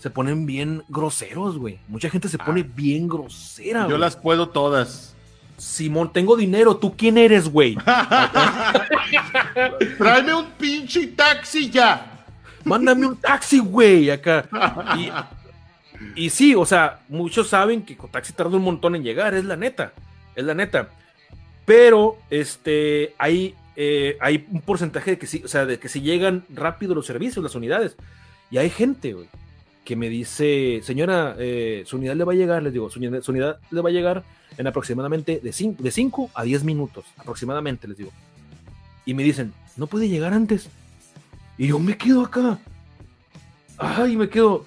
Se 0.00 0.10
ponen 0.10 0.46
bien 0.46 0.82
groseros, 0.88 1.58
güey. 1.58 1.78
Mucha 1.86 2.10
gente 2.10 2.28
se 2.28 2.36
pone 2.36 2.62
ah. 2.62 2.72
bien 2.74 3.06
grosera, 3.08 3.86
Yo 3.88 3.98
las 3.98 4.16
puedo 4.16 4.48
todas. 4.48 5.11
Simón, 5.56 6.12
tengo 6.12 6.36
dinero, 6.36 6.76
¿tú 6.76 6.96
quién 6.96 7.18
eres, 7.18 7.48
güey? 7.48 7.76
Tráeme 9.98 10.34
un 10.34 10.50
pinche 10.52 11.08
taxi 11.08 11.70
ya. 11.70 12.24
Mándame 12.64 13.06
un 13.06 13.16
taxi, 13.16 13.58
güey, 13.58 14.10
acá. 14.10 14.48
Y, 14.96 16.24
y 16.24 16.30
sí, 16.30 16.54
o 16.54 16.64
sea, 16.64 17.00
muchos 17.08 17.48
saben 17.48 17.82
que 17.82 17.96
con 17.96 18.10
taxi 18.10 18.32
tarda 18.32 18.56
un 18.56 18.64
montón 18.64 18.96
en 18.96 19.02
llegar, 19.02 19.34
es 19.34 19.44
la 19.44 19.56
neta, 19.56 19.92
es 20.34 20.44
la 20.44 20.54
neta. 20.54 20.88
Pero, 21.64 22.18
este, 22.30 23.14
hay 23.18 23.54
eh, 23.74 24.18
hay 24.20 24.46
un 24.50 24.60
porcentaje 24.60 25.12
de 25.12 25.18
que 25.18 25.26
sí, 25.26 25.42
o 25.44 25.48
sea, 25.48 25.64
de 25.64 25.78
que 25.78 25.88
si 25.88 26.02
llegan 26.02 26.44
rápido 26.50 26.94
los 26.94 27.06
servicios, 27.06 27.42
las 27.42 27.54
unidades. 27.54 27.96
Y 28.50 28.58
hay 28.58 28.70
gente, 28.70 29.16
que 29.84 29.96
me 29.96 30.08
dice, 30.08 30.80
señora, 30.82 31.34
eh, 31.38 31.82
su 31.86 31.96
unidad 31.96 32.14
le 32.14 32.24
va 32.24 32.32
a 32.32 32.36
llegar, 32.36 32.62
les 32.62 32.72
digo, 32.72 32.88
su, 32.90 32.98
unidad 32.98 33.58
le 33.70 33.80
va 33.80 33.88
a 33.88 33.92
llegar 33.92 34.22
en 34.56 34.66
aproximadamente 34.66 35.40
de 35.42 35.52
5 35.52 35.82
de 35.82 36.30
a 36.34 36.42
10 36.44 36.64
minutos, 36.64 37.04
aproximadamente, 37.16 37.88
les 37.88 37.96
digo. 37.96 38.12
Y 39.04 39.14
me 39.14 39.24
dicen, 39.24 39.52
no 39.76 39.86
puede 39.86 40.08
llegar 40.08 40.32
antes. 40.32 40.68
Y 41.58 41.68
yo 41.68 41.78
me 41.78 41.96
quedo 41.96 42.22
acá. 42.22 42.58
Ay, 43.78 44.16
me 44.16 44.28
quedo. 44.28 44.64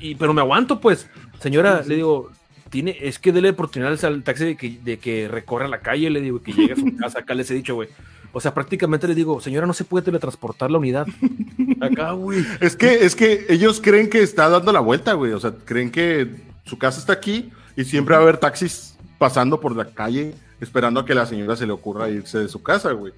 Y, 0.00 0.14
pero 0.14 0.32
me 0.32 0.40
aguanto, 0.40 0.80
pues. 0.80 1.08
Señora, 1.40 1.82
le 1.86 1.96
digo, 1.96 2.30
tiene, 2.70 2.96
es 3.00 3.18
que 3.18 3.32
dele 3.32 3.50
oportunidades 3.50 4.04
al 4.04 4.22
taxi 4.22 4.44
de 4.44 4.56
que, 4.56 4.78
de 4.82 4.98
que 4.98 5.28
recorra 5.28 5.68
la 5.68 5.80
calle, 5.80 6.10
le 6.10 6.20
digo, 6.20 6.40
que 6.40 6.52
llegue 6.52 6.72
a 6.72 6.76
su 6.76 6.96
casa. 6.98 7.20
Acá 7.20 7.34
les 7.34 7.50
he 7.50 7.54
dicho, 7.54 7.74
güey, 7.74 7.88
o 8.32 8.40
sea, 8.40 8.54
prácticamente 8.54 9.08
le 9.08 9.14
digo, 9.14 9.40
señora, 9.40 9.66
no 9.66 9.72
se 9.72 9.84
puede 9.84 10.04
teletransportar 10.04 10.70
la 10.70 10.78
unidad. 10.78 11.06
Acá, 11.80 12.12
güey. 12.12 12.44
Es 12.60 12.76
que, 12.76 13.04
es 13.04 13.16
que 13.16 13.46
ellos 13.48 13.80
creen 13.82 14.10
que 14.10 14.22
está 14.22 14.48
dando 14.48 14.72
la 14.72 14.80
vuelta, 14.80 15.14
güey. 15.14 15.32
O 15.32 15.40
sea, 15.40 15.52
creen 15.64 15.90
que 15.90 16.36
su 16.64 16.78
casa 16.78 17.00
está 17.00 17.12
aquí 17.12 17.50
y 17.76 17.84
siempre 17.84 18.14
va 18.14 18.20
a 18.20 18.22
haber 18.22 18.38
taxis 18.38 18.96
pasando 19.18 19.60
por 19.60 19.74
la 19.74 19.86
calle 19.86 20.34
esperando 20.60 21.00
a 21.00 21.06
que 21.06 21.14
la 21.14 21.26
señora 21.26 21.56
se 21.56 21.66
le 21.66 21.72
ocurra 21.72 22.08
irse 22.08 22.38
de 22.38 22.48
su 22.48 22.62
casa, 22.62 22.92
güey. 22.92 23.12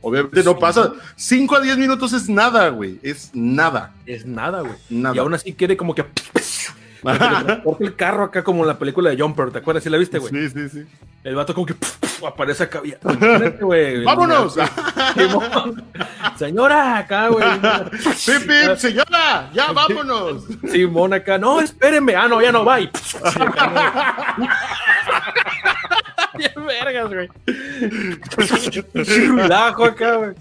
Obviamente 0.00 0.42
no 0.42 0.58
pasa. 0.58 0.92
5 1.16 1.56
a 1.56 1.60
10 1.60 1.78
minutos 1.78 2.12
es 2.12 2.28
nada, 2.28 2.68
güey. 2.68 2.98
Es 3.02 3.30
nada. 3.32 3.94
Es 4.04 4.26
nada, 4.26 4.60
güey. 4.60 4.74
Y 4.90 5.18
aún 5.18 5.34
así 5.34 5.54
quiere 5.54 5.76
como 5.76 5.94
que. 5.94 6.04
Porque 7.64 7.84
el 7.84 7.96
carro 7.96 8.24
acá 8.24 8.44
como 8.44 8.62
en 8.62 8.68
la 8.68 8.78
película 8.78 9.10
de 9.10 9.20
Jumper, 9.20 9.50
¿te 9.50 9.58
acuerdas? 9.58 9.82
¿Sí 9.82 9.90
la 9.90 9.98
viste, 9.98 10.18
güey? 10.18 10.32
Sí, 10.32 10.50
sí, 10.50 10.68
sí. 10.68 10.84
El 11.22 11.34
vato 11.34 11.54
como 11.54 11.66
que 11.66 11.74
aparece 12.26 12.64
acá. 12.64 12.82
¡Vámonos! 14.04 14.56
señora, 16.36 16.98
acá, 16.98 17.28
güey. 17.28 17.44
¡Pip, 18.26 18.76
señora! 18.76 19.50
¡Ya, 19.52 19.72
vámonos! 19.72 20.44
Simón 20.70 21.12
acá. 21.14 21.38
No, 21.38 21.60
espérenme. 21.60 22.14
Ah, 22.14 22.28
no, 22.28 22.40
ya 22.42 22.52
no 22.52 22.64
va. 22.64 22.80
Y... 22.80 22.90
vergas, 26.56 27.08
güey. 27.08 27.28
Relajo 29.36 29.84
acá, 29.84 30.16
güey. 30.16 30.34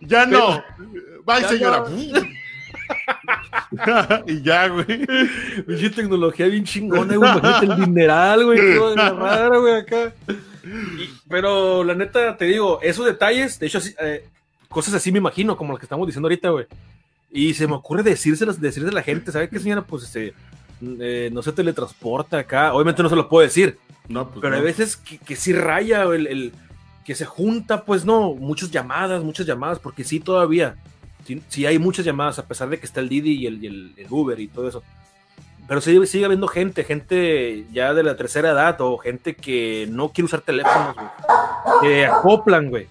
Ya 0.00 0.26
no. 0.26 0.62
Bye, 1.24 1.44
señora. 1.48 1.84
y 4.26 4.42
ya, 4.42 4.68
güey. 4.68 5.06
Pinche 5.66 5.90
tecnología 5.90 6.46
bien 6.46 6.64
chingona, 6.64 7.16
güey. 7.16 7.30
el 7.62 7.76
dineral, 7.76 8.44
güey. 8.44 8.76
Todo 8.76 8.94
raro, 9.16 9.60
güey, 9.60 9.74
acá. 9.74 10.12
Pero 11.28 11.84
la 11.84 11.94
neta, 11.94 12.36
te 12.36 12.46
digo, 12.46 12.80
esos 12.82 13.06
detalles, 13.06 13.58
de 13.58 13.66
hecho, 13.66 13.78
eh, 14.00 14.28
cosas 14.68 14.94
así 14.94 15.12
me 15.12 15.18
imagino, 15.18 15.56
como 15.56 15.72
las 15.72 15.80
que 15.80 15.86
estamos 15.86 16.06
diciendo 16.06 16.26
ahorita, 16.26 16.50
güey. 16.50 16.66
Y 17.30 17.54
se 17.54 17.66
me 17.66 17.74
ocurre 17.74 18.02
decírselas, 18.02 18.60
decirle 18.60 18.90
a 18.90 18.92
la 18.92 19.02
gente, 19.02 19.32
¿sabe 19.32 19.48
qué, 19.48 19.58
señora? 19.58 19.82
Pues 19.82 20.04
este, 20.04 20.34
eh, 20.82 21.30
no 21.32 21.42
se 21.42 21.52
teletransporta 21.52 22.38
acá. 22.38 22.72
Obviamente 22.72 23.02
no 23.02 23.08
se 23.08 23.16
lo 23.16 23.28
puedo 23.28 23.42
decir. 23.42 23.78
No, 24.08 24.28
pues 24.28 24.40
pero 24.40 24.56
hay 24.56 24.62
veces 24.62 24.96
que, 24.96 25.18
que 25.18 25.36
sí 25.36 25.52
raya 25.52 26.04
el, 26.04 26.26
el, 26.26 26.52
que 27.04 27.14
se 27.14 27.24
junta, 27.24 27.84
pues 27.84 28.04
no, 28.04 28.34
muchas 28.34 28.70
llamadas, 28.70 29.22
muchas 29.22 29.46
llamadas, 29.46 29.78
porque 29.80 30.04
sí 30.04 30.20
todavía 30.20 30.76
sí, 31.48 31.66
hay 31.66 31.78
muchas 31.78 32.04
llamadas, 32.04 32.38
a 32.38 32.46
pesar 32.46 32.68
de 32.68 32.78
que 32.78 32.86
está 32.86 33.00
el 33.00 33.08
Didi 33.08 33.32
y 33.32 33.46
el, 33.46 33.92
Uber 34.08 34.38
y 34.38 34.48
todo 34.48 34.68
eso. 34.68 34.82
Pero 35.68 35.80
sigue, 35.80 36.06
sigue 36.06 36.24
habiendo 36.24 36.48
gente, 36.48 36.84
gente 36.84 37.66
ya 37.72 37.92
de 37.92 38.02
la 38.02 38.16
tercera 38.16 38.50
edad 38.50 38.80
o 38.80 38.98
gente 38.98 39.34
que 39.34 39.88
no 39.90 40.10
quiere 40.10 40.26
usar 40.26 40.40
teléfonos, 40.40 40.94
güey. 40.94 41.08
Que 41.82 42.06
acoplan, 42.06 42.70
güey. 42.70 42.86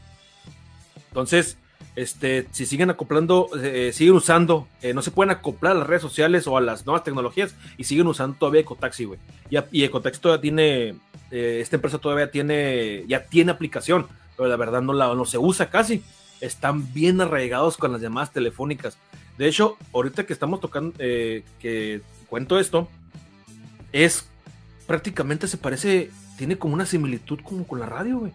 Entonces, 1.08 1.58
este, 1.96 2.48
si 2.52 2.66
siguen 2.66 2.90
acoplando, 2.90 3.48
eh, 3.62 3.92
siguen 3.94 4.16
usando, 4.16 4.68
eh, 4.82 4.94
no 4.94 5.02
se 5.02 5.12
pueden 5.12 5.32
acoplar 5.32 5.72
a 5.72 5.80
las 5.80 5.88
redes 5.88 6.02
sociales 6.02 6.48
o 6.48 6.58
a 6.58 6.62
las 6.62 6.86
nuevas 6.86 7.06
tecnologías 7.06 7.56
y 7.78 7.86
siguen 7.86 8.08
usando 8.08 8.38
todavía 8.38 8.62
Ecotaxi, 8.62 9.06
güey. 9.06 9.20
Y, 9.50 9.58
y 9.72 9.84
Ecotaxi 9.86 10.20
todavía 10.20 10.42
tiene, 10.42 10.96
eh, 11.32 11.60
esta 11.62 11.78
empresa 11.78 12.00
todavía 12.00 12.30
tiene, 12.30 13.06
ya 13.08 13.24
tiene 13.24 13.52
aplicación, 13.52 14.08
pero 14.36 14.50
la 14.50 14.58
verdad 14.58 14.82
no, 14.82 14.92
la, 14.92 15.16
no 15.16 15.24
se 15.24 15.38
usa 15.38 15.70
casi 15.70 16.04
están 16.42 16.94
bien 16.94 17.22
arraigados 17.22 17.78
con 17.78 17.92
las 17.92 18.02
llamadas 18.02 18.32
telefónicas. 18.32 18.98
De 19.38 19.48
hecho, 19.48 19.78
ahorita 19.94 20.26
que 20.26 20.34
estamos 20.34 20.62
tocando, 20.62 20.94
eh, 21.00 21.44
que 21.60 22.02
cuento 22.28 22.60
esto, 22.60 22.88
es 23.92 24.28
prácticamente 24.88 25.48
se 25.48 25.58
parece, 25.58 26.12
tiene 26.38 26.58
como 26.58 26.74
una 26.74 26.86
similitud 26.86 27.40
como 27.44 27.66
con 27.66 27.80
la 27.80 27.86
radio, 27.86 28.20
güey. 28.20 28.34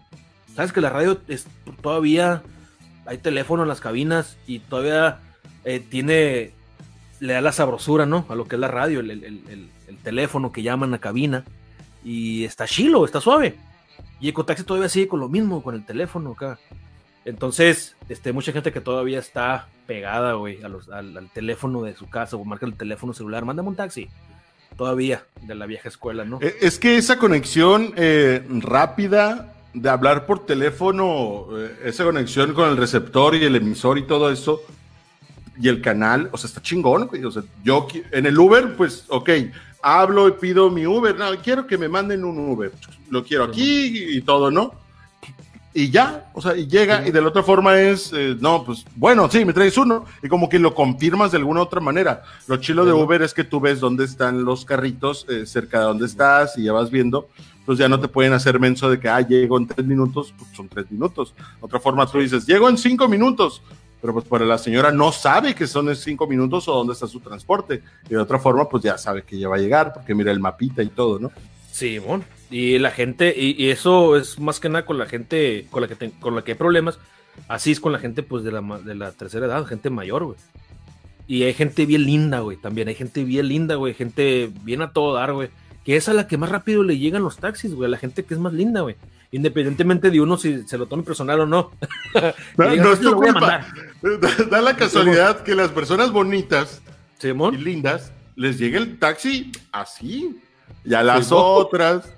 Sabes 0.55 0.73
que 0.73 0.81
la 0.81 0.89
radio 0.89 1.21
es 1.27 1.47
todavía 1.81 2.43
hay 3.05 3.17
teléfono 3.17 3.63
en 3.63 3.69
las 3.69 3.81
cabinas 3.81 4.37
y 4.47 4.59
todavía 4.59 5.19
eh, 5.63 5.79
tiene, 5.79 6.51
le 7.19 7.33
da 7.33 7.41
la 7.41 7.51
sabrosura, 7.51 8.05
¿no? 8.05 8.25
A 8.29 8.35
lo 8.35 8.45
que 8.45 8.55
es 8.55 8.59
la 8.59 8.67
radio, 8.67 8.99
el, 8.99 9.11
el, 9.11 9.23
el, 9.23 9.69
el 9.87 9.97
teléfono 9.97 10.51
que 10.51 10.63
llaman 10.63 10.93
a 10.93 10.99
cabina 10.99 11.43
y 12.03 12.43
está 12.43 12.65
chilo, 12.67 13.05
está 13.05 13.21
suave. 13.21 13.57
Y 14.19 14.29
Ecotaxi 14.29 14.63
todavía 14.63 14.89
sigue 14.89 15.07
con 15.07 15.19
lo 15.19 15.29
mismo, 15.29 15.63
con 15.63 15.75
el 15.75 15.85
teléfono 15.85 16.31
acá. 16.31 16.59
Entonces, 17.25 17.95
este, 18.09 18.33
mucha 18.33 18.51
gente 18.51 18.71
que 18.71 18.81
todavía 18.81 19.19
está 19.19 19.67
pegada, 19.85 20.33
güey, 20.33 20.59
al, 20.63 21.29
teléfono 21.33 21.83
de 21.83 21.95
su 21.95 22.09
casa 22.09 22.35
o 22.35 22.45
marca 22.45 22.65
el 22.65 22.75
teléfono 22.75 23.13
celular, 23.13 23.45
mándame 23.45 23.69
un 23.69 23.75
taxi. 23.75 24.09
Todavía, 24.77 25.25
de 25.41 25.53
la 25.53 25.65
vieja 25.65 25.89
escuela, 25.89 26.25
¿no? 26.25 26.39
Eh, 26.41 26.55
es 26.61 26.79
que 26.79 26.97
esa 26.97 27.19
conexión 27.19 27.93
eh, 27.97 28.43
rápida 28.49 29.53
de 29.73 29.89
hablar 29.89 30.25
por 30.25 30.45
teléfono, 30.45 31.47
eh, 31.57 31.77
esa 31.85 32.05
conexión 32.05 32.53
con 32.53 32.69
el 32.69 32.77
receptor 32.77 33.35
y 33.35 33.43
el 33.43 33.55
emisor 33.55 33.97
y 33.97 34.07
todo 34.07 34.31
eso, 34.31 34.61
y 35.59 35.67
el 35.67 35.81
canal, 35.81 36.29
o 36.31 36.37
sea, 36.37 36.47
está 36.47 36.61
chingón, 36.61 37.07
güey. 37.07 37.23
O 37.23 37.31
sea, 37.31 37.43
yo 37.63 37.87
en 38.11 38.25
el 38.25 38.39
Uber, 38.39 38.75
pues, 38.75 39.05
ok, 39.09 39.29
hablo 39.83 40.27
y 40.27 40.31
pido 40.31 40.71
mi 40.71 40.87
Uber, 40.87 41.15
no, 41.15 41.29
quiero 41.41 41.67
que 41.67 41.77
me 41.77 41.87
manden 41.87 42.23
un 42.23 42.39
Uber, 42.39 42.71
lo 43.09 43.23
quiero 43.23 43.43
aquí 43.43 44.15
y 44.15 44.21
todo, 44.21 44.49
¿no? 44.49 44.80
Y 45.73 45.89
ya, 45.89 46.29
o 46.33 46.41
sea, 46.41 46.57
y 46.57 46.67
llega, 46.67 47.07
y 47.07 47.11
de 47.11 47.21
la 47.21 47.29
otra 47.29 47.43
forma 47.43 47.79
es, 47.79 48.11
eh, 48.13 48.35
no, 48.39 48.65
pues, 48.65 48.85
bueno, 48.95 49.29
sí, 49.31 49.45
me 49.45 49.53
traes 49.53 49.77
uno, 49.77 50.05
y 50.21 50.27
como 50.27 50.49
que 50.49 50.59
lo 50.59 50.75
confirmas 50.75 51.31
de 51.31 51.37
alguna 51.37 51.61
otra 51.61 51.79
manera. 51.79 52.23
Lo 52.47 52.57
chilo 52.57 52.83
de 52.83 52.91
Uber 52.91 53.21
es 53.21 53.33
que 53.33 53.45
tú 53.45 53.61
ves 53.61 53.79
dónde 53.79 54.03
están 54.03 54.43
los 54.43 54.65
carritos, 54.65 55.25
eh, 55.29 55.45
cerca 55.45 55.79
de 55.79 55.85
dónde 55.85 56.07
estás, 56.07 56.57
y 56.57 56.63
ya 56.63 56.73
vas 56.73 56.91
viendo, 56.91 57.29
pues 57.65 57.77
ya 57.77 57.87
no 57.87 58.01
te 58.01 58.09
pueden 58.09 58.33
hacer 58.33 58.59
menso 58.59 58.89
de 58.89 58.99
que, 58.99 59.07
ah, 59.07 59.21
llego 59.21 59.57
en 59.57 59.67
tres 59.67 59.85
minutos, 59.85 60.33
pues 60.37 60.49
son 60.53 60.67
tres 60.67 60.91
minutos. 60.91 61.33
Otra 61.61 61.79
forma 61.79 62.05
tú 62.05 62.19
dices, 62.19 62.45
llego 62.45 62.67
en 62.67 62.77
cinco 62.77 63.07
minutos, 63.07 63.61
pero 64.01 64.11
pues 64.11 64.25
para 64.25 64.43
la 64.43 64.57
señora 64.57 64.91
no 64.91 65.13
sabe 65.13 65.55
que 65.55 65.67
son 65.67 65.95
cinco 65.95 66.27
minutos 66.27 66.67
o 66.67 66.73
dónde 66.73 66.93
está 66.93 67.07
su 67.07 67.21
transporte. 67.21 67.81
Y 68.07 68.09
de 68.09 68.17
otra 68.17 68.39
forma, 68.39 68.67
pues 68.67 68.83
ya 68.83 68.97
sabe 68.97 69.23
que 69.23 69.39
ya 69.39 69.47
va 69.47 69.55
a 69.55 69.59
llegar, 69.59 69.93
porque 69.93 70.13
mira 70.15 70.31
el 70.31 70.39
mapita 70.41 70.83
y 70.83 70.89
todo, 70.89 71.17
¿no? 71.17 71.31
Sí, 71.71 71.97
bueno. 71.99 72.25
Y 72.51 72.77
la 72.77 72.91
gente, 72.91 73.33
y, 73.35 73.69
eso 73.69 74.15
es 74.15 74.39
más 74.39 74.59
que 74.59 74.69
nada 74.69 74.85
con 74.85 74.97
la 74.97 75.07
gente 75.07 75.65
con 75.71 75.81
la 75.81 75.87
que, 75.87 76.11
con 76.19 76.35
la 76.35 76.43
que 76.43 76.51
hay 76.51 76.57
problemas. 76.57 76.99
Así 77.47 77.71
es 77.71 77.79
con 77.79 77.93
la 77.93 77.99
gente, 77.99 78.21
pues, 78.21 78.43
de 78.43 78.51
la, 78.51 78.61
de 78.61 78.93
la 78.93 79.11
tercera 79.13 79.47
edad, 79.47 79.65
gente 79.65 79.89
mayor, 79.89 80.25
güey. 80.25 80.37
Y 81.27 81.43
hay 81.43 81.53
gente 81.53 81.85
bien 81.85 82.05
linda, 82.05 82.41
güey, 82.41 82.57
también. 82.57 82.89
Hay 82.89 82.95
gente 82.95 83.23
bien 83.23 83.47
linda, 83.47 83.75
güey. 83.75 83.93
Gente 83.93 84.51
bien 84.63 84.81
a 84.81 84.91
todo 84.91 85.13
dar, 85.13 85.33
güey. 85.33 85.49
Que 85.85 85.95
es 85.95 86.09
a 86.09 86.13
la 86.13 86.27
que 86.27 86.37
más 86.37 86.49
rápido 86.49 86.83
le 86.83 86.97
llegan 86.97 87.23
los 87.23 87.37
taxis, 87.37 87.73
güey. 87.73 87.87
A 87.87 87.91
la 87.91 87.97
gente 87.97 88.23
que 88.25 88.33
es 88.33 88.39
más 88.39 88.53
linda, 88.53 88.81
güey 88.81 88.95
independientemente 89.31 90.11
de 90.11 90.21
uno 90.21 90.37
si 90.37 90.67
se 90.67 90.77
lo 90.77 90.87
tome 90.87 91.03
personal 91.03 91.39
o 91.41 91.45
no. 91.45 91.71
no, 92.57 92.65
es 92.65 92.99
tu 92.99 93.15
culpa. 93.15 93.65
Da, 94.49 94.61
la 94.61 94.75
casualidad 94.75 95.41
que 95.41 95.55
las 95.55 95.69
personas 95.71 96.11
bonitas 96.11 96.81
y 97.23 97.57
lindas 97.57 98.11
les 98.35 98.59
llegue 98.59 98.77
el 98.77 98.99
taxi 98.99 99.51
así. 99.71 100.37
Y 100.83 100.93
a 100.93 101.03
las 101.03 101.31
otras, 101.31 102.13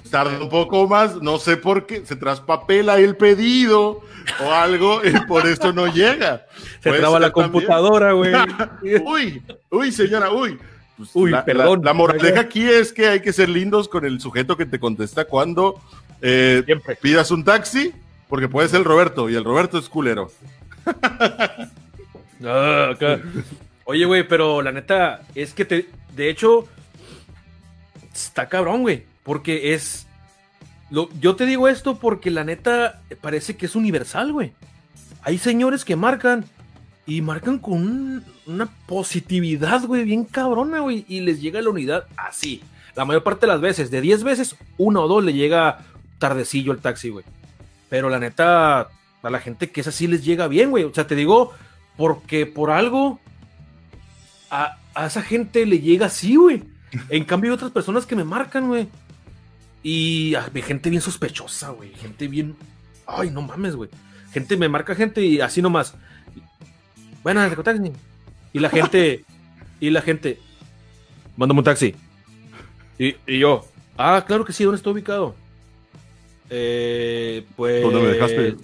pues 0.00 0.10
tarda 0.10 0.42
un 0.42 0.48
poco 0.48 0.88
más, 0.88 1.22
no 1.22 1.38
sé 1.38 1.56
por 1.56 1.86
qué, 1.86 2.04
se 2.04 2.16
traspapela 2.16 2.98
el 2.98 3.16
pedido 3.16 4.02
o 4.40 4.50
algo 4.50 5.00
y 5.04 5.12
por 5.26 5.46
eso 5.46 5.72
no 5.72 5.86
llega. 5.86 6.46
Se 6.80 6.90
traba 6.92 7.20
la 7.20 7.30
computadora, 7.30 8.12
güey. 8.12 8.32
uy, 9.04 9.40
uy, 9.70 9.92
señora, 9.92 10.32
uy. 10.32 10.58
Pues 10.96 11.10
uy, 11.14 11.32
perdón. 11.46 11.80
La, 11.82 11.90
la 11.90 11.94
moraleja 11.94 12.40
aquí 12.40 12.68
es 12.68 12.92
que 12.92 13.06
hay 13.06 13.20
que 13.20 13.32
ser 13.32 13.48
lindos 13.48 13.88
con 13.88 14.04
el 14.04 14.20
sujeto 14.20 14.56
que 14.56 14.66
te 14.66 14.80
contesta 14.80 15.26
cuando 15.26 15.80
eh, 16.20 16.64
pidas 17.00 17.30
un 17.30 17.44
taxi, 17.44 17.92
porque 18.28 18.48
puede 18.48 18.68
ser 18.68 18.80
el 18.80 18.84
Roberto, 18.84 19.30
y 19.30 19.36
el 19.36 19.44
Roberto 19.44 19.78
es 19.78 19.88
culero. 19.88 20.30
Ah, 22.46 22.92
Oye, 23.84 24.04
güey, 24.04 24.28
pero 24.28 24.60
la 24.60 24.70
neta, 24.70 25.22
es 25.34 25.54
que 25.54 25.64
te, 25.64 25.88
de 26.14 26.28
hecho, 26.28 26.68
está 28.12 28.50
cabrón, 28.50 28.82
güey, 28.82 29.04
porque 29.24 29.74
es... 29.74 30.06
Lo, 30.90 31.08
yo 31.20 31.34
te 31.34 31.46
digo 31.46 31.66
esto 31.66 31.98
porque 31.98 32.30
la 32.30 32.44
neta 32.44 33.02
parece 33.20 33.56
que 33.56 33.66
es 33.66 33.74
universal, 33.74 34.32
güey. 34.32 34.52
Hay 35.22 35.38
señores 35.38 35.84
que 35.84 35.96
marcan 35.96 36.44
y 37.06 37.20
marcan 37.20 37.58
con 37.58 38.24
una 38.46 38.66
positividad, 38.86 39.84
güey, 39.84 40.04
bien 40.04 40.24
cabrona, 40.24 40.80
güey, 40.80 41.04
y 41.08 41.20
les 41.20 41.40
llega 41.40 41.62
la 41.62 41.70
unidad 41.70 42.04
así. 42.16 42.62
La 42.94 43.04
mayor 43.04 43.22
parte 43.22 43.46
de 43.46 43.52
las 43.52 43.60
veces, 43.60 43.90
de 43.90 44.00
10 44.00 44.22
veces, 44.22 44.56
uno 44.78 45.02
o 45.02 45.08
dos 45.08 45.24
le 45.24 45.32
llega 45.32 45.80
tardecillo 46.18 46.72
el 46.72 46.78
taxi, 46.78 47.08
güey. 47.10 47.24
Pero 47.88 48.08
la 48.08 48.18
neta, 48.18 48.88
a 49.22 49.30
la 49.30 49.40
gente 49.40 49.70
que 49.70 49.80
es 49.80 49.86
así 49.86 50.06
les 50.06 50.24
llega 50.24 50.48
bien, 50.48 50.70
güey. 50.70 50.84
O 50.84 50.94
sea, 50.94 51.06
te 51.06 51.14
digo, 51.14 51.52
porque 51.96 52.46
por 52.46 52.70
algo 52.70 53.18
a, 54.50 54.78
esa 55.04 55.22
gente 55.22 55.66
le 55.66 55.80
llega 55.80 56.06
así, 56.06 56.36
güey. 56.36 56.62
En 57.08 57.24
cambio 57.24 57.50
hay 57.50 57.54
otras 57.56 57.72
personas 57.72 58.06
que 58.06 58.16
me 58.16 58.24
marcan, 58.24 58.68
güey. 58.68 58.88
Y 59.84 60.34
hay 60.34 60.62
gente 60.62 60.90
bien 60.90 61.02
sospechosa, 61.02 61.68
güey. 61.68 61.94
Gente 61.94 62.26
bien... 62.26 62.56
Ay, 63.06 63.30
no 63.30 63.42
mames, 63.42 63.76
güey. 63.76 63.90
Gente 64.32 64.56
me 64.56 64.68
marca 64.68 64.96
gente 64.96 65.24
y 65.24 65.40
así 65.40 65.62
nomás. 65.62 65.94
Buenas, 67.22 67.54
taxi. 67.62 67.92
Y 68.52 68.58
la 68.58 68.70
gente... 68.70 69.24
y 69.78 69.90
la 69.90 70.00
gente... 70.00 70.40
Mándame 71.36 71.60
un 71.60 71.64
taxi. 71.64 71.94
Y, 72.98 73.14
y 73.26 73.38
yo... 73.38 73.64
Ah, 73.96 74.24
claro 74.26 74.44
que 74.44 74.52
sí, 74.52 74.64
¿dónde 74.64 74.76
está 74.76 74.90
ubicado? 74.90 75.36
Eh, 76.50 77.44
pues. 77.56 77.82
¿Dónde 77.82 78.00
me 78.00 78.08
dejaste? 78.08 78.56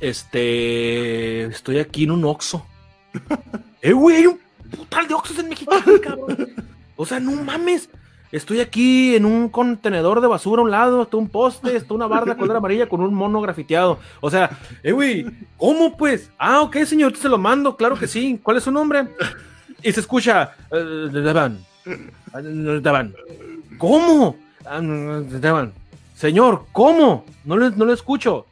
este. 0.00 1.44
Estoy 1.46 1.78
aquí 1.78 2.04
en 2.04 2.12
un 2.12 2.24
Oxxo. 2.24 2.66
¡Eh, 3.82 3.92
güey! 3.92 4.16
Hay 4.16 4.26
un 4.26 4.40
putal 4.70 5.08
de 5.08 5.14
Oxxos 5.14 5.38
en 5.38 5.48
México, 5.48 5.72
cabrón. 6.02 6.54
O 6.96 7.06
sea, 7.06 7.20
no 7.20 7.32
mames. 7.32 7.88
Estoy 8.34 8.58
aquí 8.58 9.14
en 9.14 9.26
un 9.26 9.48
contenedor 9.48 10.20
de 10.20 10.26
basura 10.26 10.60
a 10.60 10.64
un 10.64 10.70
lado, 10.72 11.04
está 11.04 11.16
un 11.16 11.28
poste, 11.28 11.76
está 11.76 11.94
una 11.94 12.08
barda 12.08 12.36
color 12.36 12.56
amarilla 12.56 12.88
con 12.88 13.00
un 13.00 13.14
mono 13.14 13.40
grafiteado. 13.40 14.00
O 14.20 14.28
sea, 14.28 14.58
eh, 14.82 14.90
güey, 14.90 15.24
¿cómo 15.56 15.96
pues? 15.96 16.32
Ah, 16.36 16.62
ok, 16.62 16.78
señor, 16.78 17.16
se 17.16 17.28
lo 17.28 17.38
mando, 17.38 17.76
claro 17.76 17.96
que 17.96 18.08
sí. 18.08 18.40
¿Cuál 18.42 18.56
es 18.56 18.64
su 18.64 18.72
nombre? 18.72 19.06
Y 19.84 19.92
se 19.92 20.00
escucha, 20.00 20.50
uh, 20.72 21.10
Daban. 21.10 21.64
Daban. 22.82 23.14
¿Cómo? 23.78 24.36
Daban. 24.64 25.72
Señor, 26.16 26.66
¿cómo? 26.72 27.24
No 27.44 27.56
le, 27.56 27.70
no 27.70 27.92
escucho. 27.92 28.46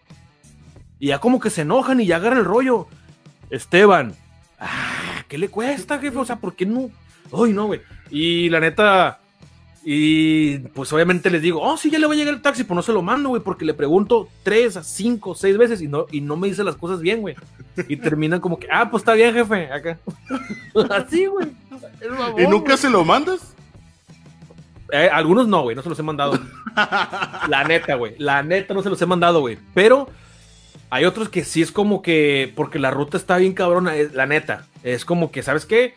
Y 1.01 1.09
ya 1.09 1.19
como 1.19 1.41
que 1.41 1.51
se 1.51 1.63
enojan 1.63 2.01
y 2.01 2.07
ya 2.07 2.17
agarran 2.17 2.39
el 2.39 2.45
rollo. 2.45 2.87
Esteban, 3.51 4.15
ah, 4.61 5.25
¿qué 5.27 5.39
le 5.39 5.49
cuesta, 5.49 5.99
jefe? 5.99 6.19
O 6.19 6.25
sea, 6.25 6.37
¿por 6.37 6.55
qué 6.55 6.67
no? 6.67 6.89
Uy, 7.33 7.53
no, 7.53 7.67
güey. 7.67 7.81
Y 8.11 8.49
la 8.49 8.61
neta, 8.61 9.19
y 9.85 10.59
pues 10.59 10.93
obviamente 10.93 11.31
les 11.31 11.43
digo, 11.43 11.61
oh, 11.61 11.77
sí, 11.77 11.91
ya 11.91 11.99
le 11.99 12.07
va 12.07 12.13
a 12.13 12.17
llegar 12.17 12.35
el 12.35 12.43
taxi, 12.43 12.63
pues 12.65 12.77
no 12.77 12.83
se 12.83 12.93
lo 12.93 13.03
mando, 13.03 13.31
güey, 13.31 13.43
porque 13.43 13.65
le 13.65 13.75
pregunto 13.75 14.29
tres, 14.43 14.79
cinco, 14.83 15.35
seis 15.35 15.59
veces 15.59 15.83
y 15.83 15.89
no, 15.89 16.07
y 16.11 16.21
no 16.21 16.37
me 16.37 16.49
dice 16.49 16.63
las 16.63 16.77
cosas 16.77 17.01
bien, 17.01 17.21
güey. 17.21 17.35
Y 17.89 17.97
terminan 17.97 18.41
como 18.41 18.59
que, 18.59 18.69
ah, 18.71 18.91
pues 18.91 19.01
está 19.01 19.15
bien, 19.15 19.35
jefe, 19.35 19.73
acá. 19.73 19.99
Así, 20.91 21.27
güey. 21.27 21.49
¿Y 22.39 22.47
nunca 22.47 22.77
se 22.77 22.91
lo 22.91 23.05
mandas? 23.05 23.55
Eh, 24.93 25.09
algunos 25.11 25.49
no, 25.49 25.63
güey, 25.63 25.75
no 25.75 25.83
se 25.83 25.89
los 25.89 25.99
he 25.99 26.03
mandado. 26.03 26.39
la 27.49 27.65
neta, 27.65 27.95
güey. 27.95 28.15
La 28.19 28.43
neta 28.43 28.75
no 28.75 28.83
se 28.83 28.91
los 28.91 29.01
he 29.03 29.07
mandado, 29.07 29.41
güey. 29.41 29.59
Pero 29.75 30.09
hay 30.91 31.07
otros 31.07 31.29
que 31.29 31.45
sí 31.45 31.63
es 31.63 31.73
como 31.73 32.03
que, 32.03 32.53
porque 32.55 32.79
la 32.79 32.91
ruta 32.91 33.17
está 33.17 33.39
bien 33.39 33.55
cabrona, 33.55 33.95
la 34.13 34.27
neta. 34.27 34.67
Es 34.83 35.05
como 35.05 35.33
que, 35.33 35.43
¿sabes 35.43 35.67
qué? 35.67 35.95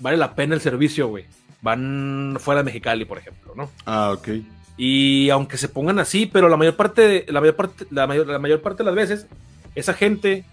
Vale 0.00 0.16
la 0.16 0.34
pena 0.34 0.54
el 0.54 0.60
servicio, 0.60 1.08
güey. 1.08 1.26
Van 1.60 2.36
fuera 2.38 2.60
de 2.60 2.64
Mexicali, 2.64 3.04
por 3.04 3.18
ejemplo, 3.18 3.54
¿no? 3.56 3.70
Ah, 3.84 4.12
ok. 4.12 4.28
Y 4.76 5.28
aunque 5.30 5.56
se 5.56 5.68
pongan 5.68 5.98
así, 5.98 6.26
pero 6.26 6.48
la 6.48 6.56
mayor 6.56 6.76
parte, 6.76 7.26
la 7.28 7.40
mayor 7.40 7.56
parte, 7.56 7.86
la 7.90 8.06
mayor, 8.06 8.26
la 8.28 8.38
mayor 8.38 8.62
parte 8.62 8.84
de 8.84 8.84
las 8.84 8.94
veces, 8.94 9.26
esa 9.74 9.92
gente 9.92 10.44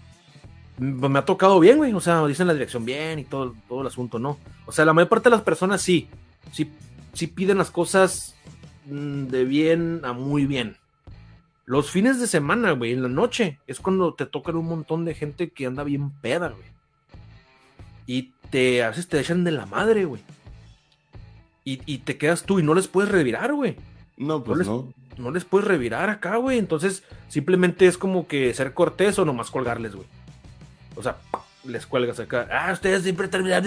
me 0.78 1.18
ha 1.18 1.24
tocado 1.24 1.60
bien, 1.60 1.76
güey. 1.76 1.92
O 1.92 2.00
sea, 2.00 2.26
dicen 2.26 2.48
la 2.48 2.54
dirección 2.54 2.84
bien 2.84 3.20
y 3.20 3.24
todo, 3.24 3.54
todo 3.68 3.82
el 3.82 3.86
asunto, 3.86 4.18
¿no? 4.18 4.38
O 4.66 4.72
sea, 4.72 4.84
la 4.84 4.92
mayor 4.92 5.08
parte 5.08 5.28
de 5.28 5.36
las 5.36 5.44
personas 5.44 5.80
sí, 5.80 6.08
sí 6.52 6.70
si 7.16 7.26
piden 7.28 7.58
las 7.58 7.70
cosas 7.70 8.34
mm, 8.86 9.24
de 9.26 9.44
bien 9.44 10.00
a 10.04 10.12
muy 10.12 10.44
bien. 10.44 10.76
Los 11.64 11.90
fines 11.90 12.20
de 12.20 12.26
semana, 12.26 12.72
güey, 12.72 12.92
en 12.92 13.02
la 13.02 13.08
noche, 13.08 13.58
es 13.66 13.80
cuando 13.80 14.14
te 14.14 14.26
tocan 14.26 14.56
un 14.56 14.66
montón 14.66 15.04
de 15.04 15.14
gente 15.14 15.50
que 15.50 15.66
anda 15.66 15.82
bien 15.82 16.10
peda, 16.10 16.50
güey. 16.50 16.68
Y 18.06 18.34
te, 18.50 18.84
a 18.84 18.90
veces 18.90 19.08
te 19.08 19.18
echan 19.18 19.42
de 19.44 19.50
la 19.50 19.66
madre, 19.66 20.04
güey. 20.04 20.22
Y, 21.68 21.98
te 21.98 22.16
quedas 22.16 22.44
tú 22.44 22.60
y 22.60 22.62
no 22.62 22.74
les 22.74 22.86
puedes 22.86 23.10
revirar, 23.10 23.52
güey. 23.52 23.74
No, 24.16 24.44
pues 24.44 24.64
no. 24.68 24.92
no. 25.18 25.30
les 25.32 25.44
puedes 25.44 25.66
revirar 25.66 26.10
acá, 26.10 26.36
güey. 26.36 26.58
Entonces, 26.58 27.02
simplemente 27.26 27.88
es 27.88 27.98
como 27.98 28.28
que 28.28 28.54
ser 28.54 28.72
cortés 28.72 29.18
o 29.18 29.24
nomás 29.24 29.50
colgarles, 29.50 29.96
güey. 29.96 30.06
O 30.94 31.02
sea, 31.02 31.16
les 31.64 31.84
cuelgas 31.84 32.20
acá. 32.20 32.46
Ah, 32.52 32.70
ustedes 32.72 33.02
siempre 33.02 33.26
terminan. 33.26 33.64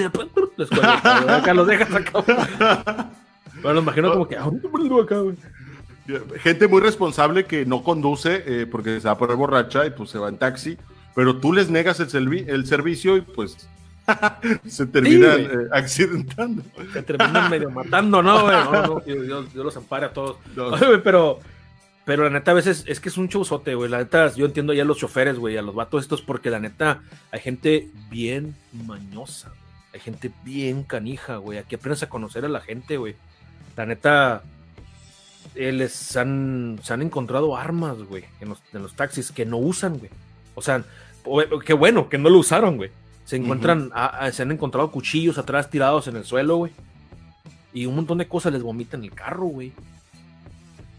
Les 0.55 0.69
cuelgas. 0.69 1.05
acá 1.05 1.53
los 1.53 1.67
dejas 1.67 1.93
acá. 1.93 3.11
Bueno, 3.55 3.73
lo 3.73 3.81
imagino 3.81 4.11
como 4.13 4.29
que. 4.29 4.37
Ah, 4.37 4.49
acá, 5.03 5.17
güey. 5.19 5.35
Gente 6.37 6.69
muy 6.69 6.81
responsable 6.81 7.45
que 7.45 7.65
no 7.65 7.83
conduce 7.83 8.43
eh, 8.45 8.65
porque 8.65 9.01
se 9.01 9.07
va 9.07 9.11
a 9.11 9.17
poner 9.17 9.35
borracha 9.35 9.85
y 9.85 9.89
pues 9.89 10.09
se 10.09 10.17
va 10.17 10.29
en 10.29 10.37
taxi, 10.37 10.77
pero 11.15 11.37
tú 11.37 11.51
les 11.51 11.69
negas 11.69 11.99
el, 11.99 12.49
el 12.49 12.65
servicio 12.65 13.17
y 13.17 13.21
pues 13.21 13.67
se 14.67 14.85
terminan 14.85 15.41
eh, 15.41 15.67
accidentando. 15.71 16.63
Se 16.93 17.03
terminan 17.03 17.49
medio 17.49 17.69
matando, 17.69 18.21
¿no, 18.21 18.43
güey? 18.43 18.55
No, 18.55 18.87
no, 18.87 18.99
Dios, 18.99 19.53
los 19.53 19.77
ampare 19.77 20.07
a 20.07 20.13
todos. 20.13 20.37
pero, 21.03 21.39
pero 22.05 22.23
la 22.23 22.29
neta, 22.29 22.51
a 22.51 22.55
veces 22.55 22.83
es 22.87 22.99
que 22.99 23.09
es 23.09 23.17
un 23.17 23.27
showzote, 23.27 23.75
güey. 23.75 23.89
La 23.89 23.99
neta, 23.99 24.33
yo 24.33 24.45
entiendo 24.45 24.73
ya 24.73 24.83
a 24.83 24.85
los 24.85 24.97
choferes, 24.97 25.37
güey, 25.37 25.57
a 25.57 25.61
los 25.61 25.75
vatos 25.75 26.03
estos, 26.03 26.21
porque 26.21 26.49
la 26.49 26.59
neta, 26.59 27.01
hay 27.31 27.39
gente 27.39 27.87
bien 28.09 28.55
mañosa. 28.85 29.51
Hay 29.93 29.99
gente 29.99 30.31
bien 30.43 30.83
canija, 30.83 31.37
güey. 31.37 31.57
Aquí 31.57 31.75
aprendes 31.75 32.03
a 32.03 32.09
conocer 32.09 32.45
a 32.45 32.49
la 32.49 32.61
gente, 32.61 32.97
güey. 32.97 33.15
La 33.75 33.85
neta, 33.85 34.43
eh, 35.55 35.71
les 35.71 36.15
han, 36.15 36.79
se 36.83 36.93
han 36.93 37.01
encontrado 37.01 37.57
armas, 37.57 37.97
güey, 38.03 38.25
en 38.39 38.49
los, 38.81 38.95
taxis 38.95 39.31
que 39.31 39.45
no 39.45 39.57
usan, 39.57 39.97
güey. 39.97 40.11
O 40.55 40.61
sea, 40.61 40.83
qué 41.65 41.73
bueno 41.73 42.09
que 42.09 42.17
no 42.17 42.29
lo 42.29 42.39
usaron, 42.39 42.77
güey. 42.77 42.91
Se 43.29 43.35
encuentran, 43.35 43.91
se 44.31 44.41
han 44.41 44.51
encontrado 44.51 44.89
cuchillos 44.89 45.37
atrás 45.37 45.69
tirados 45.69 46.07
en 46.07 46.15
el 46.15 46.25
suelo, 46.25 46.57
güey. 46.57 46.71
Y 47.71 47.85
un 47.85 47.93
montón 47.93 48.17
de 48.17 48.27
cosas 48.27 48.51
les 48.51 48.63
vomitan 48.63 49.03
el 49.03 49.11
carro, 49.11 49.45
güey. 49.45 49.71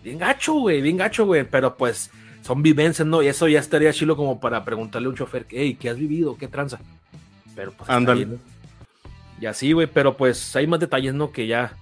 Bien 0.05 0.17
gacho, 0.17 0.55
güey, 0.55 0.81
bien 0.81 0.97
gacho, 0.97 1.27
güey. 1.27 1.43
Pero 1.43 1.77
pues 1.77 2.09
son 2.43 2.63
vivencias, 2.63 3.09
¿no? 3.09 3.21
Y 3.21 3.27
eso 3.27 3.49
ya 3.49 3.59
estaría 3.59 3.93
chilo 3.93 4.17
como 4.17 4.39
para 4.39 4.65
preguntarle 4.65 5.07
a 5.07 5.11
un 5.11 5.17
chofer, 5.17 5.45
hey, 5.51 5.77
¿qué 5.81 5.91
has 5.91 5.99
vivido? 5.99 6.37
¿Qué 6.37 6.47
tranza? 6.47 6.79
Pero 7.57 7.73
pues. 7.73 7.91
Ándale. 7.91 8.29
Y 9.41 9.47
así, 9.47 9.73
güey, 9.73 9.89
pero 9.89 10.17
pues 10.17 10.55
hay 10.55 10.69
más 10.69 10.79
detalles, 10.79 11.15
¿no? 11.15 11.33
Que 11.33 11.49
ya 11.49 11.73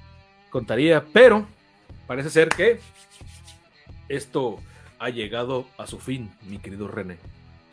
contaría. 0.49 1.05
Pero 1.13 1.47
parece 2.07 2.31
ser 2.31 2.49
que 2.49 2.81
esto 4.09 4.57
ha 4.99 5.11
llegado 5.11 5.67
a 5.77 5.87
su 5.87 5.99
fin, 5.99 6.31
mi 6.47 6.57
querido 6.57 6.89
René. 6.89 7.19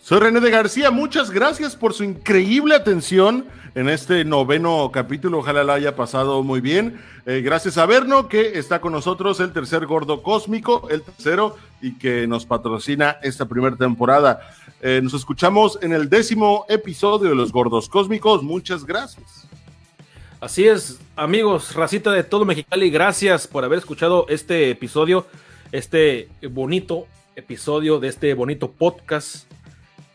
Soy 0.06 0.20
René 0.20 0.40
de 0.40 0.52
García, 0.52 0.92
muchas 0.92 1.32
gracias 1.32 1.76
por 1.76 1.96
su 1.96 2.04
increíble 2.04 2.76
atención 2.76 3.48
en 3.74 3.90
este 3.90 4.24
noveno 4.24 4.92
capítulo, 4.94 5.40
ojalá 5.40 5.64
la 5.64 5.74
haya 5.74 5.96
pasado 5.96 6.44
muy 6.44 6.62
bien. 6.62 7.02
Eh, 7.26 7.42
gracias 7.44 7.80
a 7.80 7.88
Berno, 7.88 8.28
que 8.28 8.60
está 8.60 8.80
con 8.82 8.92
nosotros, 8.92 9.40
el 9.40 9.52
tercer 9.52 9.88
gordo 9.88 10.22
cósmico, 10.22 10.88
el 10.92 11.02
tercero, 11.02 11.58
y 11.82 11.98
que 11.98 12.28
nos 12.28 12.46
patrocina 12.46 13.18
esta 13.24 13.48
primera 13.48 13.76
temporada. 13.78 14.42
Eh, 14.80 15.00
nos 15.02 15.16
escuchamos 15.16 15.80
en 15.82 15.92
el 15.92 16.08
décimo 16.08 16.68
episodio 16.70 17.30
de 17.30 17.36
Los 17.36 17.52
Gordos 17.52 17.90
Cósmicos, 17.90 18.44
muchas 18.44 18.86
gracias. 18.86 19.48
Así 20.40 20.68
es, 20.68 21.00
amigos, 21.16 21.74
racita 21.74 22.12
de 22.12 22.24
todo 22.24 22.46
Mexicali, 22.46 22.92
gracias 22.92 23.48
por 23.48 23.64
haber 23.64 23.80
escuchado 23.80 24.28
este 24.30 24.70
episodio, 24.70 25.26
este 25.72 26.30
bonito 26.52 27.08
episodio 27.36 28.00
de 28.00 28.10
este 28.10 28.36
bonito 28.36 28.70
podcast. 28.70 29.55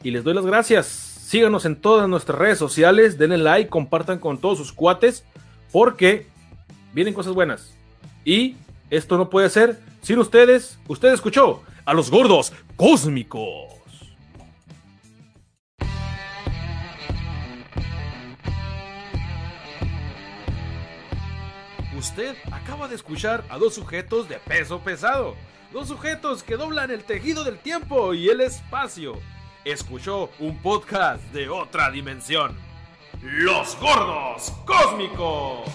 Y 0.03 0.11
les 0.11 0.24
doy 0.24 0.34
las 0.34 0.46
gracias. 0.46 0.86
Síganos 0.86 1.64
en 1.64 1.76
todas 1.76 2.09
nuestras 2.09 2.38
redes 2.38 2.59
sociales, 2.59 3.18
denle 3.18 3.38
like, 3.38 3.70
compartan 3.70 4.18
con 4.18 4.38
todos 4.38 4.59
sus 4.59 4.72
cuates, 4.72 5.24
porque 5.70 6.26
vienen 6.92 7.14
cosas 7.14 7.34
buenas. 7.34 7.74
Y 8.24 8.57
esto 8.88 9.16
no 9.18 9.30
puede 9.30 9.51
ser 9.51 9.78
sin 10.03 10.18
ustedes. 10.18 10.78
Usted 10.88 11.12
escuchó 11.12 11.62
a 11.84 11.94
los 11.94 12.11
gordos 12.11 12.53
cósmicos. 12.76 13.74
Usted 21.96 22.34
acaba 22.51 22.88
de 22.88 22.94
escuchar 22.94 23.44
a 23.51 23.59
dos 23.59 23.74
sujetos 23.74 24.26
de 24.26 24.36
peso 24.38 24.80
pesado. 24.80 25.36
Dos 25.70 25.88
sujetos 25.88 26.42
que 26.42 26.57
doblan 26.57 26.90
el 26.90 27.05
tejido 27.05 27.44
del 27.44 27.59
tiempo 27.59 28.14
y 28.14 28.30
el 28.30 28.40
espacio. 28.40 29.18
Escuchó 29.64 30.30
un 30.38 30.56
podcast 30.58 31.22
de 31.34 31.50
otra 31.50 31.90
dimensión. 31.90 32.56
Los 33.22 33.78
gordos 33.78 34.52
cósmicos. 34.64 35.68